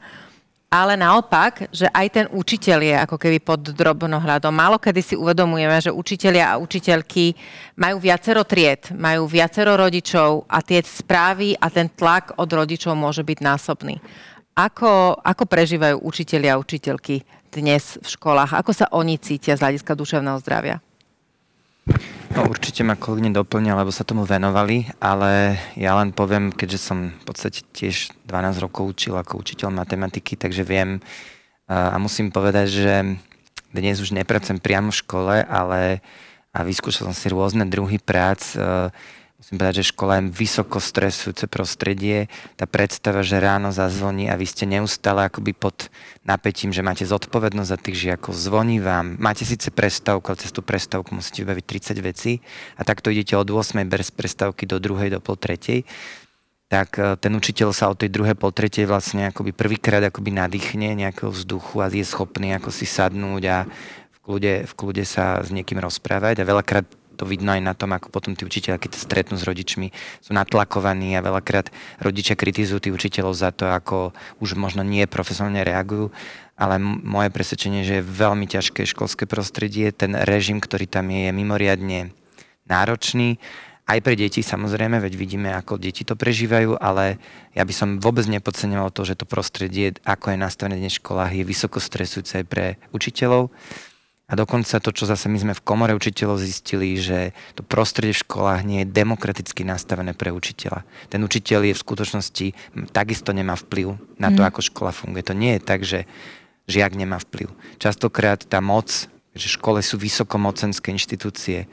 ale 0.67 0.99
naopak, 0.99 1.71
že 1.71 1.87
aj 1.95 2.07
ten 2.11 2.27
učiteľ 2.27 2.79
je 2.83 2.95
ako 3.07 3.17
keby 3.17 3.39
pod 3.39 3.63
drobnohľadom. 3.71 4.51
Málo 4.51 4.83
kedy 4.83 4.99
si 4.99 5.15
uvedomujeme, 5.15 5.79
že 5.79 5.95
učitelia 5.95 6.53
a 6.53 6.61
učiteľky 6.61 7.39
majú 7.79 8.03
viacero 8.03 8.43
tried, 8.43 8.91
majú 8.99 9.31
viacero 9.31 9.79
rodičov 9.79 10.43
a 10.51 10.59
tie 10.61 10.83
správy 10.83 11.55
a 11.55 11.71
ten 11.71 11.87
tlak 11.87 12.35
od 12.35 12.51
rodičov 12.51 12.99
môže 12.99 13.23
byť 13.23 13.39
násobný. 13.47 14.03
Ako, 14.57 15.21
ako 15.21 15.45
prežívajú 15.45 16.01
učitelia 16.01 16.57
a 16.57 16.61
učiteľky 16.65 17.29
dnes 17.53 18.01
v 18.01 18.09
školách? 18.09 18.57
Ako 18.57 18.73
sa 18.73 18.89
oni 18.89 19.21
cítia 19.21 19.53
z 19.53 19.61
hľadiska 19.61 19.93
duševného 19.93 20.41
zdravia? 20.41 20.81
No 22.33 22.49
určite 22.49 22.81
ma 22.81 22.97
kolegyne 22.97 23.37
doplnia, 23.37 23.77
lebo 23.77 23.93
sa 23.93 24.09
tomu 24.09 24.25
venovali, 24.25 24.89
ale 24.97 25.61
ja 25.77 25.93
len 26.01 26.09
poviem, 26.09 26.57
keďže 26.57 26.81
som 26.81 27.13
v 27.13 27.25
podstate 27.29 27.69
tiež 27.77 28.17
12 28.25 28.65
rokov 28.65 28.97
učil 28.97 29.21
ako 29.21 29.45
učiteľ 29.45 29.77
matematiky, 29.77 30.41
takže 30.41 30.65
viem 30.65 31.05
a 31.69 32.01
musím 32.01 32.33
povedať, 32.33 32.67
že 32.73 32.95
dnes 33.77 34.01
už 34.01 34.17
nepracujem 34.17 34.57
priamo 34.57 34.89
v 34.89 35.01
škole, 35.05 35.37
ale 35.45 36.01
a 36.57 36.65
vyskúšal 36.65 37.13
som 37.13 37.17
si 37.17 37.29
rôzne 37.29 37.69
druhy 37.69 38.01
prác, 38.01 38.57
musím 39.37 39.61
povedať, 39.61 39.85
že 39.85 39.93
škola 39.93 40.19
je 40.19 40.33
vysoko 40.33 40.81
stresujúce 40.81 41.45
prostredie. 41.47 42.33
Tá 42.57 42.65
predstava, 42.65 43.21
že 43.21 43.37
ráno 43.37 43.69
zazvoní 43.69 44.33
a 44.33 44.35
vy 44.35 44.49
ste 44.49 44.65
neustále 44.65 45.29
akoby 45.29 45.53
pod 45.53 45.93
napätím, 46.25 46.73
že 46.73 46.81
máte 46.81 47.05
zodpovednosť 47.05 47.71
za 47.71 47.79
tých 47.79 47.97
žiakov, 48.01 48.33
zvoní 48.33 48.81
vám, 48.81 49.21
máte 49.21 49.45
síce 49.45 49.69
prestávku, 49.69 50.33
ale 50.33 50.41
cez 50.41 50.51
tú 50.51 50.65
prestávku 50.65 51.13
musíte 51.13 51.45
vybaviť 51.45 51.65
30 51.95 52.01
vecí 52.01 52.33
a 52.75 52.83
takto 52.83 53.13
idete 53.13 53.37
od 53.37 53.47
8. 53.47 53.85
bez 53.85 54.09
prestávky 54.09 54.65
do 54.65 54.81
2. 54.81 55.13
do 55.13 55.21
pol 55.21 55.37
3 55.37 55.85
tak 56.67 56.99
e, 56.99 57.15
ten 57.15 57.31
učiteľ 57.31 57.71
sa 57.71 57.91
od 57.91 57.99
tej 58.03 58.11
druhej 58.11 58.35
pol 58.35 58.51
tretej 58.51 58.91
vlastne 58.91 59.31
akoby 59.31 59.55
prvýkrát 59.55 60.03
akoby 60.03 60.35
nadýchne 60.35 60.99
nejakého 60.99 61.31
vzduchu 61.31 61.79
a 61.79 61.87
je 61.87 62.03
schopný 62.03 62.59
ako 62.59 62.75
si 62.75 62.87
sadnúť 62.91 63.43
a 63.47 63.57
v 64.11 64.19
kľude, 64.27 64.55
v 64.67 64.73
kľude 64.75 65.05
sa 65.07 65.39
s 65.47 65.55
niekým 65.55 65.79
rozprávať 65.79 66.43
a 66.43 66.49
veľakrát 66.49 66.87
to 67.17 67.25
vidno 67.25 67.57
aj 67.57 67.63
na 67.65 67.73
tom, 67.73 67.97
ako 67.97 68.13
potom 68.13 68.37
tí 68.37 68.45
učiteľia, 68.45 68.77
keď 68.77 68.93
stretnú 68.95 69.41
s 69.41 69.49
rodičmi, 69.49 69.91
sú 70.21 70.37
natlakovaní 70.37 71.17
a 71.17 71.25
veľakrát 71.25 71.73
rodičia 71.99 72.37
kritizujú 72.37 72.79
tých 72.85 72.97
učiteľov 73.01 73.33
za 73.33 73.51
to, 73.57 73.73
ako 73.73 74.13
už 74.45 74.55
možno 74.61 74.85
nie 74.85 75.09
profesionálne 75.09 75.65
reagujú. 75.65 76.13
Ale 76.57 76.81
moje 76.81 77.29
presvedčenie, 77.33 77.85
že 77.85 78.01
je 78.01 78.09
veľmi 78.09 78.49
ťažké 78.49 78.85
školské 78.89 79.25
prostredie, 79.29 79.93
ten 79.93 80.13
režim, 80.13 80.61
ktorý 80.61 80.89
tam 80.89 81.09
je, 81.13 81.29
je 81.29 81.33
mimoriadne 81.33 82.13
náročný. 82.69 83.41
Aj 83.87 84.03
pre 84.03 84.19
deti 84.19 84.43
samozrejme, 84.43 84.99
veď 84.99 85.15
vidíme, 85.15 85.55
ako 85.55 85.79
deti 85.79 86.03
to 86.03 86.19
prežívajú, 86.19 86.75
ale 86.83 87.23
ja 87.55 87.63
by 87.63 87.71
som 87.71 87.89
vôbec 88.03 88.27
nepodceňoval 88.27 88.91
to, 88.91 89.07
že 89.07 89.15
to 89.15 89.31
prostredie, 89.31 89.95
ako 90.03 90.35
je 90.35 90.43
nastavené 90.43 90.77
dnes 90.83 90.99
v 90.99 91.01
školách, 91.07 91.33
je 91.39 91.47
vysoko 91.47 91.79
stresujúce 91.79 92.43
aj 92.43 92.47
pre 92.51 92.67
učiteľov. 92.91 93.55
A 94.27 94.35
dokonca 94.35 94.83
to, 94.83 94.91
čo 94.91 95.07
zase 95.07 95.31
my 95.31 95.39
sme 95.39 95.55
v 95.55 95.63
komore 95.63 95.95
učiteľov 95.95 96.43
zistili, 96.43 96.99
že 96.99 97.31
to 97.55 97.63
prostredie 97.63 98.11
v 98.11 98.23
školách 98.27 98.67
nie 98.67 98.83
je 98.83 98.91
demokraticky 98.91 99.63
nastavené 99.63 100.19
pre 100.19 100.35
učiteľa. 100.35 100.83
Ten 101.07 101.23
učiteľ 101.23 101.71
je 101.71 101.75
v 101.79 101.83
skutočnosti, 101.87 102.47
takisto 102.91 103.31
nemá 103.31 103.55
vplyv 103.55 103.95
na 104.19 104.35
to, 104.35 104.43
mm. 104.43 104.49
ako 104.51 104.61
škola 104.67 104.91
funguje. 104.91 105.23
To 105.31 105.35
nie 105.39 105.55
je 105.55 105.63
tak, 105.63 105.87
že 105.87 106.11
žiak 106.67 106.99
nemá 106.99 107.23
vplyv. 107.23 107.55
Častokrát 107.79 108.43
tá 108.43 108.59
moc, 108.59 109.07
že 109.39 109.47
škole 109.47 109.79
sú 109.79 109.95
vysokomocenské 109.95 110.91
inštitúcie, 110.91 111.71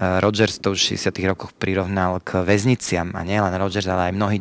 Rogers 0.00 0.56
to 0.56 0.72
už 0.72 0.80
v 0.80 0.96
60. 0.96 1.12
rokoch 1.28 1.52
prirovnal 1.52 2.24
k 2.24 2.40
väzniciam 2.40 3.12
a 3.12 3.20
nie 3.20 3.36
len 3.36 3.52
Rogers, 3.52 3.84
ale 3.84 4.08
aj 4.08 4.16
mnohí 4.16 4.38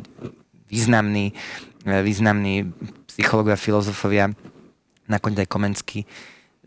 významní, 0.72 1.36
významní 1.84 2.72
psychológovia, 3.12 3.60
filozofovia, 3.60 4.32
nakoniec 5.12 5.44
aj 5.44 5.52
Komenský, 5.52 6.08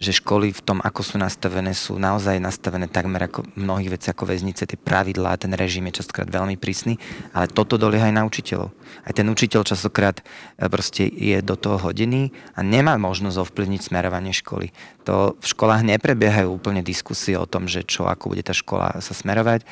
že 0.03 0.19
školy 0.19 0.51
v 0.51 0.63
tom, 0.67 0.83
ako 0.83 1.01
sú 1.07 1.15
nastavené, 1.15 1.71
sú 1.79 1.95
naozaj 1.95 2.43
nastavené 2.43 2.91
takmer 2.91 3.31
ako 3.31 3.47
mnohých 3.55 3.95
vecí 3.95 4.11
ako 4.11 4.27
väznice, 4.27 4.67
tie 4.67 4.75
pravidlá, 4.75 5.39
ten 5.39 5.55
režim 5.55 5.87
je 5.87 6.03
častokrát 6.03 6.27
veľmi 6.27 6.59
prísny, 6.59 6.99
ale 7.31 7.47
toto 7.47 7.79
dolieha 7.79 8.11
aj 8.11 8.17
na 8.19 8.27
učiteľov. 8.27 8.75
Aj 9.07 9.15
ten 9.15 9.31
učiteľ 9.31 9.63
častokrát 9.63 10.19
e, 10.19 10.67
proste 10.67 11.07
je 11.07 11.39
do 11.39 11.55
toho 11.55 11.79
hodený 11.79 12.35
a 12.59 12.67
nemá 12.67 12.99
možnosť 12.99 13.47
ovplyvniť 13.47 13.95
smerovanie 13.95 14.35
školy. 14.35 14.75
To 15.07 15.39
v 15.39 15.47
školách 15.47 15.87
neprebiehajú 15.87 16.51
úplne 16.51 16.83
diskusie 16.83 17.39
o 17.39 17.47
tom, 17.47 17.71
že 17.71 17.87
čo, 17.87 18.11
ako 18.11 18.35
bude 18.35 18.43
tá 18.43 18.51
škola 18.51 18.99
sa 18.99 19.15
smerovať. 19.15 19.63
E, 19.63 19.67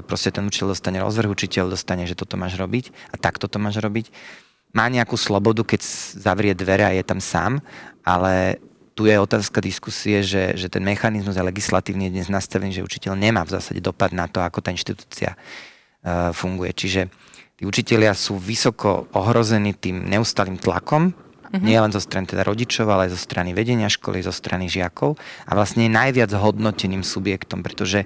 proste 0.00 0.32
ten 0.32 0.48
učiteľ 0.48 0.72
dostane 0.72 0.96
rozvrh, 0.96 1.28
učiteľ 1.28 1.76
dostane, 1.76 2.08
že 2.08 2.16
toto 2.16 2.40
máš 2.40 2.56
robiť 2.56 3.12
a 3.12 3.20
takto 3.20 3.52
to 3.52 3.60
máš 3.60 3.84
robiť 3.84 4.08
má 4.68 4.84
nejakú 4.84 5.16
slobodu, 5.16 5.64
keď 5.64 5.80
zavrie 6.20 6.52
dvere 6.52 6.84
a 6.84 6.92
je 6.92 7.00
tam 7.00 7.24
sám, 7.24 7.64
ale 8.04 8.60
tu 8.98 9.06
je 9.06 9.14
otázka 9.14 9.62
diskusie, 9.62 10.26
že, 10.26 10.58
že 10.58 10.66
ten 10.66 10.82
mechanizmus 10.82 11.38
je 11.38 11.46
legislatívny 11.46 12.10
je 12.10 12.18
dnes 12.18 12.26
nastavený, 12.26 12.74
že 12.74 12.82
učiteľ 12.82 13.14
nemá 13.14 13.46
v 13.46 13.54
zásade 13.54 13.78
dopad 13.78 14.10
na 14.10 14.26
to, 14.26 14.42
ako 14.42 14.58
tá 14.58 14.74
inštitúcia 14.74 15.38
uh, 15.38 16.34
funguje. 16.34 16.74
Čiže 16.74 17.06
tí 17.54 17.62
učiteľia 17.62 18.10
sú 18.18 18.42
vysoko 18.42 19.06
ohrození 19.14 19.78
tým 19.78 20.02
neustalým 20.02 20.58
tlakom, 20.58 21.14
mm-hmm. 21.14 21.62
nie 21.62 21.78
len 21.78 21.94
zo 21.94 22.02
strany 22.02 22.26
teda 22.26 22.42
rodičov, 22.42 22.90
ale 22.90 23.06
aj 23.06 23.14
zo 23.14 23.22
strany 23.22 23.54
vedenia 23.54 23.86
školy, 23.86 24.18
zo 24.18 24.34
strany 24.34 24.66
žiakov 24.66 25.14
a 25.46 25.54
vlastne 25.54 25.86
je 25.86 25.94
najviac 25.94 26.34
hodnoteným 26.34 27.06
subjektom, 27.06 27.62
pretože 27.62 28.02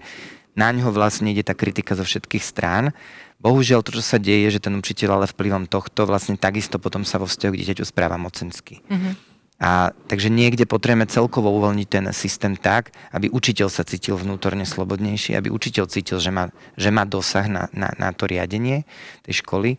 na 0.53 0.69
ňo 0.77 0.93
vlastne 0.93 1.33
ide 1.33 1.41
tá 1.41 1.57
kritika 1.57 1.97
zo 1.97 2.05
všetkých 2.05 2.45
strán. 2.45 2.93
Bohužiaľ 3.41 3.81
to, 3.81 3.97
čo 3.97 4.05
sa 4.05 4.21
deje, 4.21 4.53
že 4.53 4.61
ten 4.61 4.77
učiteľ 4.77 5.25
ale 5.25 5.25
vplyvom 5.25 5.73
tohto 5.73 6.05
vlastne 6.05 6.37
takisto 6.37 6.77
potom 6.77 7.01
sa 7.09 7.17
vo 7.17 7.25
vzťahu 7.25 7.53
k 7.57 7.61
dieťaťu 7.65 7.85
správa 7.89 8.21
mocensky. 8.21 8.85
Mm-hmm. 8.93 9.32
A, 9.63 9.95
takže 10.11 10.27
niekde 10.27 10.67
potrebujeme 10.67 11.07
celkovo 11.07 11.55
uvoľniť 11.55 11.87
ten 11.87 12.05
systém 12.11 12.59
tak, 12.59 12.91
aby 13.15 13.31
učiteľ 13.31 13.71
sa 13.71 13.87
cítil 13.87 14.19
vnútorne 14.19 14.67
slobodnejší, 14.67 15.39
aby 15.39 15.55
učiteľ 15.55 15.87
cítil, 15.87 16.19
že 16.19 16.35
má, 16.35 16.51
že 16.75 16.91
má 16.91 17.07
dosah 17.07 17.47
na, 17.47 17.71
na, 17.71 17.95
na 17.95 18.11
to 18.11 18.27
riadenie 18.27 18.83
tej 19.23 19.39
školy. 19.47 19.79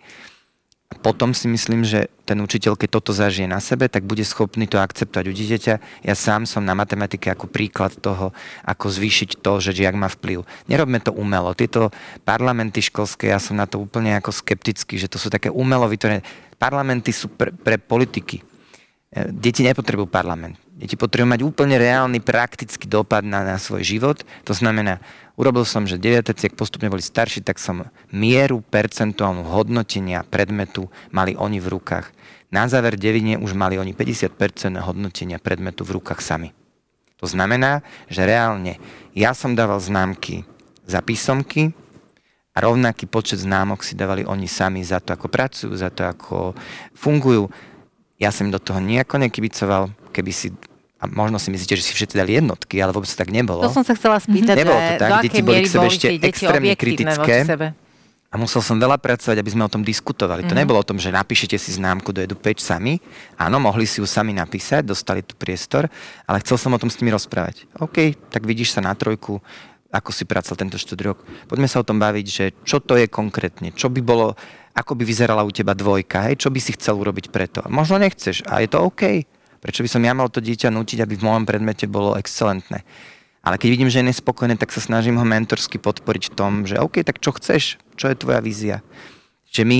A 0.88 0.96
potom 1.04 1.36
si 1.36 1.52
myslím, 1.52 1.84
že 1.84 2.08
ten 2.24 2.40
učiteľ, 2.40 2.80
keď 2.80 2.90
toto 2.96 3.12
zažije 3.12 3.44
na 3.44 3.60
sebe, 3.60 3.92
tak 3.92 4.08
bude 4.08 4.24
schopný 4.24 4.72
to 4.72 4.80
akceptovať 4.80 5.26
u 5.28 5.34
dieťaťa. 5.36 5.76
Ja 6.08 6.16
sám 6.16 6.48
som 6.48 6.64
na 6.64 6.80
matematike 6.80 7.28
ako 7.28 7.52
príklad 7.52 7.92
toho, 8.00 8.32
ako 8.64 8.88
zvýšiť 8.88 9.44
to, 9.44 9.60
že 9.60 9.76
žiak 9.84 10.00
má 10.00 10.08
vplyv. 10.08 10.48
Nerobme 10.72 11.04
to 11.04 11.12
umelo. 11.12 11.52
Tieto 11.52 11.92
parlamenty 12.24 12.80
školské, 12.80 13.36
ja 13.36 13.42
som 13.42 13.60
na 13.60 13.68
to 13.68 13.84
úplne 13.84 14.16
ako 14.16 14.32
skeptický, 14.32 14.96
že 14.96 15.12
to 15.12 15.20
sú 15.20 15.28
také 15.28 15.52
umelo 15.52 15.92
vytvorené. 15.92 16.24
Parlamenty 16.56 17.12
sú 17.12 17.28
pre, 17.28 17.52
pre 17.52 17.76
politiky 17.76 18.53
Deti 19.14 19.62
nepotrebujú 19.62 20.10
parlament. 20.10 20.58
Deti 20.74 20.98
potrebujú 20.98 21.30
mať 21.30 21.42
úplne 21.46 21.78
reálny, 21.78 22.18
praktický 22.18 22.90
dopad 22.90 23.22
na, 23.22 23.46
na 23.46 23.62
svoj 23.62 23.86
život. 23.86 24.26
To 24.42 24.58
znamená, 24.58 24.98
urobil 25.38 25.70
som, 25.70 25.86
že 25.86 26.02
deviatáci, 26.02 26.50
ak 26.50 26.58
postupne 26.58 26.90
boli 26.90 27.06
starší, 27.06 27.46
tak 27.46 27.62
som 27.62 27.86
mieru 28.10 28.66
percentuálnu 28.66 29.46
hodnotenia 29.46 30.26
predmetu 30.26 30.90
mali 31.14 31.38
oni 31.38 31.62
v 31.62 31.78
rukách. 31.78 32.10
Na 32.50 32.66
záver 32.66 32.98
devine 32.98 33.38
už 33.38 33.54
mali 33.54 33.78
oni 33.78 33.94
50% 33.94 34.34
hodnotenia 34.82 35.38
predmetu 35.38 35.86
v 35.86 36.02
rukách 36.02 36.22
sami. 36.22 36.50
To 37.22 37.30
znamená, 37.30 37.86
že 38.10 38.26
reálne 38.26 38.82
ja 39.14 39.38
som 39.38 39.54
dával 39.54 39.78
známky 39.78 40.42
za 40.90 41.06
písomky 41.06 41.72
a 42.54 42.58
rovnaký 42.66 43.06
počet 43.06 43.42
známok 43.42 43.86
si 43.86 43.94
dávali 43.94 44.26
oni 44.26 44.50
sami 44.50 44.82
za 44.82 44.98
to, 45.02 45.14
ako 45.14 45.30
pracujú, 45.30 45.74
za 45.74 45.94
to, 45.94 46.06
ako 46.06 46.58
fungujú 46.94 47.50
ja 48.24 48.32
som 48.32 48.48
do 48.48 48.58
toho 48.58 48.80
nejako 48.80 49.20
nekybicoval, 49.20 49.92
keby 50.16 50.32
si 50.32 50.48
a 51.04 51.12
možno 51.12 51.36
si 51.36 51.52
myslíte, 51.52 51.76
že 51.76 51.84
si 51.84 51.92
všetci 51.92 52.16
dali 52.16 52.40
jednotky, 52.40 52.80
ale 52.80 52.96
vôbec 52.96 53.12
to 53.12 53.20
tak 53.20 53.28
nebolo. 53.28 53.60
To 53.60 53.76
som 53.76 53.84
sa 53.84 53.92
chcela 53.92 54.24
spýtať, 54.24 54.56
nebolo 54.56 54.80
to 54.80 54.94
tak, 54.96 55.12
do 55.12 55.16
deti 55.28 55.42
boli 55.44 55.60
k 55.60 55.68
sebe 55.68 55.88
ešte 55.92 56.08
extrémne 56.24 56.74
kritické. 56.80 57.44
A 58.34 58.40
musel 58.40 58.66
som 58.66 58.82
veľa 58.82 58.98
pracovať, 58.98 59.38
aby 59.38 59.52
sme 59.54 59.62
o 59.62 59.70
tom 59.70 59.86
diskutovali. 59.86 60.42
Mm-hmm. 60.42 60.50
To 60.50 60.56
mhm. 60.58 60.62
nebolo 60.66 60.80
o 60.82 60.88
tom, 60.88 60.98
že 60.98 61.14
napíšete 61.14 61.54
si 61.60 61.76
známku 61.78 62.10
do 62.10 62.24
EduPage 62.24 62.66
sami. 62.66 62.98
Áno, 63.38 63.62
mohli 63.62 63.86
si 63.86 64.02
ju 64.02 64.10
sami 64.10 64.34
napísať, 64.34 64.90
dostali 64.90 65.22
tu 65.22 65.38
priestor, 65.38 65.86
ale 66.26 66.42
chcel 66.42 66.58
som 66.58 66.74
o 66.74 66.82
tom 66.82 66.90
s 66.90 66.98
nimi 66.98 67.14
rozprávať. 67.14 67.70
OK, 67.78 68.18
tak 68.34 68.42
vidíš 68.50 68.74
sa 68.74 68.82
na 68.82 68.98
trojku, 68.98 69.38
ako 69.94 70.10
si 70.10 70.26
pracoval 70.26 70.58
tento 70.58 70.82
štúdiok. 70.82 71.46
Poďme 71.46 71.70
sa 71.70 71.78
o 71.78 71.86
tom 71.86 72.02
baviť, 72.02 72.26
že 72.26 72.46
čo 72.66 72.82
to 72.82 72.98
je 72.98 73.06
konkrétne, 73.06 73.70
čo 73.70 73.94
by 73.94 74.02
bolo 74.02 74.34
ako 74.74 74.98
by 74.98 75.04
vyzerala 75.06 75.46
u 75.46 75.52
teba 75.54 75.78
dvojka, 75.78 76.30
hej, 76.30 76.42
čo 76.42 76.50
by 76.50 76.60
si 76.60 76.74
chcel 76.74 76.98
urobiť 76.98 77.30
preto. 77.30 77.62
Možno 77.70 78.02
nechceš 78.02 78.42
a 78.50 78.66
je 78.66 78.70
to 78.70 78.82
OK. 78.82 79.26
Prečo 79.64 79.86
by 79.86 79.90
som 79.90 80.04
ja 80.04 80.12
mal 80.12 80.28
to 80.28 80.44
dieťa 80.44 80.74
nutiť, 80.74 81.06
aby 81.06 81.16
v 81.16 81.24
môjom 81.24 81.48
predmete 81.48 81.88
bolo 81.88 82.20
excelentné. 82.20 82.84
Ale 83.44 83.56
keď 83.60 83.70
vidím, 83.72 83.92
že 83.92 84.04
je 84.04 84.10
nespokojné, 84.12 84.60
tak 84.60 84.76
sa 84.76 84.84
snažím 84.84 85.20
ho 85.20 85.26
mentorsky 85.28 85.80
podporiť 85.80 86.32
v 86.32 86.36
tom, 86.36 86.52
že 86.68 86.80
OK, 86.80 87.04
tak 87.04 87.24
čo 87.24 87.32
chceš? 87.36 87.80
Čo 87.96 88.12
je 88.12 88.20
tvoja 88.20 88.40
vízia? 88.44 88.84
Že 89.52 89.64
my, 89.68 89.80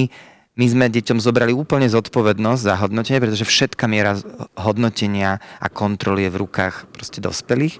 my 0.60 0.66
sme 0.68 0.86
deťom 0.92 1.20
zobrali 1.20 1.56
úplne 1.56 1.88
zodpovednosť 1.88 2.62
za 2.64 2.76
hodnotenie, 2.80 3.24
pretože 3.24 3.48
všetká 3.48 3.88
miera 3.88 4.20
hodnotenia 4.60 5.40
a 5.64 5.68
kontroly 5.72 6.28
je 6.28 6.34
v 6.36 6.42
rukách 6.44 6.92
proste 6.92 7.24
dospelých. 7.24 7.80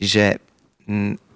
Čiže 0.00 0.40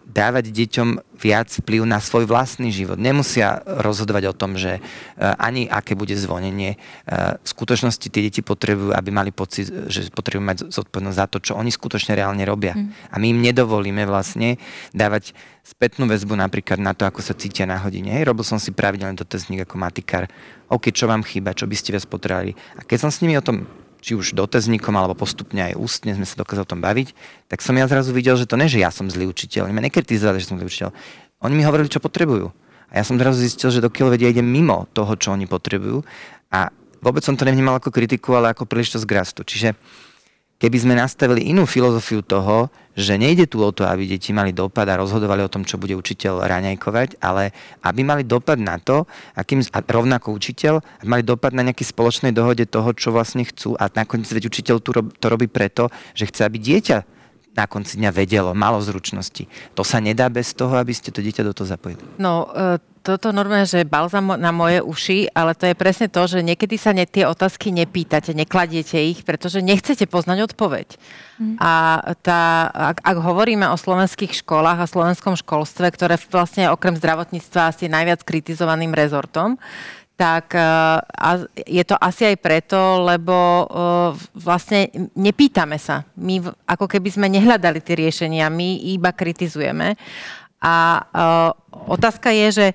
dávať 0.04 0.52
deťom 0.52 1.16
viac 1.18 1.48
vplyv 1.50 1.88
na 1.88 1.98
svoj 1.98 2.28
vlastný 2.28 2.70
život. 2.70 3.00
Nemusia 3.00 3.64
rozhodovať 3.64 4.30
o 4.30 4.34
tom, 4.36 4.54
že 4.54 4.78
ani 5.18 5.66
aké 5.66 5.96
bude 5.96 6.12
zvonenie. 6.14 6.76
V 7.08 7.48
skutočnosti 7.48 8.06
tie 8.12 8.22
deti 8.22 8.44
potrebujú, 8.44 8.92
aby 8.92 9.10
mali 9.10 9.32
pocit, 9.32 9.72
že 9.88 10.12
potrebujú 10.12 10.44
mať 10.44 10.58
zodpovednosť 10.68 11.18
za 11.18 11.26
to, 11.26 11.38
čo 11.40 11.52
oni 11.56 11.72
skutočne 11.72 12.14
reálne 12.14 12.44
robia. 12.44 12.76
Mm. 12.76 12.92
A 13.10 13.14
my 13.18 13.26
im 13.32 13.40
nedovolíme 13.42 14.04
vlastne 14.04 14.60
dávať 14.92 15.32
spätnú 15.64 16.04
väzbu 16.04 16.36
napríklad 16.36 16.76
na 16.76 16.92
to, 16.92 17.08
ako 17.08 17.24
sa 17.24 17.32
cítia 17.32 17.64
na 17.64 17.80
hodine. 17.80 18.12
Hej, 18.12 18.28
robil 18.28 18.44
som 18.44 18.60
si 18.60 18.70
pravidelne 18.70 19.16
dotazník 19.16 19.64
ako 19.64 19.80
matikár. 19.80 20.28
OK, 20.68 20.92
čo 20.92 21.08
vám 21.08 21.24
chýba, 21.24 21.56
čo 21.56 21.64
by 21.64 21.74
ste 21.74 21.96
viac 21.96 22.04
potrebovali. 22.04 22.52
A 22.76 22.84
keď 22.84 23.08
som 23.08 23.10
s 23.10 23.24
nimi 23.24 23.40
o 23.40 23.44
tom 23.44 23.64
či 24.04 24.12
už 24.12 24.36
dotazníkom 24.36 24.92
alebo 24.92 25.16
postupne 25.16 25.72
aj 25.72 25.80
ústne 25.80 26.12
sme 26.12 26.28
sa 26.28 26.36
dokázali 26.36 26.68
o 26.68 26.72
tom 26.76 26.84
baviť, 26.84 27.16
tak 27.48 27.64
som 27.64 27.72
ja 27.72 27.88
zrazu 27.88 28.12
videl, 28.12 28.36
že 28.36 28.44
to 28.44 28.60
nie, 28.60 28.68
že 28.68 28.84
ja 28.84 28.92
som 28.92 29.08
zlý 29.08 29.24
učiteľ. 29.32 29.64
Oni 29.64 29.72
ma 29.72 29.80
nekritizovali, 29.80 30.44
že 30.44 30.52
som 30.52 30.60
zlý 30.60 30.68
učiteľ. 30.68 30.92
Oni 31.40 31.54
mi 31.56 31.64
hovorili, 31.64 31.88
čo 31.88 32.04
potrebujú. 32.04 32.52
A 32.92 33.00
ja 33.00 33.04
som 33.08 33.16
zrazu 33.16 33.40
zistil, 33.40 33.72
že 33.72 33.80
dokiaľ 33.80 34.12
vedia, 34.12 34.28
ide 34.28 34.44
mimo 34.44 34.84
toho, 34.92 35.16
čo 35.16 35.32
oni 35.32 35.48
potrebujú. 35.48 36.04
A 36.52 36.68
vôbec 37.00 37.24
som 37.24 37.32
to 37.32 37.48
nevnímal 37.48 37.80
ako 37.80 37.88
kritiku, 37.88 38.36
ale 38.36 38.52
ako 38.52 38.68
príležitosť 38.68 39.04
k 39.08 39.16
rastu. 39.16 39.40
Čiže 39.40 39.72
keby 40.58 40.76
sme 40.80 40.94
nastavili 40.94 41.50
inú 41.50 41.66
filozofiu 41.66 42.22
toho, 42.22 42.70
že 42.94 43.18
nejde 43.18 43.50
tu 43.50 43.58
o 43.58 43.74
to, 43.74 43.82
aby 43.82 44.06
deti 44.06 44.30
mali 44.30 44.54
dopad 44.54 44.86
a 44.86 44.98
rozhodovali 44.98 45.42
o 45.42 45.50
tom, 45.50 45.66
čo 45.66 45.76
bude 45.82 45.98
učiteľ 45.98 46.46
raňajkovať, 46.46 47.18
ale 47.18 47.50
aby 47.82 48.00
mali 48.06 48.22
dopad 48.22 48.62
na 48.62 48.78
to, 48.78 49.02
akým, 49.34 49.66
a 49.74 49.82
rovnako 49.82 50.30
učiteľ, 50.30 50.78
aby 51.02 51.08
mali 51.10 51.24
dopad 51.26 51.50
na 51.50 51.66
nejaký 51.66 51.82
spoločnej 51.82 52.30
dohode 52.30 52.64
toho, 52.70 52.94
čo 52.94 53.10
vlastne 53.10 53.42
chcú 53.42 53.74
a 53.74 53.90
nakoniec 53.90 54.30
veď 54.30 54.46
učiteľ 54.46 54.76
tu 54.78 54.90
rob, 54.94 55.10
to 55.18 55.26
robí 55.26 55.50
preto, 55.50 55.90
že 56.14 56.30
chce, 56.30 56.46
aby 56.46 56.62
dieťa 56.62 56.98
na 57.54 57.66
konci 57.70 57.98
dňa 58.02 58.10
vedelo, 58.10 58.50
malo 58.54 58.82
zručnosti. 58.82 59.46
To 59.78 59.86
sa 59.86 60.02
nedá 60.02 60.26
bez 60.26 60.54
toho, 60.54 60.74
aby 60.74 60.90
ste 60.90 61.14
to 61.14 61.22
dieťa 61.22 61.46
do 61.46 61.54
toho 61.54 61.70
zapojili. 61.70 62.02
No, 62.18 62.50
e, 62.50 62.82
toto 63.04 63.36
normálne, 63.36 63.68
že 63.68 63.84
balzam 63.84 64.32
na 64.40 64.48
moje 64.48 64.80
uši, 64.80 65.28
ale 65.36 65.52
to 65.52 65.68
je 65.68 65.76
presne 65.76 66.08
to, 66.08 66.24
že 66.24 66.40
niekedy 66.40 66.80
sa 66.80 66.96
ne, 66.96 67.04
tie 67.04 67.28
otázky 67.28 67.68
nepýtate, 67.68 68.32
nekladiete 68.32 68.96
ich, 68.96 69.28
pretože 69.28 69.60
nechcete 69.60 70.08
poznať 70.08 70.48
odpoveď. 70.48 70.96
Mm. 71.36 71.60
A 71.60 72.00
tá, 72.24 72.72
ak, 72.72 73.04
ak 73.04 73.16
hovoríme 73.20 73.68
o 73.68 73.76
slovenských 73.76 74.40
školách 74.40 74.80
a 74.80 74.90
slovenskom 74.90 75.36
školstve, 75.36 75.92
ktoré 75.92 76.16
vlastne 76.32 76.72
okrem 76.72 76.96
zdravotníctva 76.96 77.68
asi 77.68 77.92
najviac 77.92 78.24
kritizovaným 78.24 78.96
rezortom, 78.96 79.60
tak 80.14 80.54
e, 80.54 80.62
je 81.66 81.82
to 81.82 81.98
asi 81.98 82.30
aj 82.30 82.36
preto, 82.38 83.02
lebo 83.02 83.34
e, 83.34 83.64
vlastne 84.38 84.86
nepýtame 85.18 85.74
sa. 85.74 86.06
My 86.14 86.38
ako 86.70 86.86
keby 86.86 87.10
sme 87.10 87.26
nehľadali 87.28 87.82
tie 87.82 87.98
riešenia, 87.98 88.46
my 88.46 88.94
iba 88.94 89.10
kritizujeme. 89.10 89.98
A 90.64 90.74
e, 90.74 91.02
otázka 91.92 92.32
je, 92.32 92.46
že 92.50 92.66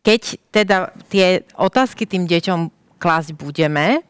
keď 0.00 0.22
teda 0.48 0.76
tie 1.12 1.44
otázky 1.54 2.08
tým 2.08 2.24
deťom 2.24 2.72
klásť 2.96 3.36
budeme, 3.36 4.00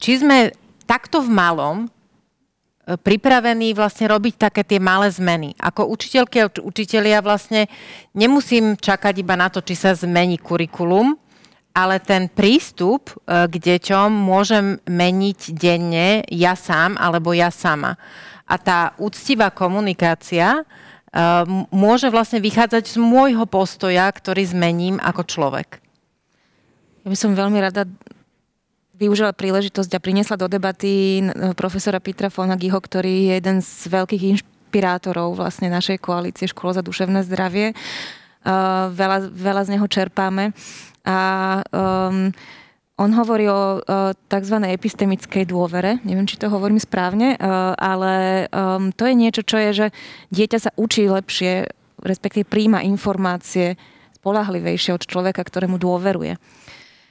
či 0.00 0.18
sme 0.24 0.56
takto 0.88 1.20
v 1.20 1.30
malom 1.30 1.76
pripravení 2.98 3.76
vlastne 3.76 4.10
robiť 4.10 4.50
také 4.50 4.62
tie 4.66 4.82
malé 4.82 5.12
zmeny. 5.12 5.54
Ako 5.60 5.86
učiteľky 5.86 6.36
a 6.42 6.50
učitelia 6.50 7.22
vlastne 7.22 7.70
nemusím 8.16 8.74
čakať 8.74 9.14
iba 9.22 9.38
na 9.38 9.46
to, 9.52 9.62
či 9.62 9.78
sa 9.78 9.94
zmení 9.94 10.40
kurikulum, 10.40 11.14
ale 11.70 12.02
ten 12.02 12.26
prístup 12.26 13.14
e, 13.14 13.46
k 13.46 13.54
deťom 13.54 14.10
môžem 14.10 14.82
meniť 14.90 15.54
denne 15.54 16.26
ja 16.26 16.58
sám 16.58 16.98
alebo 16.98 17.30
ja 17.30 17.54
sama. 17.54 17.94
A 18.50 18.58
tá 18.58 18.98
úctivá 18.98 19.54
komunikácia 19.54 20.66
môže 21.74 22.06
vlastne 22.10 22.38
vychádzať 22.38 22.84
z 22.86 22.96
môjho 23.02 23.42
postoja, 23.46 24.06
ktorý 24.06 24.46
zmením 24.46 24.96
ako 25.02 25.26
človek. 25.26 25.82
Ja 27.02 27.08
by 27.10 27.16
som 27.18 27.34
veľmi 27.34 27.58
rada 27.58 27.88
využila 29.00 29.32
príležitosť 29.32 29.90
a 29.96 30.02
priniesla 30.02 30.36
do 30.36 30.46
debaty 30.46 31.24
profesora 31.56 31.98
Petra 31.98 32.28
Fonagiho, 32.28 32.76
ktorý 32.76 33.32
je 33.32 33.34
jeden 33.40 33.58
z 33.64 33.88
veľkých 33.88 34.22
inšpirátorov 34.36 35.40
vlastne 35.40 35.72
našej 35.72 35.98
koalície 36.04 36.44
Škola 36.44 36.76
za 36.76 36.84
duševné 36.84 37.24
zdravie. 37.24 37.72
Uh, 38.40 38.92
veľa, 38.92 39.32
veľa 39.32 39.62
z 39.64 39.72
neho 39.76 39.86
čerpáme. 39.88 40.52
A 41.08 41.18
um, 41.72 42.28
on 43.00 43.16
hovorí 43.16 43.48
o, 43.48 43.80
o 43.80 44.12
tzv. 44.28 44.56
epistemickej 44.60 45.48
dôvere. 45.48 46.04
Neviem, 46.04 46.28
či 46.28 46.36
to 46.36 46.52
hovorím 46.52 46.76
správne, 46.76 47.40
uh, 47.40 47.72
ale 47.80 48.44
to 48.92 49.08
je 49.08 49.14
niečo, 49.16 49.40
čo 49.40 49.56
je, 49.56 49.70
že 49.72 49.86
dieťa 50.28 50.58
sa 50.60 50.70
učí 50.76 51.08
lepšie, 51.08 51.72
respektíve 52.04 52.44
príjma 52.44 52.84
informácie 52.84 53.80
spolahlivejšie 54.20 54.92
od 54.92 55.08
človeka, 55.08 55.40
ktorému 55.40 55.80
dôveruje. 55.80 56.36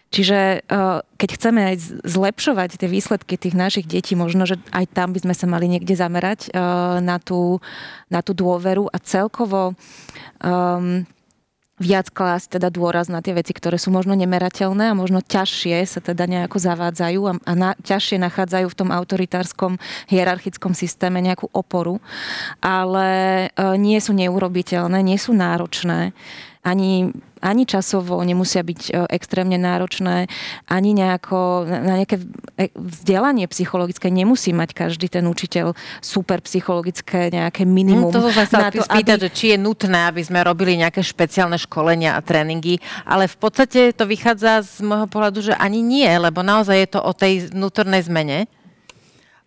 Čiže 0.10 0.66
uh, 0.66 1.06
keď 1.18 1.30
chceme 1.38 1.62
aj 1.74 1.76
zlepšovať 2.06 2.82
tie 2.82 2.90
výsledky 2.90 3.38
tých 3.38 3.58
našich 3.58 3.86
detí, 3.90 4.14
možno, 4.14 4.46
že 4.46 4.62
aj 4.70 4.94
tam 4.94 5.14
by 5.14 5.26
sme 5.26 5.34
sa 5.34 5.46
mali 5.50 5.70
niekde 5.70 5.94
zamerať 5.98 6.54
na, 7.02 7.18
tú, 7.22 7.62
na 8.10 8.26
tú 8.26 8.34
dôveru 8.34 8.90
a 8.90 8.98
celkovo 9.02 9.78
um, 10.42 11.06
viac 11.80 12.12
klásť 12.12 12.60
teda 12.60 12.68
dôraz 12.70 13.08
na 13.08 13.24
tie 13.24 13.32
veci, 13.32 13.56
ktoré 13.56 13.80
sú 13.80 13.90
možno 13.90 14.14
nemerateľné 14.14 14.92
a 14.92 15.00
možno 15.00 15.24
ťažšie 15.24 15.80
sa 15.88 16.00
teda 16.04 16.28
nejako 16.28 16.60
zavádzajú 16.60 17.22
a, 17.26 17.34
a 17.40 17.54
na, 17.56 17.72
ťažšie 17.80 18.20
nachádzajú 18.20 18.68
v 18.68 18.78
tom 18.78 18.90
autoritárskom 18.92 19.80
hierarchickom 20.12 20.76
systéme 20.76 21.24
nejakú 21.24 21.48
oporu, 21.56 22.04
ale 22.60 23.08
e, 23.48 23.76
nie 23.80 23.98
sú 24.04 24.12
neurobiteľné, 24.12 25.00
nie 25.00 25.16
sú 25.16 25.32
náročné 25.32 26.12
ani, 26.60 27.16
ani 27.40 27.64
časovo 27.64 28.20
nemusia 28.20 28.60
byť 28.68 28.82
e, 28.92 28.92
extrémne 29.16 29.56
náročné, 29.56 30.28
ani 30.68 30.92
nejako, 30.92 31.64
na 31.64 32.04
nejaké 32.04 32.20
e, 32.60 32.68
vzdelanie 32.76 33.48
psychologické 33.48 34.12
nemusí 34.12 34.52
mať 34.52 34.76
každý 34.76 35.08
ten 35.08 35.24
učiteľ 35.24 35.72
super 36.04 36.44
psychologické 36.44 37.32
nejaké 37.32 37.64
minimum. 37.64 38.12
Mm, 38.12 38.16
to 38.16 38.28
sa 38.36 38.68
to, 38.68 38.84
spýtať, 38.84 39.18
aby... 39.18 39.24
že 39.24 39.30
či 39.32 39.46
je 39.56 39.58
nutné, 39.58 40.12
aby 40.12 40.20
sme 40.20 40.44
robili 40.44 40.76
nejaké 40.76 41.00
špeciálne 41.00 41.56
školenia 41.56 42.20
a 42.20 42.24
tréningy, 42.24 42.84
ale 43.08 43.32
v 43.32 43.38
podstate 43.40 43.96
to 43.96 44.04
vychádza 44.04 44.60
z 44.68 44.84
môjho 44.84 45.08
pohľadu, 45.08 45.40
že 45.40 45.54
ani 45.56 45.80
nie, 45.80 46.12
lebo 46.12 46.44
naozaj 46.44 46.76
je 46.76 46.90
to 46.92 47.00
o 47.00 47.16
tej 47.16 47.56
vnútornej 47.56 48.04
zmene. 48.04 48.52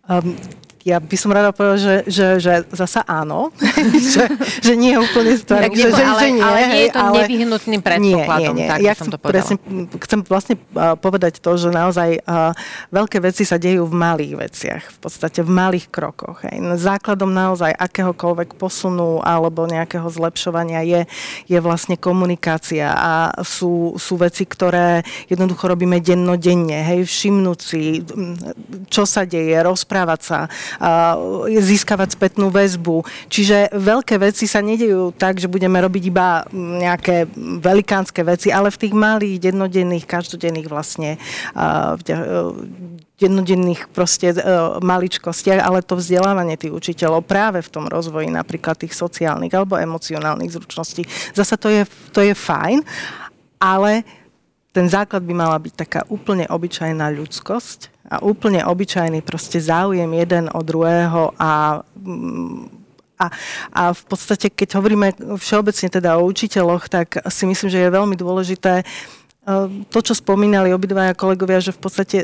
Um, 0.09 0.35
ja 0.83 0.99
by 0.99 1.15
som 1.15 1.31
rada 1.31 1.55
povedala, 1.55 1.79
že, 1.79 1.95
že, 2.11 2.27
že 2.43 2.67
zasa 2.75 3.07
áno, 3.07 3.55
že, 4.13 4.27
že 4.59 4.73
nie 4.75 4.91
je 4.91 4.99
úplne 4.99 5.33
starý, 5.39 5.71
že, 5.71 5.95
že, 5.95 6.03
ale, 6.03 6.19
že 6.19 6.27
nie. 6.35 6.43
Ale 6.43 6.59
nie 6.67 6.81
je 6.83 6.91
to 6.91 6.99
ale, 6.99 7.15
nevyhnutným 7.23 7.81
predpokladom. 7.81 8.55
Nie, 8.55 8.67
nie, 8.67 8.67
nie. 8.67 8.69
Tak 8.69 8.79
ja 8.83 8.93
chcem, 8.99 9.11
to 9.15 9.17
presne, 9.19 9.55
chcem 10.03 10.19
vlastne 10.27 10.55
povedať 10.99 11.39
to, 11.39 11.55
že 11.55 11.71
naozaj 11.71 12.19
uh, 12.27 12.51
veľké 12.91 13.23
veci 13.23 13.47
sa 13.47 13.55
dejú 13.55 13.87
v 13.87 13.95
malých 13.95 14.33
veciach, 14.35 14.83
v 14.91 14.97
podstate 14.99 15.39
v 15.39 15.51
malých 15.55 15.87
krokoch. 15.87 16.43
Hej. 16.43 16.59
Základom 16.75 17.31
naozaj 17.31 17.71
akéhokoľvek 17.71 18.59
posunu 18.59 19.23
alebo 19.23 19.63
nejakého 19.63 20.05
zlepšovania 20.11 20.83
je, 20.83 21.01
je 21.47 21.59
vlastne 21.63 21.95
komunikácia 21.95 22.91
a 22.91 23.31
sú, 23.39 23.95
sú 23.95 24.19
veci, 24.19 24.43
ktoré 24.43 25.07
jednoducho 25.31 25.71
robíme 25.71 26.03
dennodenne. 26.03 26.83
Hej, 26.83 27.07
všimnúť 27.07 27.59
si, 27.63 28.03
čo 28.91 29.07
sa 29.07 29.23
deje, 29.23 29.55
rozprávať 29.63 30.19
sa, 30.19 30.39
získavať 31.47 32.15
spätnú 32.15 32.49
väzbu. 32.49 33.05
Čiže 33.29 33.73
veľké 33.75 34.17
veci 34.17 34.49
sa 34.49 34.63
nedejú 34.63 35.13
tak, 35.13 35.37
že 35.37 35.51
budeme 35.51 35.77
robiť 35.81 36.03
iba 36.09 36.43
nejaké 36.53 37.29
velikánske 37.61 38.25
veci, 38.25 38.49
ale 38.49 38.73
v 38.73 38.81
tých 38.81 38.93
malých, 38.95 39.37
dennodenných, 39.49 40.05
každodenných 40.09 40.67
vlastne 40.71 41.21
dennodenných 43.13 43.87
proste 43.93 44.35
maličkostiach, 44.83 45.63
ale 45.63 45.85
to 45.85 45.95
vzdelávanie 45.95 46.59
tých 46.59 46.75
učiteľov 46.75 47.23
práve 47.23 47.63
v 47.63 47.71
tom 47.71 47.85
rozvoji 47.87 48.27
napríklad 48.27 48.83
tých 48.83 48.97
sociálnych 48.97 49.53
alebo 49.53 49.79
emocionálnych 49.79 50.51
zručností. 50.51 51.07
Zasa 51.31 51.55
to 51.55 51.71
je, 51.71 51.87
to 52.11 52.19
je 52.25 52.33
fajn, 52.35 52.83
ale 53.61 54.03
ten 54.73 54.89
základ 54.89 55.21
by 55.21 55.33
mala 55.37 55.55
byť 55.61 55.73
taká 55.77 56.01
úplne 56.09 56.49
obyčajná 56.49 57.13
ľudskosť, 57.13 57.92
a 58.09 58.19
úplne 58.19 58.63
obyčajný 58.67 59.23
proste 59.23 59.63
záujem 59.63 60.09
jeden 60.11 60.51
od 60.51 60.63
druhého 60.63 61.31
a 61.39 61.81
a, 63.13 63.29
a 63.71 63.83
v 63.93 64.03
podstate, 64.09 64.51
keď 64.51 64.81
hovoríme 64.81 65.15
všeobecne 65.39 65.87
teda 65.87 66.19
o 66.19 66.27
učiteľoch, 66.27 66.91
tak 66.91 67.21
si 67.29 67.45
myslím, 67.45 67.69
že 67.71 67.79
je 67.79 67.95
veľmi 67.95 68.15
dôležité 68.19 68.81
e, 68.81 68.85
to, 69.87 69.99
čo 70.01 70.17
spomínali 70.17 70.73
obidvaja 70.73 71.15
kolegovia, 71.15 71.63
že 71.63 71.71
v 71.71 71.79
podstate 71.79 72.17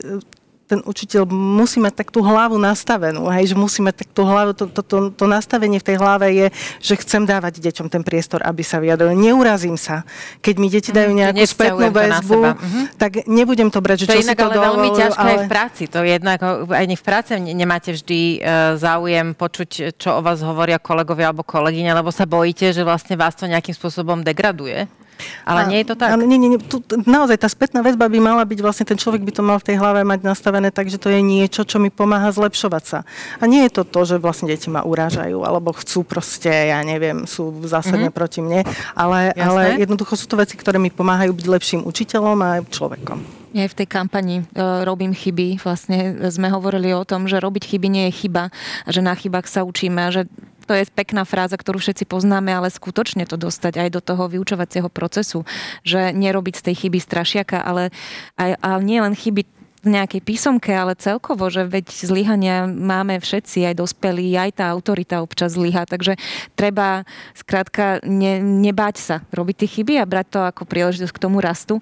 ten 0.70 0.80
učiteľ 0.86 1.26
musí 1.34 1.82
mať 1.82 2.05
tak 2.05 2.13
tú 2.13 2.22
hlavu 2.22 2.61
nastavenú, 2.61 3.26
hej, 3.34 3.51
že 3.51 3.55
musí 3.57 3.82
mať 3.82 4.05
tak 4.05 4.09
tú 4.13 4.22
hlavu, 4.22 4.53
to, 4.53 4.70
to, 4.70 4.86
to, 4.86 4.97
to 5.09 5.26
nastavenie 5.26 5.82
v 5.82 5.86
tej 5.89 5.97
hlave 5.97 6.30
je, 6.30 6.47
že 6.78 6.93
chcem 7.01 7.26
dávať 7.26 7.57
deťom 7.57 7.89
ten 7.89 8.05
priestor, 8.05 8.45
aby 8.45 8.61
sa 8.61 8.78
vyjadrili. 8.78 9.17
Neurazím 9.17 9.82
sa. 9.82 10.05
Keď 10.45 10.55
mi 10.61 10.70
deti 10.70 10.93
dajú 10.93 11.09
mhm, 11.09 11.17
nejakú 11.17 11.41
mm, 11.41 11.49
spätnú 11.49 11.89
väzbu, 11.89 12.39
mm-hmm. 12.53 12.84
tak 13.01 13.11
nebudem 13.26 13.74
to 13.74 13.82
brať, 13.82 14.05
že 14.05 14.07
to 14.07 14.13
čo 14.13 14.22
inak 14.30 14.38
si 14.38 14.41
to 14.41 14.45
ale 14.45 14.53
dovolil, 14.53 14.70
veľmi 14.70 14.89
ťažké 14.93 15.20
ale... 15.26 15.32
aj 15.34 15.38
v 15.41 15.49
práci. 15.49 15.84
To 15.89 15.97
je 16.05 16.09
jednak, 16.13 16.39
aj 16.70 16.86
v 16.86 17.03
práci 17.03 17.30
nemáte 17.41 17.89
vždy 17.97 18.22
uh, 18.38 18.78
záujem 18.78 19.34
počuť, 19.34 19.97
čo 19.97 20.09
o 20.17 20.22
vás 20.22 20.45
hovoria 20.45 20.78
kolegovia 20.78 21.34
alebo 21.34 21.41
kolegyne, 21.41 21.89
lebo 21.97 22.13
sa 22.13 22.30
bojíte, 22.30 22.70
že 22.70 22.86
vlastne 22.86 23.17
vás 23.17 23.34
to 23.34 23.49
nejakým 23.49 23.74
spôsobom 23.74 24.22
degraduje. 24.22 24.98
Ale 25.43 25.65
a, 25.65 25.70
nie 25.70 25.80
je 25.84 25.88
to 25.91 25.95
tak? 25.99 26.09
Ale 26.15 26.24
nie, 26.26 26.39
nie, 26.39 26.55
nie. 26.55 26.59
Tu, 26.59 26.82
naozaj 27.05 27.38
tá 27.39 27.49
spätná 27.51 27.80
väzba 27.84 28.07
by 28.07 28.20
mala 28.20 28.43
byť, 28.47 28.59
vlastne 28.59 28.86
ten 28.88 28.97
človek 28.97 29.22
by 29.24 29.32
to 29.36 29.41
mal 29.45 29.57
v 29.59 29.67
tej 29.74 29.76
hlave 29.78 30.01
mať 30.03 30.20
nastavené 30.26 30.70
tak, 30.72 30.88
že 30.88 30.97
to 30.97 31.11
je 31.11 31.20
niečo, 31.22 31.63
čo 31.67 31.78
mi 31.78 31.91
pomáha 31.93 32.32
zlepšovať 32.32 32.84
sa. 32.84 32.99
A 33.39 33.43
nie 33.45 33.67
je 33.67 33.82
to 33.82 33.84
to, 33.86 34.05
že 34.05 34.15
vlastne 34.22 34.49
deti 34.49 34.72
ma 34.72 34.84
urážajú, 34.84 35.43
alebo 35.43 35.76
chcú 35.76 36.03
proste, 36.07 36.51
ja 36.51 36.80
neviem, 36.82 37.28
sú 37.28 37.51
zásadne 37.67 38.09
mm-hmm. 38.09 38.20
proti 38.20 38.39
mne, 38.39 38.63
ale, 38.95 39.36
ale 39.36 39.82
jednoducho 39.82 40.15
sú 40.15 40.26
to 40.26 40.39
veci, 40.39 40.55
ktoré 40.55 40.82
mi 40.82 40.89
pomáhajú 40.89 41.32
byť 41.36 41.47
lepším 41.47 41.82
učiteľom 41.86 42.38
a 42.39 42.47
aj 42.59 42.61
človekom. 42.72 43.39
Ja 43.49 43.65
v 43.65 43.78
tej 43.82 43.89
kampani 43.89 44.45
uh, 44.45 44.86
robím 44.86 45.09
chyby. 45.09 45.57
Vlastne 45.65 46.30
sme 46.30 46.53
hovorili 46.53 46.93
o 46.93 47.01
tom, 47.01 47.26
že 47.26 47.41
robiť 47.41 47.65
chyby 47.65 47.88
nie 47.89 48.05
je 48.09 48.26
chyba, 48.26 48.53
že 48.86 49.01
na 49.01 49.17
chybách 49.17 49.49
sa 49.49 49.65
učíme 49.65 50.05
a 50.05 50.13
že 50.13 50.30
to 50.70 50.78
je 50.78 50.86
pekná 50.93 51.26
fráza, 51.26 51.57
ktorú 51.57 51.82
všetci 51.82 52.05
poznáme, 52.05 52.53
ale 52.53 52.70
skutočne 52.70 53.26
to 53.26 53.41
dostať 53.41 53.82
aj 53.82 53.89
do 53.89 54.01
toho 54.05 54.30
vyučovacieho 54.30 54.86
procesu, 54.93 55.41
že 55.82 56.13
nerobiť 56.13 56.61
z 56.61 56.65
tej 56.70 56.76
chyby 56.86 57.01
strašiaka, 57.01 57.57
ale 57.57 57.89
aj, 58.38 58.53
ale 58.61 58.80
nie 58.86 59.01
len 59.01 59.17
chyby 59.17 59.49
v 59.80 59.88
nejakej 59.88 60.22
písomke, 60.22 60.76
ale 60.76 60.93
celkovo, 60.99 61.47
že 61.47 61.63
veď 61.63 61.89
zlyhania 61.89 62.67
máme 62.67 63.17
všetci, 63.17 63.65
aj 63.72 63.80
dospelí, 63.80 64.36
aj 64.36 64.59
tá 64.59 64.65
autorita 64.70 65.24
občas 65.24 65.55
zlyha, 65.55 65.88
takže 65.88 66.20
treba 66.53 67.07
skrátka 67.32 68.03
ne, 68.03 68.43
nebáť 68.43 68.95
sa 68.99 69.15
robiť 69.32 69.55
tie 69.65 69.70
chyby 69.80 69.93
a 69.97 70.05
brať 70.05 70.28
to 70.36 70.39
ako 70.43 70.67
príležitosť 70.67 71.15
k 71.15 71.24
tomu 71.24 71.39
rastu 71.39 71.80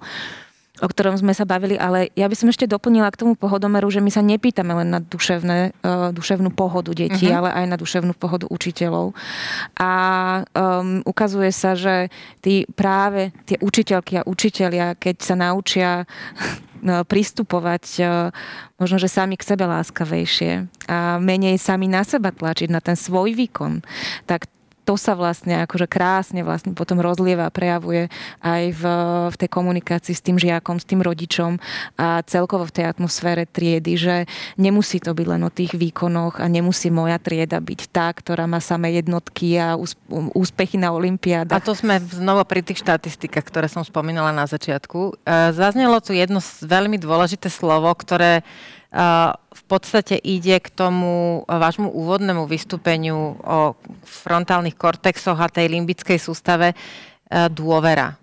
o 0.78 0.86
ktorom 0.86 1.18
sme 1.18 1.34
sa 1.34 1.42
bavili, 1.42 1.74
ale 1.74 2.10
ja 2.14 2.30
by 2.30 2.36
som 2.38 2.48
ešte 2.50 2.70
doplnila 2.70 3.10
k 3.10 3.20
tomu 3.26 3.34
pohodomeru, 3.34 3.90
že 3.90 4.02
my 4.02 4.10
sa 4.10 4.22
nepýtame 4.22 4.72
len 4.78 4.88
na 4.94 5.00
duševné, 5.02 5.74
uh, 5.82 6.10
duševnú 6.14 6.54
pohodu 6.54 6.94
detí, 6.94 7.30
uh-huh. 7.30 7.38
ale 7.44 7.50
aj 7.54 7.64
na 7.66 7.76
duševnú 7.76 8.14
pohodu 8.14 8.46
učiteľov. 8.46 9.14
A 9.78 9.92
um, 10.54 11.02
ukazuje 11.02 11.50
sa, 11.50 11.74
že 11.74 12.12
tí 12.42 12.66
práve 12.78 13.34
tie 13.46 13.58
učiteľky 13.58 14.22
a 14.22 14.26
učiteľia, 14.26 14.94
keď 14.94 15.16
sa 15.22 15.34
naučia 15.34 15.90
no, 16.82 17.02
pristupovať 17.10 17.84
uh, 18.02 18.30
možno, 18.78 19.02
že 19.02 19.10
sami 19.10 19.34
k 19.34 19.46
sebe 19.46 19.66
láskavejšie 19.66 20.70
a 20.86 21.18
menej 21.18 21.58
sami 21.58 21.90
na 21.90 22.06
seba 22.06 22.30
tlačiť, 22.30 22.70
na 22.70 22.78
ten 22.78 22.94
svoj 22.94 23.34
výkon, 23.34 23.82
tak 24.30 24.46
to 24.88 24.96
sa 24.96 25.12
vlastne 25.12 25.68
akože 25.68 25.84
krásne 25.84 26.40
vlastne 26.40 26.72
potom 26.72 27.04
rozlieva 27.04 27.44
a 27.44 27.52
prejavuje 27.52 28.08
aj 28.40 28.64
v, 28.72 28.82
v 29.28 29.36
tej 29.36 29.50
komunikácii 29.52 30.16
s 30.16 30.24
tým 30.24 30.40
žiakom, 30.40 30.80
s 30.80 30.88
tým 30.88 31.04
rodičom 31.04 31.60
a 32.00 32.24
celkovo 32.24 32.64
v 32.64 32.72
tej 32.72 32.84
atmosfére 32.88 33.44
triedy, 33.44 34.00
že 34.00 34.16
nemusí 34.56 34.96
to 34.96 35.12
byť 35.12 35.26
len 35.28 35.44
o 35.44 35.52
tých 35.52 35.76
výkonoch 35.76 36.40
a 36.40 36.48
nemusí 36.48 36.88
moja 36.88 37.20
trieda 37.20 37.60
byť 37.60 37.80
tá, 37.92 38.08
ktorá 38.08 38.48
má 38.48 38.64
samé 38.64 38.96
jednotky 38.96 39.60
a 39.60 39.76
úspechy 40.32 40.80
na 40.80 40.96
Olympiádach. 40.96 41.60
A 41.60 41.60
to 41.60 41.76
sme 41.76 42.00
znovu 42.00 42.48
pri 42.48 42.64
tých 42.64 42.80
štatistikách, 42.80 43.44
ktoré 43.44 43.68
som 43.68 43.84
spomínala 43.84 44.32
na 44.32 44.48
začiatku. 44.48 45.20
E, 45.20 45.52
zaznelo 45.52 46.00
tu 46.00 46.16
jedno 46.16 46.40
veľmi 46.64 46.96
dôležité 46.96 47.52
slovo, 47.52 47.92
ktoré 47.92 48.40
v 48.88 49.47
podstate 49.68 50.16
ide 50.16 50.56
k 50.64 50.72
tomu 50.72 51.44
vášmu 51.44 51.92
úvodnému 51.92 52.48
vystúpeniu 52.48 53.36
o 53.44 53.76
frontálnych 54.02 54.74
kortexoch 54.74 55.36
a 55.36 55.52
tej 55.52 55.68
limbickej 55.76 56.16
sústave 56.16 56.72
e, 56.72 56.76
dôvera. 57.52 58.16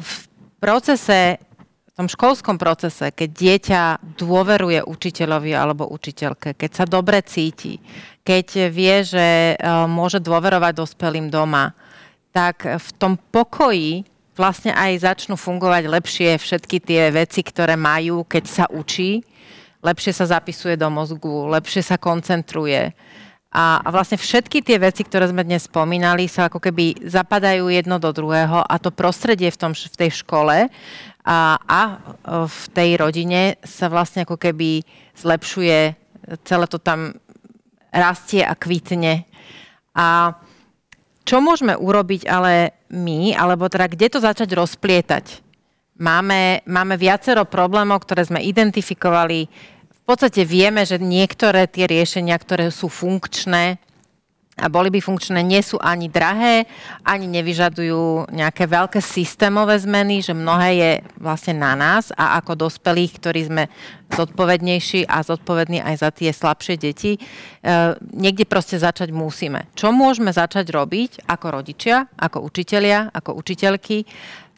V 0.00 0.12
procese, 0.56 1.36
v 1.36 1.90
tom 1.92 2.08
školskom 2.08 2.56
procese, 2.56 3.12
keď 3.12 3.28
dieťa 3.28 3.82
dôveruje 4.16 4.80
učiteľovi 4.88 5.52
alebo 5.52 5.92
učiteľke, 5.92 6.56
keď 6.56 6.70
sa 6.72 6.84
dobre 6.88 7.20
cíti, 7.20 7.76
keď 8.24 8.72
vie, 8.72 9.04
že 9.04 9.28
e, 9.52 9.54
môže 9.84 10.24
dôverovať 10.24 10.72
dospelým 10.72 11.28
doma, 11.28 11.76
tak 12.32 12.64
v 12.64 12.88
tom 12.96 13.20
pokoji 13.20 14.08
vlastne 14.32 14.72
aj 14.72 15.04
začnú 15.04 15.36
fungovať 15.36 15.84
lepšie 15.90 16.30
všetky 16.40 16.80
tie 16.80 17.12
veci, 17.12 17.44
ktoré 17.44 17.76
majú, 17.76 18.24
keď 18.24 18.44
sa 18.48 18.64
učí 18.72 19.20
lepšie 19.82 20.12
sa 20.14 20.26
zapisuje 20.26 20.74
do 20.74 20.90
mozgu, 20.90 21.48
lepšie 21.50 21.82
sa 21.82 21.96
koncentruje. 21.96 22.92
A, 23.48 23.80
a 23.80 23.88
vlastne 23.88 24.20
všetky 24.20 24.60
tie 24.60 24.76
veci, 24.76 25.00
ktoré 25.00 25.24
sme 25.32 25.40
dnes 25.40 25.64
spomínali, 25.64 26.28
sa 26.28 26.52
ako 26.52 26.60
keby 26.60 27.08
zapadajú 27.08 27.72
jedno 27.72 27.96
do 27.96 28.12
druhého 28.12 28.60
a 28.60 28.74
to 28.76 28.92
prostredie 28.92 29.48
v, 29.48 29.56
tom, 29.56 29.72
v 29.72 29.96
tej 29.96 30.20
škole 30.20 30.68
a, 31.24 31.38
a 31.56 31.80
v 32.44 32.62
tej 32.76 33.00
rodine 33.00 33.56
sa 33.64 33.88
vlastne 33.88 34.28
ako 34.28 34.36
keby 34.36 34.84
zlepšuje, 35.16 35.96
celé 36.44 36.66
to 36.68 36.76
tam 36.76 37.16
rastie 37.88 38.44
a 38.44 38.52
kvitne. 38.52 39.24
A 39.96 40.36
čo 41.24 41.40
môžeme 41.40 41.72
urobiť 41.72 42.28
ale 42.28 42.76
my, 42.92 43.32
alebo 43.32 43.68
teda 43.72 43.88
kde 43.88 44.06
to 44.12 44.20
začať 44.20 44.48
rozplietať? 44.52 45.47
Máme, 45.98 46.62
máme 46.62 46.94
viacero 46.94 47.42
problémov, 47.42 48.06
ktoré 48.06 48.22
sme 48.22 48.38
identifikovali. 48.38 49.50
V 49.90 50.02
podstate 50.06 50.46
vieme, 50.46 50.86
že 50.86 51.02
niektoré 51.02 51.66
tie 51.66 51.90
riešenia, 51.90 52.38
ktoré 52.38 52.70
sú 52.70 52.86
funkčné 52.86 53.82
a 54.58 54.66
boli 54.66 54.90
by 54.90 54.98
funkčné, 54.98 55.38
nie 55.46 55.62
sú 55.62 55.78
ani 55.78 56.10
drahé, 56.10 56.66
ani 57.06 57.30
nevyžadujú 57.30 58.34
nejaké 58.34 58.66
veľké 58.66 58.98
systémové 58.98 59.78
zmeny, 59.78 60.18
že 60.18 60.34
mnohé 60.34 60.70
je 60.74 60.92
vlastne 61.22 61.54
na 61.54 61.78
nás 61.78 62.10
a 62.18 62.34
ako 62.42 62.66
dospelých, 62.66 63.12
ktorí 63.22 63.40
sme 63.46 63.64
zodpovednejší 64.10 65.06
a 65.06 65.22
zodpovední 65.22 65.78
aj 65.78 65.94
za 66.02 66.10
tie 66.10 66.34
slabšie 66.34 66.74
deti, 66.74 67.14
e, 67.14 67.20
niekde 68.02 68.50
proste 68.50 68.82
začať 68.82 69.14
musíme. 69.14 69.70
Čo 69.78 69.94
môžeme 69.94 70.34
začať 70.34 70.74
robiť 70.74 71.30
ako 71.30 71.46
rodičia, 71.62 72.10
ako 72.18 72.42
učitelia, 72.42 73.14
ako 73.14 73.38
učiteľky, 73.38 74.02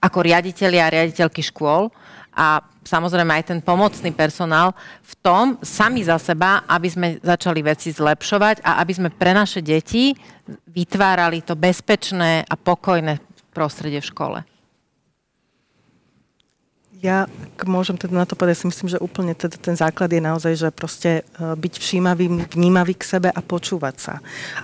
ako 0.00 0.18
riaditeľi 0.24 0.78
a 0.80 0.92
riaditeľky 0.92 1.44
škôl 1.44 1.92
a 2.32 2.64
samozrejme 2.86 3.30
aj 3.36 3.44
ten 3.52 3.60
pomocný 3.60 4.10
personál 4.16 4.72
v 5.04 5.14
tom 5.20 5.46
sami 5.60 6.00
za 6.00 6.16
seba, 6.16 6.64
aby 6.64 6.88
sme 6.88 7.08
začali 7.20 7.60
veci 7.60 7.92
zlepšovať 7.92 8.64
a 8.64 8.80
aby 8.80 8.92
sme 8.96 9.08
pre 9.12 9.36
naše 9.36 9.60
deti 9.60 10.16
vytvárali 10.72 11.44
to 11.44 11.54
bezpečné 11.54 12.48
a 12.48 12.54
pokojné 12.56 13.20
prostredie 13.52 14.00
v 14.00 14.10
škole. 14.10 14.38
Ja, 17.00 17.24
ak 17.56 17.64
môžem 17.64 17.96
teda 17.96 18.12
na 18.12 18.28
to 18.28 18.36
povedať, 18.36 18.60
si 18.60 18.68
myslím, 18.68 18.92
že 18.92 19.00
úplne 19.00 19.32
teda 19.32 19.56
ten 19.56 19.72
základ 19.72 20.12
je 20.12 20.20
naozaj, 20.20 20.52
že 20.52 20.68
proste 20.68 21.24
e, 21.24 21.56
byť 21.56 21.80
všímavý, 21.80 22.44
vnímavý 22.52 22.92
k 22.92 23.08
sebe 23.16 23.32
a 23.32 23.40
počúvať 23.40 23.96
sa. 23.96 24.14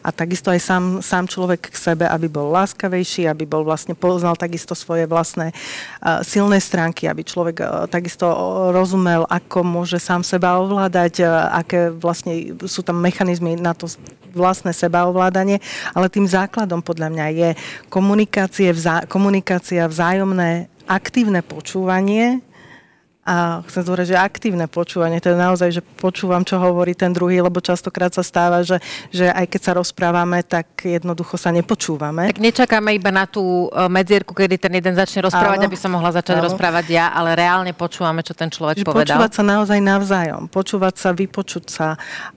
A 0.04 0.12
takisto 0.12 0.52
aj 0.52 0.60
sám, 0.60 0.84
sám 1.00 1.32
človek 1.32 1.72
k 1.72 1.76
sebe, 1.80 2.04
aby 2.04 2.28
bol 2.28 2.52
láskavejší, 2.52 3.24
aby 3.24 3.48
bol 3.48 3.64
vlastne 3.64 3.96
poznal 3.96 4.36
takisto 4.36 4.76
svoje 4.76 5.08
vlastné 5.08 5.56
uh, 5.56 6.20
silné 6.20 6.60
stránky, 6.60 7.08
aby 7.08 7.24
človek 7.24 7.56
uh, 7.64 7.88
takisto 7.88 8.28
rozumel, 8.68 9.24
ako 9.32 9.64
môže 9.64 9.96
sám 9.96 10.20
seba 10.20 10.60
ovládať, 10.60 11.24
aké 11.56 11.88
vlastne 11.88 12.52
sú 12.68 12.84
tam 12.84 13.00
mechanizmy 13.00 13.56
na 13.56 13.72
to 13.72 13.88
vlastné 14.36 14.76
sebaovládanie, 14.76 15.56
ale 15.96 16.12
tým 16.12 16.28
základom 16.28 16.84
podľa 16.84 17.08
mňa 17.08 17.26
je 17.32 17.48
komunikácie, 17.88 18.68
vzá, 18.76 19.08
komunikácia, 19.08 19.88
vzájomné 19.88 20.75
aktívne 20.86 21.42
počúvanie 21.42 22.45
a 23.26 23.60
chcem 23.66 23.82
zdôrazniť, 23.82 24.14
že 24.14 24.18
aktívne 24.22 24.66
počúvanie, 24.70 25.18
to 25.18 25.34
je 25.34 25.38
naozaj, 25.38 25.68
že 25.74 25.82
počúvam, 25.82 26.46
čo 26.46 26.62
hovorí 26.62 26.94
ten 26.94 27.10
druhý, 27.10 27.42
lebo 27.42 27.58
častokrát 27.58 28.14
sa 28.14 28.22
stáva, 28.22 28.62
že, 28.62 28.78
že 29.10 29.26
aj 29.26 29.50
keď 29.50 29.60
sa 29.60 29.72
rozprávame, 29.74 30.46
tak 30.46 30.86
jednoducho 30.86 31.34
sa 31.34 31.50
nepočúvame. 31.50 32.30
Tak 32.30 32.38
nečakáme 32.38 32.94
iba 32.94 33.10
na 33.10 33.26
tú 33.26 33.66
e, 33.66 33.90
medzierku, 33.90 34.30
kedy 34.30 34.62
ten 34.62 34.72
jeden 34.78 34.94
začne 34.94 35.26
rozprávať, 35.26 35.58
áno, 35.58 35.66
aby 35.66 35.74
som 35.76 35.90
mohla 35.90 36.14
začať 36.14 36.38
áno. 36.38 36.46
rozprávať 36.46 36.86
ja, 36.86 37.10
ale 37.10 37.34
reálne 37.34 37.74
počúvame, 37.74 38.22
čo 38.22 38.30
ten 38.30 38.46
človek 38.46 38.80
že 38.80 38.86
povedal. 38.86 39.18
Počúvať 39.18 39.32
sa 39.34 39.42
naozaj 39.42 39.78
navzájom, 39.82 40.42
počúvať 40.46 40.94
sa, 40.94 41.10
vypočuť 41.10 41.64
sa, 41.66 41.88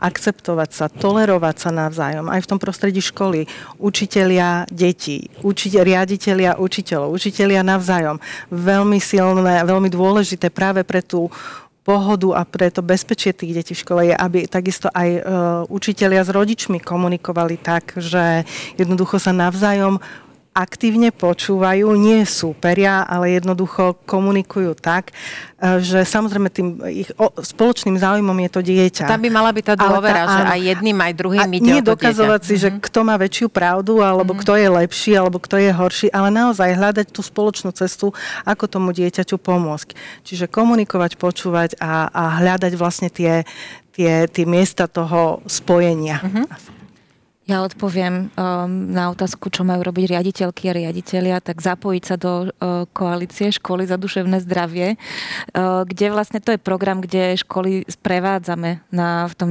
akceptovať 0.01 0.69
sa, 0.73 0.85
tolerovať 0.89 1.55
sa 1.55 1.69
navzájom, 1.69 2.33
aj 2.33 2.41
v 2.41 2.47
tom 2.49 2.57
prostredí 2.57 2.97
školy. 2.97 3.45
Učitelia, 3.77 4.65
deti, 4.73 5.29
učiteľ, 5.45 5.85
riaditeľia, 5.85 6.51
učiteľov, 6.57 7.13
učitelia 7.13 7.61
navzájom. 7.61 8.17
Veľmi 8.49 8.97
silné, 8.97 9.61
veľmi 9.61 9.93
dôležité 9.93 10.49
práve 10.49 10.78
práve 10.79 10.87
pre 10.87 11.01
tú 11.03 11.27
pohodu 11.83 12.37
a 12.37 12.45
pre 12.45 12.69
to 12.69 12.85
bezpečie 12.85 13.33
tých 13.33 13.55
detí 13.55 13.73
v 13.73 13.81
škole 13.81 14.01
je, 14.07 14.15
aby 14.15 14.45
takisto 14.45 14.87
aj 14.93 15.09
e, 15.09 15.21
učitelia 15.73 16.21
s 16.21 16.29
rodičmi 16.29 16.77
komunikovali 16.77 17.57
tak, 17.57 17.97
že 17.97 18.45
jednoducho 18.77 19.17
sa 19.17 19.33
navzájom 19.33 19.97
aktívne 20.53 21.13
počúvajú, 21.13 21.93
nie 21.95 22.25
súperia, 22.25 23.05
ale 23.05 23.37
jednoducho 23.37 23.95
komunikujú 24.03 24.73
tak, 24.75 25.13
e, 25.61 25.79
že 25.79 26.03
samozrejme 26.03 26.49
tým 26.49 26.67
ich 26.89 27.09
o, 27.15 27.29
spoločným 27.31 27.95
záujmom 27.95 28.35
je 28.43 28.49
to 28.51 28.61
dieťa. 28.65 29.05
Tam 29.07 29.21
by 29.21 29.29
mala 29.29 29.53
byť 29.53 29.65
tá 29.71 29.75
dôvera, 29.77 30.25
že 30.25 30.41
aj 30.49 30.61
jedným, 30.75 30.97
aj 30.99 31.13
druhým 31.15 31.49
ide 31.53 31.63
nie 31.63 31.79
dokazovať 31.85 32.41
si, 32.43 32.55
že 32.57 32.69
kto 32.75 33.05
má 33.05 33.15
väčšiu 33.15 33.47
pravdu, 33.47 34.01
alebo 34.01 34.33
mm-hmm. 34.33 34.43
kto 34.43 34.53
je 34.57 34.67
lepší, 34.83 35.11
alebo 35.15 35.37
kto 35.37 35.55
je 35.61 35.71
horší, 35.71 36.07
ale 36.09 36.33
naozaj 36.33 36.75
hľadať 36.75 37.07
tú 37.13 37.21
spoločnú 37.21 37.69
cestu, 37.71 38.11
ako 38.43 38.65
tomu 38.65 38.89
dieťaťu 38.91 39.37
pomôcť. 39.37 39.93
Čiže 40.25 40.49
komunikovať, 40.49 41.15
počúvať 41.15 41.77
a, 41.77 42.09
a 42.09 42.23
hľadať 42.41 42.73
vlastne 42.73 43.13
tie, 43.13 43.45
tie, 43.93 44.25
tie 44.25 44.45
miesta 44.49 44.89
toho 44.89 45.45
spojenia. 45.45 46.19
Mm-hmm. 46.25 46.78
Ja 47.49 47.65
odpoviem 47.65 48.29
um, 48.29 48.93
na 48.93 49.09
otázku, 49.09 49.49
čo 49.49 49.65
majú 49.65 49.81
robiť 49.81 50.13
riaditeľky 50.13 50.69
a 50.69 50.77
riaditeľia, 50.77 51.41
tak 51.41 51.65
zapojiť 51.65 52.03
sa 52.05 52.13
do 52.13 52.45
uh, 52.45 52.85
koalície 52.93 53.49
školy 53.49 53.89
za 53.89 53.97
duševné 53.97 54.37
zdravie, 54.45 54.93
uh, 54.93 55.81
kde 55.81 56.13
vlastne 56.13 56.45
to 56.45 56.53
je 56.53 56.61
program, 56.61 57.01
kde 57.01 57.41
školy 57.41 57.89
sprevádzame 57.89 58.85
na, 58.93 59.25
v 59.25 59.33
tom 59.33 59.49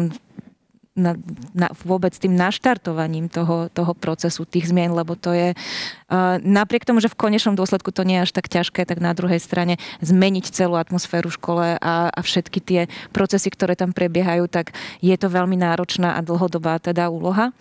na, 0.98 1.14
na, 1.54 1.70
vôbec 1.86 2.10
tým 2.10 2.34
naštartovaním 2.34 3.30
toho, 3.30 3.70
toho 3.70 3.94
procesu, 3.94 4.42
tých 4.42 4.74
zmien, 4.74 4.90
lebo 4.90 5.14
to 5.14 5.30
je 5.30 5.54
uh, 5.54 6.36
napriek 6.42 6.82
tomu, 6.82 6.98
že 6.98 7.08
v 7.08 7.16
konečnom 7.16 7.54
dôsledku 7.54 7.94
to 7.94 8.02
nie 8.02 8.18
je 8.18 8.24
až 8.26 8.32
tak 8.34 8.50
ťažké, 8.50 8.82
tak 8.82 8.98
na 8.98 9.14
druhej 9.14 9.38
strane 9.38 9.78
zmeniť 10.02 10.50
celú 10.50 10.74
atmosféru 10.74 11.30
v 11.30 11.38
škole 11.38 11.66
a, 11.78 11.94
a 12.10 12.20
všetky 12.20 12.58
tie 12.58 12.80
procesy, 13.14 13.48
ktoré 13.54 13.78
tam 13.78 13.94
prebiehajú, 13.94 14.50
tak 14.50 14.74
je 14.98 15.14
to 15.14 15.30
veľmi 15.30 15.54
náročná 15.54 16.18
a 16.18 16.24
dlhodobá 16.26 16.82
teda 16.82 17.06
úloha. 17.08 17.54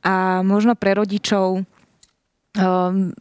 A 0.00 0.40
možno 0.46 0.78
pre 0.78 0.96
rodičov 0.96 1.66
um, 2.56 3.12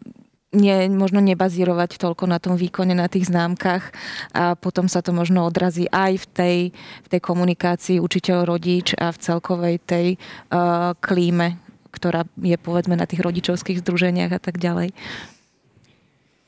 nie, 0.49 0.89
možno 0.89 1.21
nebazírovať 1.21 2.01
toľko 2.01 2.25
na 2.25 2.41
tom 2.41 2.57
výkone, 2.57 2.97
na 2.97 3.05
tých 3.05 3.29
známkach 3.29 3.93
a 4.33 4.57
potom 4.57 4.89
sa 4.89 5.05
to 5.05 5.13
možno 5.13 5.45
odrazí 5.45 5.85
aj 5.93 6.25
v 6.25 6.25
tej, 6.33 6.57
v 7.05 7.07
tej 7.07 7.21
komunikácii 7.21 7.97
učiteľ-rodič 8.01 8.97
a 8.97 9.13
v 9.13 9.17
celkovej 9.21 9.75
tej 9.85 10.07
uh, 10.17 10.97
klíme, 10.97 11.61
ktorá 11.93 12.25
je 12.41 12.57
povedzme 12.57 12.97
na 12.97 13.05
tých 13.05 13.21
rodičovských 13.21 13.85
združeniach 13.85 14.33
a 14.33 14.41
tak 14.41 14.57
ďalej. 14.57 14.89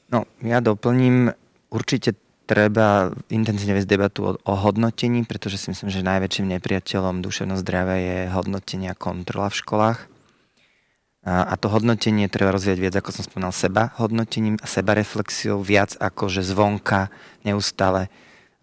No, 0.10 0.26
ja 0.42 0.60
doplním, 0.60 1.32
určite 1.72 2.18
treba 2.50 3.16
intenzívne 3.32 3.80
viesť 3.80 3.88
debatu 3.88 4.20
o, 4.28 4.32
o 4.36 4.54
hodnotení, 4.60 5.24
pretože 5.24 5.56
si 5.56 5.72
myslím, 5.72 5.88
že 5.88 6.04
najväčším 6.04 6.52
nepriateľom 6.58 7.24
duševného 7.24 7.62
zdravia 7.64 7.98
je 8.02 8.18
hodnotenie 8.34 8.92
a 8.92 8.98
kontrola 8.98 9.48
v 9.48 9.60
školách. 9.62 10.11
A 11.22 11.54
to 11.54 11.70
hodnotenie 11.70 12.26
treba 12.34 12.50
rozvíjať 12.50 12.80
viac, 12.82 12.96
ako 12.98 13.14
som 13.14 13.22
spomínal, 13.22 13.54
seba 13.54 13.94
hodnotením 14.02 14.58
a 14.58 14.66
seba 14.66 14.98
reflexiou, 14.98 15.62
viac 15.62 15.94
ako 16.02 16.34
že 16.34 16.42
zvonka 16.42 17.14
neustále 17.46 18.10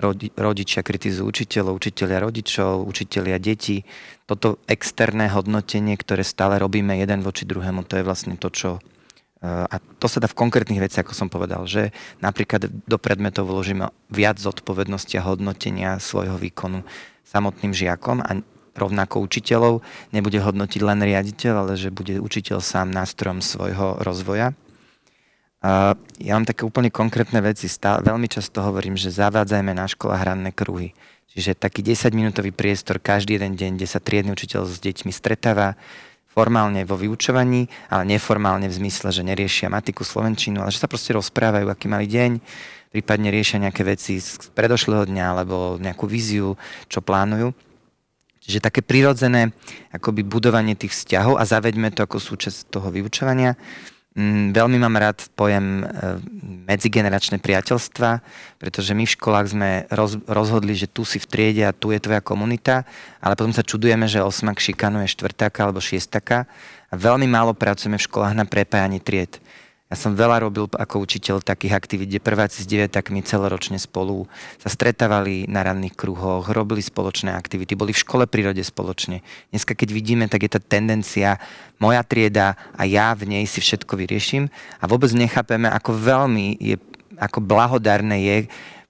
rodi, 0.02 0.34
rodičia 0.34 0.82
kritizujú 0.82 1.30
učiteľov, 1.30 1.78
učiteľia 1.78 2.18
rodičov, 2.18 2.82
učiteľia 2.82 3.38
detí. 3.38 3.86
Toto 4.26 4.58
externé 4.66 5.30
hodnotenie, 5.30 5.94
ktoré 5.94 6.26
stále 6.26 6.58
robíme 6.58 6.98
jeden 6.98 7.22
voči 7.22 7.46
druhému, 7.46 7.86
to 7.86 8.02
je 8.02 8.06
vlastne 8.06 8.34
to, 8.34 8.50
čo 8.50 8.70
a 9.38 9.78
to 10.02 10.10
sa 10.10 10.18
dá 10.18 10.26
v 10.26 10.34
konkrétnych 10.34 10.82
veciach, 10.82 11.06
ako 11.06 11.14
som 11.14 11.30
povedal, 11.30 11.62
že 11.62 11.94
napríklad 12.18 12.66
do 12.66 12.98
predmetov 12.98 13.46
vložíme 13.46 13.86
viac 14.10 14.42
zodpovednosti 14.42 15.14
a 15.14 15.26
hodnotenia 15.30 16.02
svojho 16.02 16.34
výkonu 16.34 16.82
samotným 17.22 17.70
žiakom 17.70 18.18
a 18.18 18.42
rovnako 18.78 19.26
učiteľov, 19.26 19.82
nebude 20.14 20.38
hodnotiť 20.38 20.80
len 20.86 21.02
riaditeľ, 21.02 21.66
ale 21.66 21.74
že 21.74 21.90
bude 21.90 22.22
učiteľ 22.22 22.62
sám 22.62 22.94
nástrojom 22.94 23.42
svojho 23.42 23.98
rozvoja. 24.00 24.54
Ja 26.22 26.32
mám 26.38 26.46
také 26.46 26.62
úplne 26.62 26.86
konkrétne 26.86 27.42
veci. 27.42 27.66
Stále, 27.66 28.06
veľmi 28.06 28.30
často 28.30 28.62
hovorím, 28.62 28.94
že 28.94 29.10
zavádzajme 29.10 29.74
na 29.74 29.90
školách 29.90 30.22
hranné 30.22 30.54
kruhy. 30.54 30.94
Čiže 31.34 31.58
taký 31.58 31.82
10-minútový 31.82 32.54
priestor 32.54 33.02
každý 33.02 33.36
jeden 33.36 33.58
deň, 33.58 33.70
kde 33.74 33.86
sa 33.90 33.98
triedny 33.98 34.30
učiteľ 34.32 34.70
s 34.70 34.78
deťmi 34.78 35.10
stretáva, 35.10 35.74
formálne 36.30 36.86
vo 36.86 36.94
vyučovaní, 36.94 37.66
ale 37.90 38.14
neformálne 38.14 38.70
v 38.70 38.78
zmysle, 38.78 39.10
že 39.10 39.26
neriešia 39.26 39.66
matiku, 39.66 40.06
slovenčinu, 40.06 40.62
ale 40.62 40.70
že 40.70 40.78
sa 40.78 40.86
proste 40.86 41.10
rozprávajú, 41.18 41.66
aký 41.66 41.90
mali 41.90 42.06
deň, 42.06 42.38
prípadne 42.94 43.34
riešia 43.34 43.58
nejaké 43.58 43.82
veci 43.82 44.22
z 44.22 44.38
predošlého 44.54 45.10
dňa 45.10 45.24
alebo 45.26 45.76
nejakú 45.82 46.06
víziu, 46.06 46.54
čo 46.86 47.02
plánujú. 47.02 47.50
Čiže 48.48 48.64
také 48.64 48.80
prirodzené 48.80 49.52
akoby 49.92 50.24
budovanie 50.24 50.72
tých 50.72 50.96
vzťahov 50.96 51.36
a 51.36 51.44
zaveďme 51.44 51.92
to 51.92 52.00
ako 52.00 52.16
súčasť 52.16 52.72
toho 52.72 52.88
vyučovania. 52.88 53.60
Mm, 54.18 54.56
veľmi 54.56 54.80
mám 54.80 54.96
rád 54.96 55.28
pojem 55.36 55.84
e, 55.84 55.86
medzigeneračné 56.64 57.38
priateľstva, 57.44 58.24
pretože 58.56 58.96
my 58.96 59.04
v 59.04 59.14
školách 59.14 59.46
sme 59.52 59.70
roz, 59.92 60.18
rozhodli, 60.24 60.72
že 60.72 60.88
tu 60.88 61.04
si 61.04 61.20
v 61.20 61.28
triede 61.28 61.62
a 61.68 61.76
tu 61.76 61.92
je 61.92 62.00
tvoja 62.00 62.24
komunita, 62.24 62.88
ale 63.20 63.36
potom 63.36 63.52
sa 63.52 63.62
čudujeme, 63.62 64.08
že 64.08 64.24
osmak 64.24 64.64
šikanuje 64.64 65.06
štvrtáka 65.12 65.68
alebo 65.68 65.78
šiestaka 65.78 66.50
a 66.88 66.94
veľmi 66.96 67.28
málo 67.28 67.52
pracujeme 67.52 68.00
v 68.00 68.06
školách 68.08 68.34
na 68.34 68.48
prepájanie 68.48 68.98
tried. 68.98 69.38
Ja 69.88 69.96
som 69.96 70.12
veľa 70.12 70.44
robil 70.44 70.68
ako 70.68 71.00
učiteľ 71.00 71.40
takých 71.40 71.72
aktivít, 71.72 72.12
kde 72.12 72.20
prváci 72.20 72.60
s 72.60 72.68
deviatakmi 72.68 73.24
celoročne 73.24 73.80
spolu 73.80 74.28
sa 74.60 74.68
stretávali 74.68 75.48
na 75.48 75.64
ranných 75.64 75.96
kruhoch, 75.96 76.52
robili 76.52 76.84
spoločné 76.84 77.32
aktivity, 77.32 77.72
boli 77.72 77.96
v 77.96 78.02
škole 78.04 78.28
prírode 78.28 78.60
spoločne. 78.60 79.24
Dneska, 79.48 79.72
keď 79.72 79.88
vidíme, 79.96 80.28
tak 80.28 80.44
je 80.44 80.52
tá 80.52 80.60
tendencia, 80.60 81.40
moja 81.80 82.04
trieda 82.04 82.60
a 82.76 82.84
ja 82.84 83.16
v 83.16 83.32
nej 83.32 83.48
si 83.48 83.64
všetko 83.64 83.96
vyrieším 83.96 84.52
a 84.76 84.84
vôbec 84.84 85.08
nechápeme, 85.16 85.72
ako 85.72 85.96
veľmi 85.96 86.60
je, 86.60 86.76
ako 87.16 87.40
blahodárne 87.40 88.20
je 88.20 88.36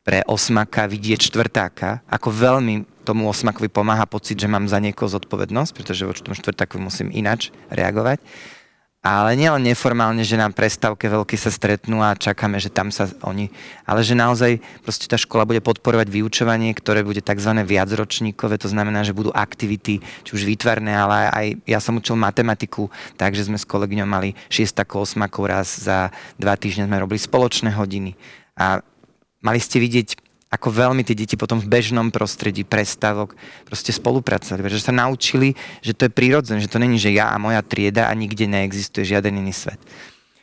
pre 0.02 0.26
osmaka 0.26 0.90
vidieť 0.90 1.30
štvrtáka, 1.30 2.02
ako 2.10 2.34
veľmi 2.34 3.06
tomu 3.06 3.30
osmakovi 3.30 3.70
pomáha 3.70 4.02
pocit, 4.02 4.34
že 4.34 4.50
mám 4.50 4.66
za 4.66 4.82
niekoho 4.82 5.06
zodpovednosť, 5.06 5.70
pretože 5.78 6.02
voči 6.02 6.26
tomu 6.26 6.34
štvrtákovi 6.34 6.82
musím 6.82 7.14
inač 7.14 7.54
reagovať. 7.70 8.18
Ale 8.98 9.38
nielen 9.38 9.62
neformálne, 9.62 10.26
že 10.26 10.34
nám 10.34 10.58
prestávke 10.58 11.06
veľké 11.06 11.38
sa 11.38 11.54
stretnú 11.54 12.02
a 12.02 12.18
čakáme, 12.18 12.58
že 12.58 12.66
tam 12.66 12.90
sa 12.90 13.06
oni, 13.22 13.46
ale 13.86 14.02
že 14.02 14.18
naozaj 14.18 14.58
proste 14.82 15.06
tá 15.06 15.14
škola 15.14 15.46
bude 15.46 15.62
podporovať 15.62 16.10
vyučovanie, 16.10 16.74
ktoré 16.74 17.06
bude 17.06 17.22
tzv. 17.22 17.62
viacročníkové, 17.62 18.58
to 18.58 18.66
znamená, 18.66 19.06
že 19.06 19.14
budú 19.14 19.30
aktivity, 19.30 20.02
či 20.02 20.30
už 20.34 20.42
výtvarné, 20.42 20.98
ale 20.98 21.30
aj 21.30 21.46
ja 21.70 21.78
som 21.78 21.94
učil 21.94 22.18
matematiku, 22.18 22.90
takže 23.14 23.46
sme 23.46 23.54
s 23.54 23.70
kolegyňou 23.70 24.08
mali 24.10 24.34
6 24.50 24.66
8 24.82 24.90
raz 25.46 25.78
za 25.78 26.10
dva 26.34 26.58
týždne 26.58 26.90
sme 26.90 26.98
robili 26.98 27.22
spoločné 27.22 27.78
hodiny. 27.78 28.18
A 28.58 28.82
mali 29.46 29.62
ste 29.62 29.78
vidieť 29.78 30.27
ako 30.48 30.68
veľmi 30.72 31.04
tie 31.04 31.12
deti 31.12 31.36
potom 31.36 31.60
v 31.60 31.68
bežnom 31.68 32.08
prostredí 32.08 32.64
prestávok 32.64 33.36
proste 33.68 33.92
spolupracovali, 33.92 34.64
pretože 34.64 34.88
sa 34.88 34.96
naučili, 34.96 35.52
že 35.84 35.92
to 35.92 36.08
je 36.08 36.12
prírodzené, 36.12 36.64
že 36.64 36.72
to 36.72 36.80
není, 36.80 36.96
že 36.96 37.12
ja 37.12 37.28
a 37.28 37.36
moja 37.36 37.60
trieda 37.60 38.08
a 38.08 38.16
nikde 38.16 38.48
neexistuje 38.48 39.04
žiaden 39.04 39.36
iný 39.36 39.52
svet. 39.52 39.80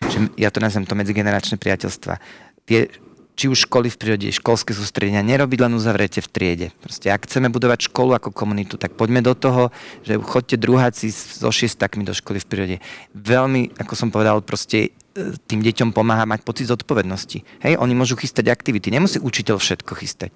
Že 0.05 0.37
ja 0.37 0.53
to 0.53 0.61
nazvem 0.61 0.85
to 0.85 0.93
medzigeneračné 0.93 1.57
priateľstva. 1.57 2.21
Tie 2.69 2.93
či 3.35 3.51
už 3.51 3.67
školy 3.67 3.91
v 3.91 3.99
prírode, 3.99 4.31
školské 4.31 4.71
sústredenia, 4.71 5.19
nerobiť 5.19 5.59
len 5.67 5.75
uzavrete 5.75 6.23
v 6.23 6.31
triede. 6.31 6.67
Proste, 6.79 7.11
ak 7.11 7.27
chceme 7.27 7.51
budovať 7.51 7.91
školu 7.91 8.15
ako 8.15 8.31
komunitu, 8.31 8.79
tak 8.79 8.95
poďme 8.95 9.19
do 9.19 9.35
toho, 9.35 9.75
že 10.07 10.15
chodte 10.23 10.55
druháci 10.55 11.11
so 11.11 11.51
šiestakmi 11.51 12.07
do 12.07 12.15
školy 12.15 12.39
v 12.39 12.47
prírode. 12.47 12.77
Veľmi, 13.11 13.75
ako 13.75 13.93
som 13.93 14.07
povedal, 14.07 14.39
proste 14.39 14.95
tým 15.47 15.63
deťom 15.63 15.95
pomáha 15.95 16.27
mať 16.27 16.43
pocit 16.43 16.67
zodpovednosti. 16.67 17.47
Hej, 17.63 17.79
oni 17.79 17.93
môžu 17.95 18.19
chystať 18.19 18.51
aktivity, 18.51 18.91
nemusí 18.91 19.15
učiteľ 19.15 19.63
všetko 19.63 19.95
chystať. 19.95 20.35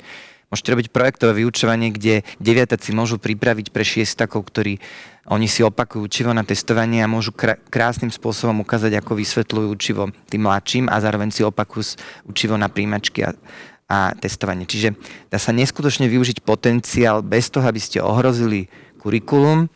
Môžete 0.49 0.73
robiť 0.73 0.87
projektové 0.89 1.45
vyučovanie, 1.45 1.93
kde 1.93 2.25
deviataci 2.41 2.89
môžu 2.95 3.21
pripraviť 3.21 3.69
pre 3.69 3.85
šiestakov, 3.85 4.49
ktorí 4.49 4.81
oni 5.29 5.45
si 5.45 5.61
opakujú 5.61 6.09
učivo 6.09 6.33
na 6.33 6.41
testovanie 6.41 7.05
a 7.05 7.11
môžu 7.11 7.35
krásnym 7.69 8.09
spôsobom 8.09 8.65
ukázať, 8.65 8.97
ako 8.97 9.13
vysvetľujú 9.13 9.67
učivo 9.69 10.03
tým 10.25 10.49
mladším 10.49 10.89
a 10.89 10.97
zároveň 10.97 11.29
si 11.29 11.45
opakujú 11.45 12.01
učivo 12.25 12.57
na 12.57 12.65
príjmačky 12.65 13.29
a, 13.29 13.37
a 13.85 14.17
testovanie. 14.17 14.65
Čiže 14.65 14.97
dá 15.29 15.37
sa 15.37 15.53
neskutočne 15.53 16.09
využiť 16.09 16.41
potenciál 16.41 17.21
bez 17.21 17.53
toho, 17.53 17.69
aby 17.69 17.77
ste 17.77 18.01
ohrozili 18.01 18.73
kurikulum, 18.97 19.69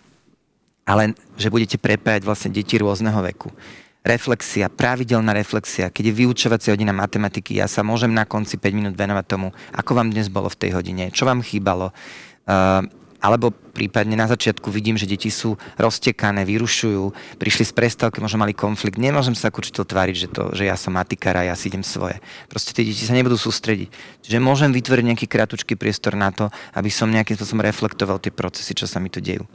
ale 0.89 1.13
že 1.37 1.53
budete 1.53 1.77
prepájať 1.77 2.25
vlastne 2.25 2.49
deti 2.49 2.81
rôzneho 2.81 3.21
veku 3.21 3.53
reflexia, 4.03 4.67
pravidelná 4.67 5.31
reflexia, 5.31 5.87
keď 5.87 6.11
je 6.11 6.19
vyučovacia 6.23 6.75
hodina 6.75 6.91
matematiky, 6.91 7.57
ja 7.57 7.71
sa 7.71 7.81
môžem 7.81 8.11
na 8.11 8.27
konci 8.27 8.59
5 8.59 8.75
minút 8.75 8.93
venovať 8.99 9.25
tomu, 9.25 9.55
ako 9.71 9.91
vám 9.95 10.11
dnes 10.11 10.27
bolo 10.27 10.51
v 10.51 10.59
tej 10.59 10.75
hodine, 10.75 11.09
čo 11.09 11.23
vám 11.23 11.39
chýbalo, 11.39 11.89
uh, 11.89 12.83
alebo 13.23 13.55
prípadne 13.55 14.19
na 14.19 14.27
začiatku 14.27 14.67
vidím, 14.67 14.99
že 14.99 15.07
deti 15.07 15.31
sú 15.31 15.55
roztekané, 15.79 16.43
vyrušujú, 16.43 17.39
prišli 17.39 17.63
z 17.63 17.71
prestávky, 17.71 18.19
možno 18.19 18.43
mali 18.43 18.51
konflikt. 18.51 18.99
Nemôžem 18.99 19.31
sa 19.31 19.47
ako 19.47 19.63
učiteľ 19.63 19.83
tváriť, 19.87 20.15
že, 20.19 20.27
to, 20.27 20.51
že 20.51 20.67
ja 20.67 20.75
som 20.75 20.91
matikár 20.91 21.39
a 21.39 21.47
ja 21.47 21.55
si 21.55 21.71
idem 21.71 21.87
svoje. 21.87 22.19
Proste 22.51 22.75
tie 22.75 22.83
deti 22.83 23.07
sa 23.07 23.15
nebudú 23.15 23.39
sústrediť. 23.39 23.87
Čiže 24.27 24.43
môžem 24.43 24.75
vytvoriť 24.75 25.05
nejaký 25.07 25.31
kratučký 25.31 25.79
priestor 25.79 26.19
na 26.19 26.35
to, 26.35 26.51
aby 26.75 26.91
som 26.91 27.07
nejakým 27.07 27.39
spôsobom 27.39 27.63
reflektoval 27.63 28.19
tie 28.19 28.35
procesy, 28.35 28.75
čo 28.75 28.91
sa 28.91 28.99
mi 28.99 29.07
tu 29.07 29.23
dejú. 29.23 29.47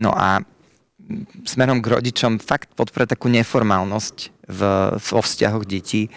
No 0.00 0.16
a 0.16 0.40
smerom 1.46 1.78
k 1.82 1.90
rodičom 1.98 2.42
fakt 2.42 2.74
podporať 2.74 3.14
takú 3.14 3.30
neformálnosť 3.30 4.16
v, 4.50 4.60
vo 4.98 5.20
vzťahoch 5.22 5.64
detí, 5.66 6.10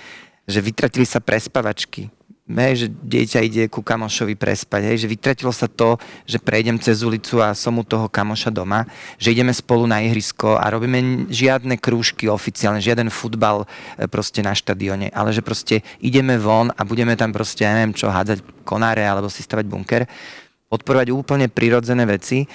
že 0.49 0.65
vytratili 0.65 1.05
sa 1.05 1.21
prespavačky. 1.21 2.09
Hej, 2.49 2.73
že 2.81 2.87
dieťa 2.89 3.39
ide 3.45 3.63
ku 3.69 3.85
kamošovi 3.85 4.33
prespať, 4.33 4.89
hej, 4.89 5.05
že 5.05 5.11
vytratilo 5.13 5.53
sa 5.53 5.69
to, 5.69 6.01
že 6.25 6.41
prejdem 6.41 6.81
cez 6.81 7.05
ulicu 7.05 7.37
a 7.45 7.53
som 7.53 7.77
u 7.77 7.85
toho 7.85 8.09
kamoša 8.09 8.49
doma, 8.49 8.89
že 9.21 9.37
ideme 9.37 9.53
spolu 9.53 9.85
na 9.85 10.01
ihrisko 10.01 10.57
a 10.57 10.65
robíme 10.73 11.29
žiadne 11.29 11.77
krúžky 11.77 12.25
oficiálne, 12.25 12.81
žiaden 12.81 13.13
futbal 13.13 13.69
e, 14.01 14.09
proste 14.09 14.41
na 14.41 14.57
štadióne, 14.57 15.13
ale 15.13 15.29
že 15.29 15.45
proste 15.45 15.85
ideme 16.01 16.41
von 16.41 16.73
a 16.73 16.81
budeme 16.81 17.13
tam 17.13 17.29
proste, 17.29 17.69
ja 17.69 17.77
neviem 17.77 17.93
čo, 17.93 18.09
hádzať 18.09 18.41
konáre 18.65 19.05
alebo 19.05 19.29
si 19.29 19.45
stavať 19.45 19.69
bunker, 19.69 20.09
podporovať 20.73 21.13
úplne 21.13 21.53
prirodzené 21.53 22.09
veci 22.09 22.49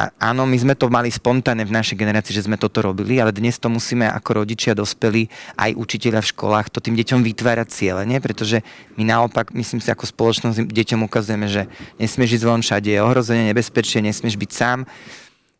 a 0.00 0.32
áno, 0.32 0.48
my 0.48 0.56
sme 0.56 0.72
to 0.72 0.88
mali 0.88 1.12
spontánne 1.12 1.68
v 1.68 1.76
našej 1.76 2.00
generácii, 2.00 2.32
že 2.32 2.48
sme 2.48 2.56
toto 2.56 2.80
robili, 2.80 3.20
ale 3.20 3.36
dnes 3.36 3.60
to 3.60 3.68
musíme 3.68 4.08
ako 4.08 4.40
rodičia 4.40 4.72
dospelí, 4.72 5.28
aj 5.60 5.76
učiteľia 5.76 6.24
v 6.24 6.30
školách, 6.32 6.72
to 6.72 6.80
tým 6.80 6.96
deťom 6.96 7.20
vytvárať 7.20 7.68
cieľene, 7.68 8.16
pretože 8.24 8.64
my 8.96 9.04
naopak, 9.04 9.52
myslím 9.52 9.84
si, 9.84 9.92
ako 9.92 10.08
spoločnosť 10.08 10.72
deťom 10.72 11.04
ukazujeme, 11.04 11.52
že 11.52 11.68
nesmieš 12.00 12.40
ísť 12.40 12.48
von 12.48 12.64
všade, 12.64 12.88
je 12.88 13.04
ohrozenie, 13.04 13.52
nebezpečie, 13.52 14.00
nesmieš 14.00 14.40
byť 14.40 14.50
sám 14.56 14.88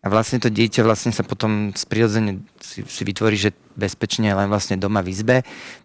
a 0.01 0.09
vlastne 0.09 0.41
to 0.41 0.49
dieťa 0.49 0.81
vlastne 0.81 1.13
sa 1.13 1.21
potom 1.21 1.77
prirodzene 1.77 2.41
si, 2.57 2.81
si 2.89 3.03
vytvorí, 3.05 3.37
že 3.37 3.53
bezpečne 3.77 4.33
len 4.33 4.49
vlastne 4.49 4.81
doma 4.81 5.05
v 5.05 5.13
izbe. 5.13 5.37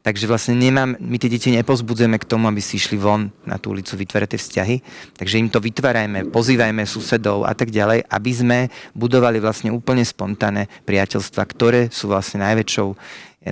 Takže 0.07 0.23
vlastne 0.31 0.55
nemám, 0.55 0.95
my 1.03 1.19
tie 1.19 1.27
deti 1.27 1.51
nepozbudzujeme 1.51 2.15
k 2.15 2.23
tomu, 2.23 2.47
aby 2.47 2.63
si 2.63 2.79
išli 2.79 2.95
von 2.95 3.27
na 3.43 3.59
tú 3.59 3.75
ulicu 3.75 3.91
vytvárať 3.99 4.29
tie 4.31 4.39
vzťahy. 4.39 4.75
Takže 5.19 5.35
im 5.35 5.51
to 5.51 5.59
vytvárajme, 5.59 6.31
pozývajme 6.31 6.87
susedov 6.87 7.43
a 7.43 7.51
tak 7.51 7.75
ďalej, 7.75 8.07
aby 8.07 8.31
sme 8.31 8.59
budovali 8.95 9.43
vlastne 9.43 9.75
úplne 9.75 10.07
spontánne 10.07 10.71
priateľstva, 10.87 11.43
ktoré 11.51 11.91
sú 11.91 12.07
vlastne 12.07 12.39
najväčšou, 12.39 12.87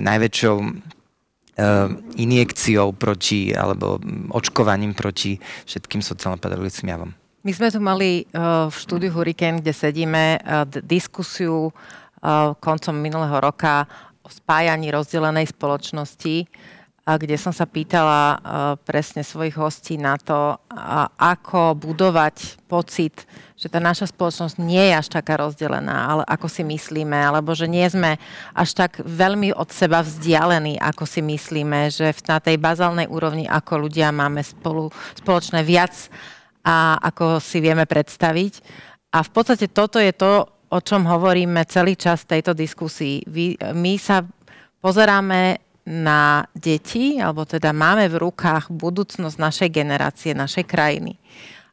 najväčšou 0.00 0.56
uh, 0.64 1.92
injekciou 2.16 2.96
proti, 2.96 3.52
alebo 3.52 4.00
očkovaním 4.32 4.96
proti 4.96 5.36
všetkým 5.68 6.00
sociálno-pedagogickým 6.00 6.88
javom. 6.88 7.12
My 7.44 7.52
sme 7.52 7.68
tu 7.68 7.76
mali 7.76 8.24
uh, 8.24 8.72
v 8.72 8.76
štúdiu 8.80 9.12
Hurricane, 9.12 9.60
kde 9.60 9.76
sedíme, 9.76 10.40
uh, 10.40 10.64
diskusiu 10.80 11.68
uh, 11.68 12.56
koncom 12.56 12.96
minulého 12.96 13.36
roka 13.36 13.84
o 14.24 14.32
spájaní 14.32 14.88
rozdelenej 14.88 15.52
spoločnosti, 15.52 16.48
kde 17.04 17.36
som 17.36 17.52
sa 17.52 17.68
pýtala 17.68 18.40
presne 18.88 19.20
svojich 19.20 19.60
hostí 19.60 20.00
na 20.00 20.16
to, 20.16 20.56
ako 21.20 21.76
budovať 21.76 22.64
pocit, 22.64 23.28
že 23.60 23.68
tá 23.68 23.76
naša 23.76 24.08
spoločnosť 24.08 24.56
nie 24.56 24.80
je 24.80 24.96
až 24.96 25.12
taká 25.12 25.36
rozdelená, 25.36 26.08
ale 26.08 26.22
ako 26.24 26.48
si 26.48 26.64
myslíme, 26.64 27.12
alebo 27.12 27.52
že 27.52 27.68
nie 27.68 27.84
sme 27.84 28.16
až 28.56 28.72
tak 28.72 29.04
veľmi 29.04 29.52
od 29.52 29.68
seba 29.68 30.00
vzdialení, 30.00 30.80
ako 30.80 31.04
si 31.04 31.20
myslíme, 31.20 31.92
že 31.92 32.08
na 32.24 32.40
tej 32.40 32.56
bazálnej 32.56 33.04
úrovni 33.12 33.44
ako 33.52 33.84
ľudia 33.84 34.08
máme 34.08 34.40
spolu, 34.40 34.88
spoločné 35.20 35.60
viac 35.60 35.92
a 36.64 36.96
ako 36.98 37.38
si 37.38 37.60
vieme 37.60 37.84
predstaviť. 37.84 38.52
A 39.12 39.22
v 39.22 39.30
podstate 39.30 39.68
toto 39.68 40.00
je 40.00 40.10
to, 40.16 40.48
o 40.48 40.78
čom 40.80 41.06
hovoríme 41.06 41.62
celý 41.70 41.94
čas 41.94 42.26
tejto 42.26 42.56
diskusii. 42.56 43.22
My 43.76 43.94
sa 44.00 44.24
pozeráme 44.82 45.60
na 45.84 46.48
deti, 46.56 47.20
alebo 47.20 47.44
teda 47.44 47.76
máme 47.76 48.08
v 48.08 48.16
rukách 48.24 48.72
budúcnosť 48.72 49.36
našej 49.36 49.70
generácie, 49.70 50.32
našej 50.32 50.64
krajiny. 50.64 51.20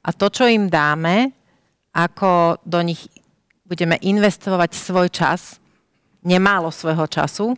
A 0.04 0.12
to, 0.12 0.28
čo 0.28 0.46
im 0.46 0.68
dáme, 0.68 1.32
ako 1.96 2.60
do 2.68 2.84
nich 2.84 3.08
budeme 3.64 3.96
investovať 4.04 4.76
svoj 4.76 5.08
čas, 5.08 5.64
nemálo 6.28 6.70
svojho 6.70 7.08
času, 7.08 7.56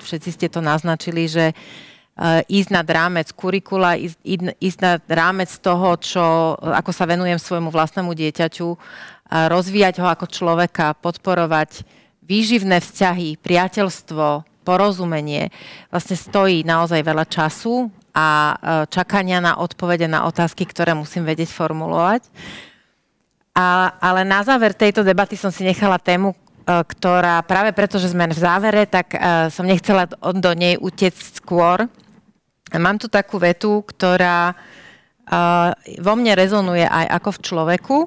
všetci 0.00 0.30
ste 0.32 0.48
to 0.48 0.64
naznačili, 0.64 1.28
že 1.28 1.52
ísť 2.48 2.70
nad 2.70 2.84
rámec 2.84 3.32
kurikula, 3.32 3.96
ísť, 3.96 4.20
ísť 4.60 4.78
nad 4.84 5.02
rámec 5.08 5.48
toho, 5.48 5.96
čo, 5.96 6.24
ako 6.60 6.92
sa 6.92 7.08
venujem 7.08 7.40
svojmu 7.40 7.72
vlastnému 7.72 8.12
dieťaťu, 8.12 8.68
rozvíjať 9.32 10.04
ho 10.04 10.06
ako 10.12 10.28
človeka, 10.28 10.92
podporovať 11.00 11.88
výživné 12.20 12.84
vzťahy, 12.84 13.40
priateľstvo, 13.40 14.44
porozumenie. 14.62 15.50
Vlastne 15.90 16.14
stojí 16.14 16.62
naozaj 16.62 17.02
veľa 17.02 17.26
času 17.26 17.90
a 18.14 18.54
eh, 18.54 18.56
čakania 18.88 19.42
na 19.42 19.58
odpovede 19.58 20.06
na 20.06 20.24
otázky, 20.24 20.64
ktoré 20.64 20.94
musím 20.94 21.26
vedieť 21.26 21.50
formulovať. 21.50 22.22
A, 23.52 24.00
ale 24.00 24.24
na 24.24 24.40
záver 24.40 24.72
tejto 24.72 25.04
debaty 25.04 25.36
som 25.36 25.52
si 25.52 25.66
nechala 25.66 26.00
tému, 26.00 26.32
eh, 26.32 26.36
ktorá 26.62 27.42
práve 27.42 27.74
preto, 27.74 27.98
že 27.98 28.14
sme 28.14 28.30
v 28.30 28.38
závere, 28.38 28.86
tak 28.86 29.18
som 29.50 29.66
nechcela 29.66 30.06
do 30.14 30.52
nej 30.54 30.78
utiecť 30.78 31.42
skôr, 31.42 31.90
Mám 32.72 32.96
tu 32.96 33.08
takú 33.12 33.36
vetu, 33.36 33.84
ktorá 33.84 34.56
vo 36.00 36.14
mne 36.16 36.32
rezonuje 36.32 36.88
aj 36.88 37.06
ako 37.20 37.30
v 37.36 37.42
človeku 37.44 37.98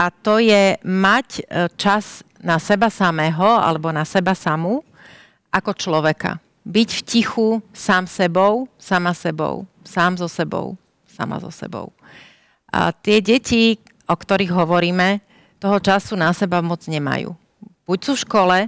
a 0.00 0.08
to 0.10 0.40
je 0.40 0.76
mať 0.82 1.28
e, 1.38 1.42
čas 1.78 2.26
na 2.40 2.58
seba 2.58 2.88
samého 2.88 3.44
alebo 3.44 3.92
na 3.94 4.02
seba 4.08 4.32
samú 4.32 4.82
ako 5.52 5.76
človeka. 5.76 6.40
Byť 6.64 6.88
v 6.90 7.04
tichu 7.06 7.48
sám 7.70 8.08
sebou, 8.10 8.66
sama 8.76 9.12
sebou, 9.12 9.68
sám 9.86 10.16
so 10.18 10.26
sebou, 10.26 10.74
sama 11.06 11.38
so 11.38 11.52
sebou. 11.52 11.94
A 12.72 12.92
tie 12.92 13.22
deti, 13.22 13.78
o 14.08 14.16
ktorých 14.16 14.52
hovoríme, 14.52 15.22
toho 15.60 15.78
času 15.80 16.16
na 16.16 16.32
seba 16.32 16.64
moc 16.64 16.82
nemajú. 16.88 17.36
Buď 17.90 18.06
sú 18.06 18.12
v 18.14 18.22
škole, 18.22 18.58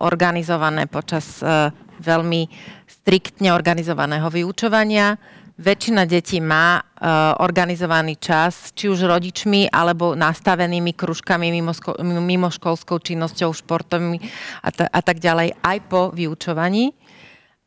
organizované 0.00 0.88
počas 0.88 1.44
uh, 1.44 1.68
veľmi 2.00 2.48
striktne 2.88 3.52
organizovaného 3.52 4.24
vyučovania. 4.32 5.20
Väčšina 5.60 6.08
detí 6.08 6.40
má 6.40 6.80
uh, 6.80 7.36
organizovaný 7.44 8.16
čas, 8.16 8.72
či 8.72 8.88
už 8.88 9.04
rodičmi, 9.04 9.68
alebo 9.68 10.16
nastavenými 10.16 10.96
kružkami, 10.96 11.52
mimo, 11.52 11.76
mimoškolskou 12.24 13.04
činnosťou, 13.04 13.52
športovými 13.52 14.18
a, 14.64 14.68
t- 14.72 14.88
a 14.88 15.00
tak 15.04 15.20
ďalej, 15.20 15.60
aj 15.60 15.78
po 15.84 16.08
vyučovaní. 16.16 16.96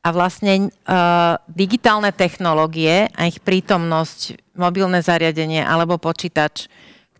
A 0.02 0.10
vlastne 0.10 0.74
uh, 0.74 1.38
digitálne 1.46 2.10
technológie 2.10 3.06
a 3.14 3.30
ich 3.30 3.38
prítomnosť, 3.38 4.50
mobilné 4.58 5.06
zariadenie 5.06 5.62
alebo 5.62 6.02
počítač, 6.02 6.66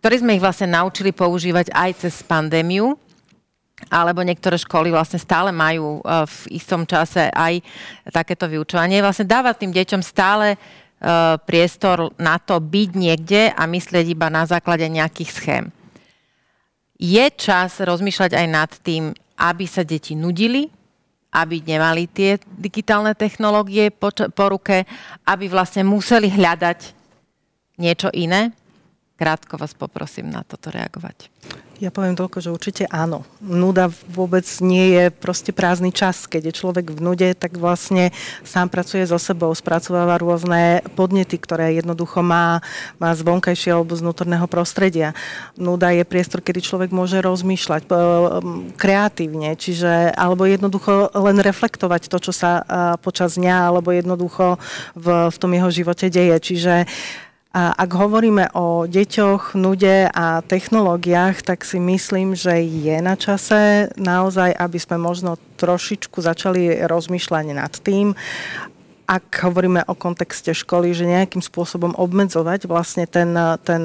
ktorý 0.02 0.18
sme 0.18 0.34
ich 0.34 0.42
vlastne 0.42 0.66
naučili 0.66 1.14
používať 1.14 1.70
aj 1.70 1.90
cez 2.02 2.26
pandémiu, 2.26 2.98
alebo 3.86 4.26
niektoré 4.26 4.58
školy 4.58 4.90
vlastne 4.90 5.22
stále 5.22 5.54
majú 5.54 6.02
e, 6.02 6.26
v 6.26 6.58
istom 6.58 6.82
čase 6.82 7.30
aj 7.30 7.62
takéto 8.10 8.50
vyučovanie. 8.50 8.98
Vlastne 8.98 9.30
dáva 9.30 9.54
tým 9.54 9.70
deťom 9.70 10.02
stále 10.02 10.54
e, 10.54 10.58
priestor 11.46 12.10
na 12.18 12.42
to 12.42 12.58
byť 12.58 12.90
niekde 12.98 13.54
a 13.54 13.62
myslieť 13.70 14.06
iba 14.10 14.26
na 14.26 14.42
základe 14.42 14.84
nejakých 14.90 15.30
schém. 15.30 15.64
Je 16.98 17.22
čas 17.38 17.78
rozmýšľať 17.78 18.34
aj 18.34 18.46
nad 18.50 18.70
tým, 18.82 19.14
aby 19.38 19.64
sa 19.70 19.86
deti 19.86 20.18
nudili, 20.18 20.66
aby 21.30 21.62
nemali 21.62 22.10
tie 22.10 22.42
digitálne 22.58 23.14
technológie 23.14 23.94
po, 23.94 24.10
po 24.10 24.44
ruke, 24.50 24.82
aby 25.22 25.46
vlastne 25.46 25.86
museli 25.86 26.26
hľadať 26.26 26.98
niečo 27.78 28.10
iné. 28.10 28.50
Krátko 29.18 29.58
vás 29.58 29.74
poprosím 29.74 30.30
na 30.30 30.46
toto 30.46 30.70
reagovať. 30.70 31.26
Ja 31.82 31.94
poviem 31.94 32.18
toľko, 32.18 32.38
že 32.42 32.54
určite 32.54 32.84
áno. 32.90 33.22
Nuda 33.38 33.90
vôbec 34.10 34.46
nie 34.62 34.94
je 34.94 35.04
proste 35.14 35.54
prázdny 35.54 35.94
čas. 35.94 36.26
Keď 36.26 36.50
je 36.50 36.58
človek 36.58 36.90
v 36.90 37.02
nude, 37.02 37.30
tak 37.38 37.54
vlastne 37.54 38.10
sám 38.42 38.70
pracuje 38.70 39.06
so 39.06 39.18
sebou, 39.18 39.50
spracováva 39.54 40.18
rôzne 40.18 40.86
podnety, 40.98 41.38
ktoré 41.38 41.78
jednoducho 41.78 42.22
má, 42.22 42.62
má 42.98 43.10
z 43.14 43.22
vonkajšieho 43.22 43.82
alebo 43.82 43.94
z 43.94 44.02
vnútorného 44.06 44.46
prostredia. 44.50 45.14
Nuda 45.54 45.94
je 45.94 46.06
priestor, 46.06 46.42
kedy 46.42 46.62
človek 46.62 46.90
môže 46.90 47.18
rozmýšľať 47.22 47.86
kreatívne, 48.74 49.54
čiže 49.54 50.14
alebo 50.18 50.46
jednoducho 50.46 51.14
len 51.14 51.38
reflektovať 51.42 52.10
to, 52.10 52.18
čo 52.18 52.32
sa 52.34 52.66
počas 53.02 53.38
dňa 53.38 53.70
alebo 53.70 53.94
jednoducho 53.94 54.58
v, 54.98 55.30
v 55.30 55.36
tom 55.38 55.50
jeho 55.54 55.70
živote 55.70 56.06
deje. 56.10 56.38
Čiže 56.42 56.74
a 57.58 57.74
ak 57.74 57.90
hovoríme 57.90 58.54
o 58.54 58.86
deťoch, 58.86 59.58
nude 59.58 60.06
a 60.06 60.46
technológiách, 60.46 61.42
tak 61.42 61.66
si 61.66 61.82
myslím, 61.82 62.38
že 62.38 62.54
je 62.62 63.02
na 63.02 63.18
čase 63.18 63.90
naozaj, 63.98 64.54
aby 64.54 64.78
sme 64.78 64.94
možno 65.02 65.34
trošičku 65.58 66.22
začali 66.22 66.86
rozmýšľať 66.86 67.46
nad 67.50 67.74
tým, 67.82 68.14
ak 69.08 69.40
hovoríme 69.42 69.88
o 69.90 69.98
kontexte 69.98 70.54
školy, 70.54 70.94
že 70.94 71.08
nejakým 71.08 71.40
spôsobom 71.42 71.98
obmedzovať 71.98 72.70
vlastne 72.70 73.10
ten, 73.10 73.32
ten, 73.66 73.82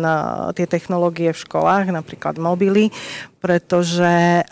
tie 0.54 0.68
technológie 0.70 1.34
v 1.34 1.42
školách, 1.48 1.96
napríklad 1.96 2.38
mobily, 2.38 2.94
pretože 3.42 4.44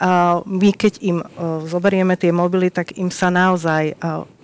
my 0.47 0.69
keď 0.73 0.93
im 1.03 1.21
zoberieme 1.69 2.15
tie 2.17 2.31
mobily, 2.33 2.71
tak 2.73 2.95
im 2.97 3.11
sa 3.13 3.27
naozaj 3.27 3.99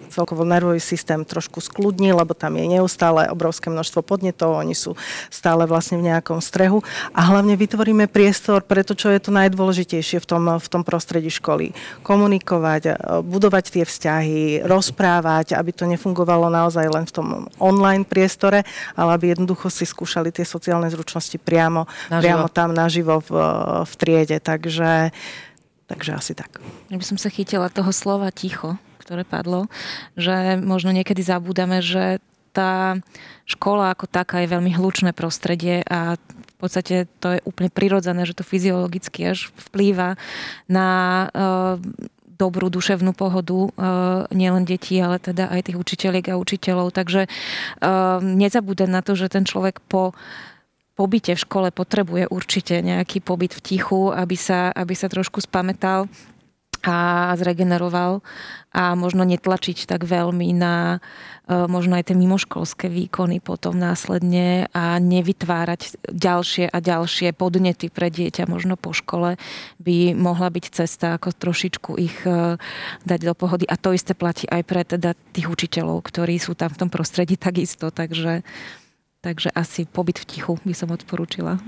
celkovo 0.09 0.47
nervový 0.47 0.79
systém 0.79 1.21
trošku 1.23 1.59
skľudní, 1.61 2.15
lebo 2.15 2.33
tam 2.33 2.55
je 2.57 2.79
neustále 2.79 3.29
obrovské 3.29 3.69
množstvo 3.69 4.01
podnetov, 4.01 4.57
oni 4.57 4.73
sú 4.73 4.97
stále 5.29 5.67
vlastne 5.69 5.99
v 5.99 6.09
nejakom 6.09 6.41
strehu 6.41 6.81
a 7.13 7.21
hlavne 7.27 7.59
vytvoríme 7.59 8.09
priestor 8.09 8.63
pre 8.63 8.81
to, 8.81 8.95
čo 8.95 9.11
je 9.11 9.19
to 9.19 9.31
najdôležitejšie 9.35 10.23
v 10.23 10.27
tom, 10.27 10.43
v 10.57 10.67
tom 10.67 10.81
prostredí 10.87 11.29
školy. 11.29 11.75
Komunikovať, 12.01 12.83
e, 12.87 12.93
budovať 13.21 13.65
tie 13.79 13.83
vzťahy, 13.83 14.65
rozprávať, 14.65 15.53
aby 15.53 15.71
to 15.75 15.85
nefungovalo 15.85 16.47
naozaj 16.47 16.87
len 16.87 17.05
v 17.05 17.13
tom 17.13 17.27
online 17.59 18.07
priestore, 18.07 18.63
ale 18.95 19.09
aby 19.13 19.35
jednoducho 19.35 19.67
si 19.67 19.85
skúšali 19.85 20.31
tie 20.31 20.47
sociálne 20.47 20.87
zručnosti 20.87 21.37
priamo, 21.37 21.85
priamo 22.09 22.47
tam 22.47 22.71
naživo 22.71 23.19
v, 23.21 23.29
v 23.83 23.93
triede. 23.99 24.37
Takže, 24.39 25.11
takže 25.89 26.11
asi 26.15 26.33
tak. 26.33 26.61
Ja 26.87 26.95
by 26.95 27.05
som 27.05 27.17
sa 27.19 27.27
chytila 27.27 27.67
toho 27.67 27.91
slova 27.91 28.31
ticho, 28.31 28.79
ktoré 29.07 29.23
padlo, 29.23 29.71
že 30.19 30.59
možno 30.59 30.91
niekedy 30.91 31.23
zabúdame, 31.23 31.79
že 31.79 32.19
tá 32.51 32.99
škola 33.47 33.95
ako 33.95 34.11
taká 34.11 34.43
je 34.43 34.51
veľmi 34.51 34.75
hlučné 34.75 35.15
prostredie 35.15 35.87
a 35.87 36.19
v 36.19 36.55
podstate 36.59 37.07
to 37.23 37.37
je 37.37 37.39
úplne 37.47 37.71
prirodzené, 37.71 38.27
že 38.27 38.35
to 38.35 38.43
fyziologicky 38.43 39.31
až 39.31 39.53
vplýva 39.69 40.19
na 40.67 40.89
uh, 41.29 41.77
dobrú 42.37 42.67
duševnú 42.73 43.13
pohodu 43.13 43.53
uh, 43.53 43.69
nielen 44.33 44.65
detí, 44.65 44.97
ale 44.97 45.21
teda 45.21 45.53
aj 45.53 45.69
tých 45.69 45.77
učiteľiek 45.77 46.33
a 46.33 46.41
učiteľov. 46.41 46.91
Takže 46.97 47.29
uh, 47.29 48.19
nezabúdať 48.21 48.89
na 48.89 49.05
to, 49.05 49.13
že 49.13 49.31
ten 49.31 49.45
človek 49.45 49.79
po 49.85 50.17
pobyte 50.97 51.37
v 51.37 51.43
škole 51.45 51.69
potrebuje 51.69 52.25
určite 52.33 52.81
nejaký 52.81 53.21
pobyt 53.21 53.53
v 53.53 53.61
tichu, 53.61 54.09
aby 54.09 54.33
sa, 54.33 54.73
aby 54.73 54.97
sa 54.97 55.05
trošku 55.05 55.45
spametal 55.45 56.09
a 56.87 57.35
zregeneroval 57.35 58.23
a 58.71 58.95
možno 58.95 59.27
netlačiť 59.27 59.83
tak 59.83 60.07
veľmi 60.07 60.55
na 60.55 61.03
e, 61.49 61.67
možno 61.67 61.99
aj 61.99 62.11
tie 62.11 62.15
mimoškolské 62.15 62.87
výkony 62.87 63.43
potom 63.43 63.75
následne 63.75 64.71
a 64.71 64.95
nevytvárať 65.03 65.99
ďalšie 66.07 66.71
a 66.71 66.77
ďalšie 66.79 67.35
podnety 67.35 67.91
pre 67.91 68.07
dieťa 68.07 68.47
možno 68.47 68.79
po 68.79 68.95
škole 68.95 69.35
by 69.83 70.15
mohla 70.15 70.47
byť 70.47 70.65
cesta 70.71 71.19
ako 71.19 71.35
trošičku 71.35 71.91
ich 71.99 72.23
e, 72.23 72.55
dať 73.03 73.19
do 73.19 73.33
pohody 73.35 73.67
a 73.67 73.75
to 73.75 73.91
isté 73.91 74.15
platí 74.15 74.47
aj 74.47 74.63
pre 74.63 74.87
teda 74.87 75.11
tých 75.35 75.51
učiteľov, 75.51 76.07
ktorí 76.07 76.39
sú 76.39 76.55
tam 76.55 76.71
v 76.71 76.79
tom 76.87 76.89
prostredí 76.93 77.35
takisto, 77.47 77.91
takže, 77.91 78.47
takže 79.19 79.51
asi 79.51 79.83
pobyt 79.83 80.23
v 80.23 80.27
tichu 80.27 80.55
by 80.63 80.71
som 80.71 80.95
odporúčila. 80.95 81.59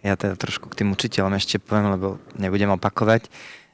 Ja 0.00 0.16
teda 0.16 0.32
trošku 0.32 0.72
k 0.72 0.80
tým 0.80 0.96
učiteľom 0.96 1.36
ešte 1.36 1.60
poviem, 1.60 1.92
lebo 1.92 2.16
nebudem 2.40 2.72
opakovať. 2.72 3.28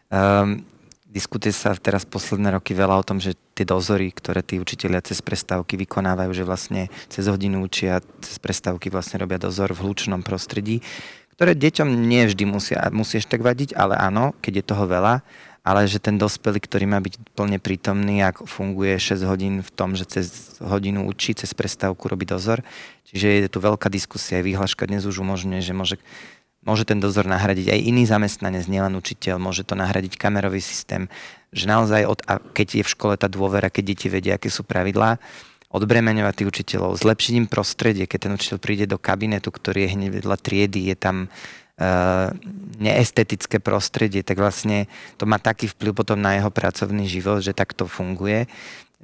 Um, 0.06 0.62
diskutuje 1.10 1.50
sa 1.50 1.72
teraz 1.72 2.04
posledné 2.04 2.52
roky 2.52 2.76
veľa 2.76 3.00
o 3.00 3.06
tom, 3.06 3.18
že 3.18 3.34
tie 3.56 3.64
dozory, 3.64 4.12
ktoré 4.12 4.44
tí 4.44 4.60
učiteľia 4.60 5.00
cez 5.00 5.24
prestávky 5.24 5.80
vykonávajú, 5.80 6.30
že 6.36 6.44
vlastne 6.44 6.82
cez 7.08 7.24
hodinu 7.24 7.64
učia, 7.64 8.04
cez 8.20 8.36
prestávky 8.36 8.92
vlastne 8.92 9.24
robia 9.24 9.40
dozor 9.40 9.72
v 9.72 9.80
hlučnom 9.80 10.20
prostredí, 10.20 10.84
ktoré 11.36 11.56
deťom 11.56 11.88
nie 11.88 12.28
vždy 12.28 12.44
musia, 12.44 12.84
musíš 12.92 13.24
tak 13.24 13.40
vadiť, 13.40 13.72
ale 13.76 13.96
áno, 13.96 14.36
keď 14.44 14.60
je 14.60 14.64
toho 14.68 14.84
veľa, 14.84 15.24
ale 15.66 15.82
že 15.90 15.98
ten 15.98 16.14
dospelý, 16.14 16.62
ktorý 16.62 16.86
má 16.86 17.02
byť 17.02 17.34
plne 17.34 17.58
prítomný, 17.58 18.22
ak 18.22 18.46
funguje 18.46 19.02
6 19.02 19.26
hodín 19.26 19.54
v 19.66 19.70
tom, 19.74 19.98
že 19.98 20.06
cez 20.06 20.56
hodinu 20.62 21.10
učí, 21.10 21.34
cez 21.34 21.50
prestávku 21.58 22.06
robí 22.06 22.22
dozor. 22.22 22.62
Čiže 23.10 23.26
je 23.42 23.50
tu 23.50 23.58
veľká 23.58 23.90
diskusia, 23.90 24.46
výhľaška 24.46 24.86
dnes 24.86 25.02
už 25.02 25.26
umožňuje, 25.26 25.58
že 25.58 25.74
môže 25.74 25.96
Môže 26.66 26.82
ten 26.82 26.98
dozor 26.98 27.30
nahradiť 27.30 27.70
aj 27.70 27.80
iný 27.80 28.04
zamestnanec, 28.10 28.66
nielen 28.66 28.98
učiteľ, 28.98 29.38
môže 29.38 29.62
to 29.62 29.78
nahradiť 29.78 30.18
kamerový 30.18 30.58
systém, 30.58 31.06
že 31.54 31.70
naozaj, 31.70 32.02
od, 32.04 32.20
a 32.26 32.42
keď 32.42 32.82
je 32.82 32.84
v 32.84 32.92
škole 32.92 33.14
tá 33.14 33.30
dôvera, 33.30 33.70
keď 33.70 33.94
deti 33.94 34.10
vedia, 34.10 34.34
aké 34.34 34.50
sú 34.50 34.66
pravidlá, 34.66 35.22
odbremeňovať 35.70 36.34
tých 36.34 36.50
učiteľov, 36.50 36.98
zlepšiť 36.98 37.32
im 37.38 37.46
prostredie, 37.46 38.04
keď 38.10 38.18
ten 38.26 38.32
učiteľ 38.34 38.58
príde 38.58 38.86
do 38.90 38.98
kabinetu, 38.98 39.54
ktorý 39.54 39.86
je 39.86 39.92
hneď 39.94 40.08
vedľa 40.22 40.36
triedy, 40.42 40.90
je 40.90 40.96
tam 40.98 41.16
uh, 41.26 42.34
neestetické 42.82 43.62
prostredie, 43.62 44.26
tak 44.26 44.38
vlastne 44.38 44.90
to 45.20 45.26
má 45.26 45.38
taký 45.38 45.70
vplyv 45.70 45.92
potom 46.02 46.18
na 46.18 46.38
jeho 46.38 46.50
pracovný 46.50 47.06
život, 47.06 47.42
že 47.42 47.54
takto 47.54 47.86
funguje, 47.86 48.50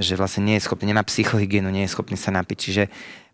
že 0.01 0.17
vlastne 0.17 0.49
nie 0.49 0.57
je 0.59 0.65
schopný, 0.65 0.91
nemá 0.91 1.05
psychohygienu, 1.05 1.69
nie 1.69 1.85
je 1.85 1.93
schopný 1.93 2.17
sa 2.17 2.33
napiť. 2.33 2.59
Čiže 2.59 2.85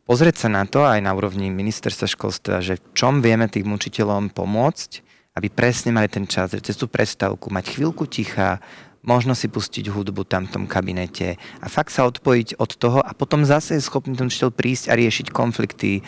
pozrieť 0.09 0.37
sa 0.41 0.49
na 0.49 0.65
to 0.65 0.89
aj 0.89 1.05
na 1.05 1.13
úrovni 1.13 1.53
ministerstva 1.53 2.09
školstva, 2.09 2.65
že 2.65 2.81
v 2.81 2.97
čom 2.97 3.21
vieme 3.21 3.45
tým 3.45 3.69
učiteľom 3.69 4.33
pomôcť, 4.33 5.05
aby 5.37 5.53
presne 5.53 5.93
mali 5.93 6.09
ten 6.09 6.25
čas, 6.25 6.57
cez 6.57 6.75
tú 6.81 6.89
predstavku, 6.89 7.53
mať 7.53 7.77
chvíľku 7.77 8.09
ticha, 8.09 8.65
možno 9.05 9.37
si 9.37 9.47
pustiť 9.53 9.93
hudbu 9.93 10.25
tam 10.25 10.49
v 10.49 10.53
tom 10.57 10.65
kabinete 10.65 11.37
a 11.61 11.67
fakt 11.69 11.93
sa 11.93 12.09
odpojiť 12.09 12.59
od 12.59 12.71
toho 12.75 12.99
a 13.05 13.13
potom 13.13 13.45
zase 13.45 13.79
je 13.79 13.87
schopný 13.87 14.17
ten 14.17 14.27
učiteľ 14.27 14.51
prísť 14.51 14.91
a 14.91 14.99
riešiť 14.99 15.31
konflikty, 15.31 16.01
e, 16.01 16.03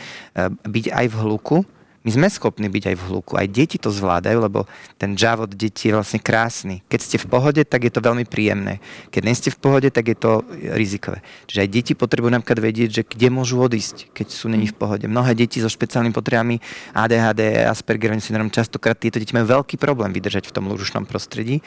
byť 0.48 0.86
aj 0.90 1.07
v 1.07 1.16
hluku, 1.20 1.57
my 2.01 2.11
sme 2.16 2.32
schopní 2.32 2.72
byť 2.72 2.84
aj 2.92 2.96
v 2.96 3.07
hluku. 3.12 3.36
Aj 3.36 3.44
deti 3.44 3.76
to 3.76 3.92
zvládajú, 3.92 4.40
lebo 4.40 4.64
ten 4.96 5.12
džav 5.12 5.44
od 5.44 5.53
detí 5.53 5.92
je 5.92 5.96
vlastne 6.01 6.16
krásny. 6.16 6.80
Keď 6.88 7.01
ste 7.01 7.16
v 7.20 7.28
pohode, 7.28 7.61
tak 7.61 7.84
je 7.84 7.92
to 7.92 8.01
veľmi 8.01 8.24
príjemné. 8.24 8.80
Keď 9.12 9.22
nie 9.24 9.36
ste 9.36 9.53
v 9.53 9.61
pohode, 9.61 9.88
tak 9.92 10.09
je 10.09 10.16
to 10.16 10.40
rizikové. 10.72 11.20
Čiže 11.44 11.61
aj 11.61 11.68
deti 11.68 11.92
potrebujú 11.92 12.32
napríklad 12.32 12.57
vedieť, 12.57 12.88
že 12.88 13.03
kde 13.05 13.28
môžu 13.28 13.61
odísť, 13.61 14.16
keď 14.16 14.26
sú 14.32 14.48
není 14.48 14.64
v 14.64 14.80
pohode. 14.80 15.05
Mnohé 15.05 15.36
deti 15.36 15.61
so 15.61 15.68
špeciálnymi 15.68 16.16
potrebami 16.16 16.57
ADHD, 16.96 17.68
Aspergerovým 17.68 18.24
syndrom, 18.24 18.48
častokrát 18.48 18.96
tieto 18.96 19.20
deti 19.20 19.36
majú 19.36 19.61
veľký 19.61 19.76
problém 19.76 20.09
vydržať 20.16 20.48
v 20.48 20.57
tom 20.57 20.72
lužušnom 20.72 21.05
prostredí. 21.05 21.61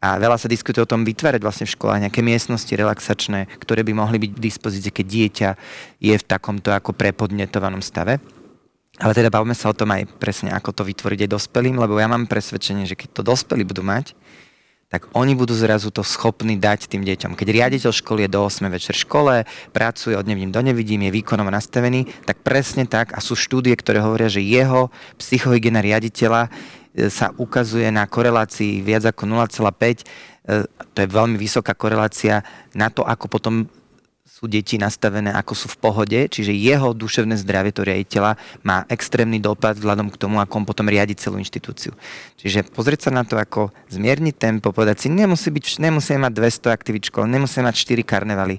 A 0.00 0.20
veľa 0.20 0.36
sa 0.36 0.48
diskutuje 0.48 0.84
o 0.84 0.88
tom 0.88 1.04
vytvárať 1.04 1.40
vlastne 1.40 1.64
v 1.68 1.72
školách 1.72 2.04
nejaké 2.04 2.20
miestnosti 2.20 2.68
relaxačné, 2.68 3.48
ktoré 3.60 3.80
by 3.80 3.92
mohli 3.96 4.20
byť 4.20 4.30
v 4.36 4.44
dispozícii, 4.44 4.92
keď 4.92 5.06
dieťa 5.08 5.48
je 6.04 6.14
v 6.16 6.24
takomto 6.24 6.68
ako 6.72 6.92
prepodnetovanom 6.92 7.80
stave. 7.80 8.20
Ale 8.96 9.12
teda 9.12 9.28
bavme 9.28 9.52
sa 9.52 9.68
o 9.68 9.76
tom 9.76 9.92
aj 9.92 10.08
presne, 10.16 10.48
ako 10.56 10.72
to 10.72 10.82
vytvoriť 10.88 11.28
aj 11.28 11.34
dospelým, 11.36 11.76
lebo 11.76 12.00
ja 12.00 12.08
mám 12.08 12.24
presvedčenie, 12.24 12.88
že 12.88 12.96
keď 12.96 13.20
to 13.20 13.22
dospelí 13.28 13.60
budú 13.60 13.84
mať, 13.84 14.16
tak 14.86 15.10
oni 15.18 15.34
budú 15.34 15.50
zrazu 15.52 15.90
to 15.90 16.06
schopní 16.06 16.56
dať 16.56 16.86
tým 16.86 17.02
deťom. 17.02 17.34
Keď 17.34 17.48
riaditeľ 17.50 17.90
školy 17.90 18.24
je 18.24 18.30
do 18.30 18.40
8 18.46 18.70
večer 18.70 18.94
v 18.94 19.04
škole, 19.04 19.34
pracuje 19.74 20.14
od 20.14 20.24
nevidím 20.24 20.54
do 20.54 20.62
nevidím, 20.62 21.10
je 21.10 21.16
výkonom 21.20 21.50
nastavený, 21.50 22.06
tak 22.22 22.40
presne 22.46 22.86
tak 22.86 23.10
a 23.12 23.18
sú 23.18 23.34
štúdie, 23.34 23.74
ktoré 23.74 23.98
hovoria, 23.98 24.30
že 24.30 24.46
jeho 24.46 24.88
psychohygiena 25.18 25.82
riaditeľa 25.82 26.46
e, 26.46 27.10
sa 27.10 27.34
ukazuje 27.34 27.90
na 27.90 28.06
korelácii 28.06 28.80
viac 28.80 29.10
ako 29.10 29.26
0,5 29.26 29.66
e, 29.66 30.64
to 30.70 30.98
je 31.02 31.08
veľmi 31.10 31.34
vysoká 31.36 31.74
korelácia 31.74 32.46
na 32.72 32.86
to, 32.86 33.02
ako 33.02 33.26
potom 33.26 33.66
sú 34.26 34.50
deti 34.50 34.74
nastavené, 34.74 35.30
ako 35.30 35.54
sú 35.54 35.66
v 35.70 35.78
pohode, 35.78 36.18
čiže 36.26 36.50
jeho 36.50 36.90
duševné 36.90 37.38
zdravie, 37.38 37.70
to 37.70 37.86
riaditeľa, 37.86 38.34
má 38.66 38.82
extrémny 38.90 39.38
dopad 39.38 39.78
vzhľadom 39.78 40.10
k 40.10 40.18
tomu, 40.18 40.42
ako 40.42 40.60
on 40.60 40.66
potom 40.66 40.90
riadi 40.90 41.14
celú 41.14 41.38
inštitúciu. 41.38 41.94
Čiže 42.34 42.66
pozrieť 42.74 43.08
sa 43.08 43.10
na 43.14 43.22
to, 43.22 43.38
ako 43.38 43.70
zmierniť 43.86 44.34
tempo, 44.34 44.74
povedať 44.74 45.06
si, 45.06 45.08
nemusí 45.14 45.48
byť, 45.54 45.78
nemusíme 45.78 46.26
mať 46.26 46.32
200 46.42 46.74
aktivít 46.74 47.08
škol, 47.08 47.30
nemusíme 47.30 47.70
mať 47.70 47.78
4 47.86 48.02
karnevaly. 48.02 48.58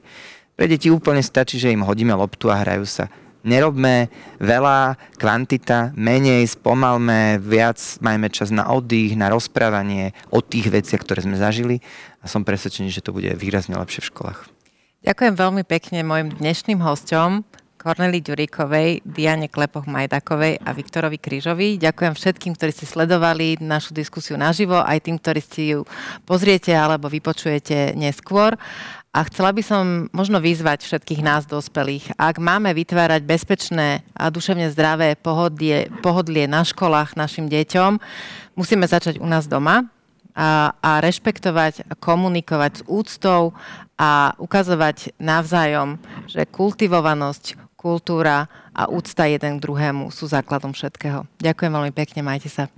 Pre 0.56 0.66
deti 0.72 0.88
úplne 0.88 1.20
stačí, 1.20 1.60
že 1.60 1.76
im 1.76 1.84
hodíme 1.84 2.16
loptu 2.16 2.48
a 2.48 2.64
hrajú 2.64 2.88
sa. 2.88 3.12
Nerobme 3.44 4.10
veľa, 4.40 4.98
kvantita, 5.20 5.92
menej, 5.94 6.48
spomalme, 6.48 7.44
viac 7.44 7.80
majme 8.00 8.32
čas 8.32 8.50
na 8.56 8.72
oddych, 8.72 9.14
na 9.20 9.30
rozprávanie 9.30 10.16
o 10.32 10.40
tých 10.40 10.72
veciach, 10.72 11.04
ktoré 11.04 11.22
sme 11.28 11.38
zažili 11.38 11.84
a 12.24 12.26
som 12.26 12.48
presvedčený, 12.48 12.90
že 12.90 13.04
to 13.04 13.14
bude 13.14 13.30
výrazne 13.38 13.78
lepšie 13.78 14.08
v 14.08 14.10
školách. 14.16 14.57
Ďakujem 15.06 15.38
veľmi 15.38 15.62
pekne 15.62 16.02
mojim 16.02 16.34
dnešným 16.34 16.82
hosťom, 16.82 17.46
Korneli 17.78 18.18
Ďuríkovej, 18.18 19.06
Diane 19.06 19.46
Klepoch 19.46 19.86
Majdakovej 19.86 20.58
a 20.58 20.74
Viktorovi 20.74 21.22
Krížovi. 21.22 21.78
Ďakujem 21.78 22.18
všetkým, 22.18 22.58
ktorí 22.58 22.74
ste 22.74 22.90
sledovali 22.90 23.62
našu 23.62 23.94
diskusiu 23.94 24.42
naživo, 24.42 24.82
aj 24.82 25.06
tým, 25.06 25.22
ktorí 25.22 25.42
si 25.46 25.78
ju 25.78 25.86
pozriete 26.26 26.74
alebo 26.74 27.14
vypočujete 27.14 27.94
neskôr. 27.94 28.58
A 29.14 29.20
chcela 29.30 29.54
by 29.54 29.62
som 29.62 30.10
možno 30.10 30.42
vyzvať 30.42 30.82
všetkých 30.82 31.22
nás 31.22 31.46
dospelých, 31.46 32.18
ak 32.18 32.42
máme 32.42 32.74
vytvárať 32.74 33.22
bezpečné 33.22 34.02
a 34.18 34.34
duševne 34.34 34.74
zdravé 34.74 35.14
pohodlie, 35.14 35.94
pohodlie 36.02 36.50
na 36.50 36.66
školách 36.66 37.14
našim 37.14 37.46
deťom, 37.46 38.02
musíme 38.58 38.90
začať 38.90 39.22
u 39.22 39.30
nás 39.30 39.46
doma, 39.46 39.86
a, 40.38 40.78
a 40.86 41.02
rešpektovať, 41.02 41.90
a 41.90 41.94
komunikovať 41.98 42.72
s 42.78 42.82
úctou 42.86 43.58
a 43.98 44.38
ukazovať 44.38 45.18
navzájom, 45.18 45.98
že 46.30 46.46
kultivovanosť, 46.46 47.58
kultúra 47.74 48.46
a 48.74 48.86
úcta 48.90 49.26
jeden 49.26 49.58
k 49.58 49.64
druhému 49.66 50.14
sú 50.14 50.30
základom 50.30 50.74
všetkého. 50.74 51.26
Ďakujem 51.42 51.72
veľmi 51.74 51.94
pekne, 51.94 52.22
majte 52.22 52.50
sa. 52.50 52.70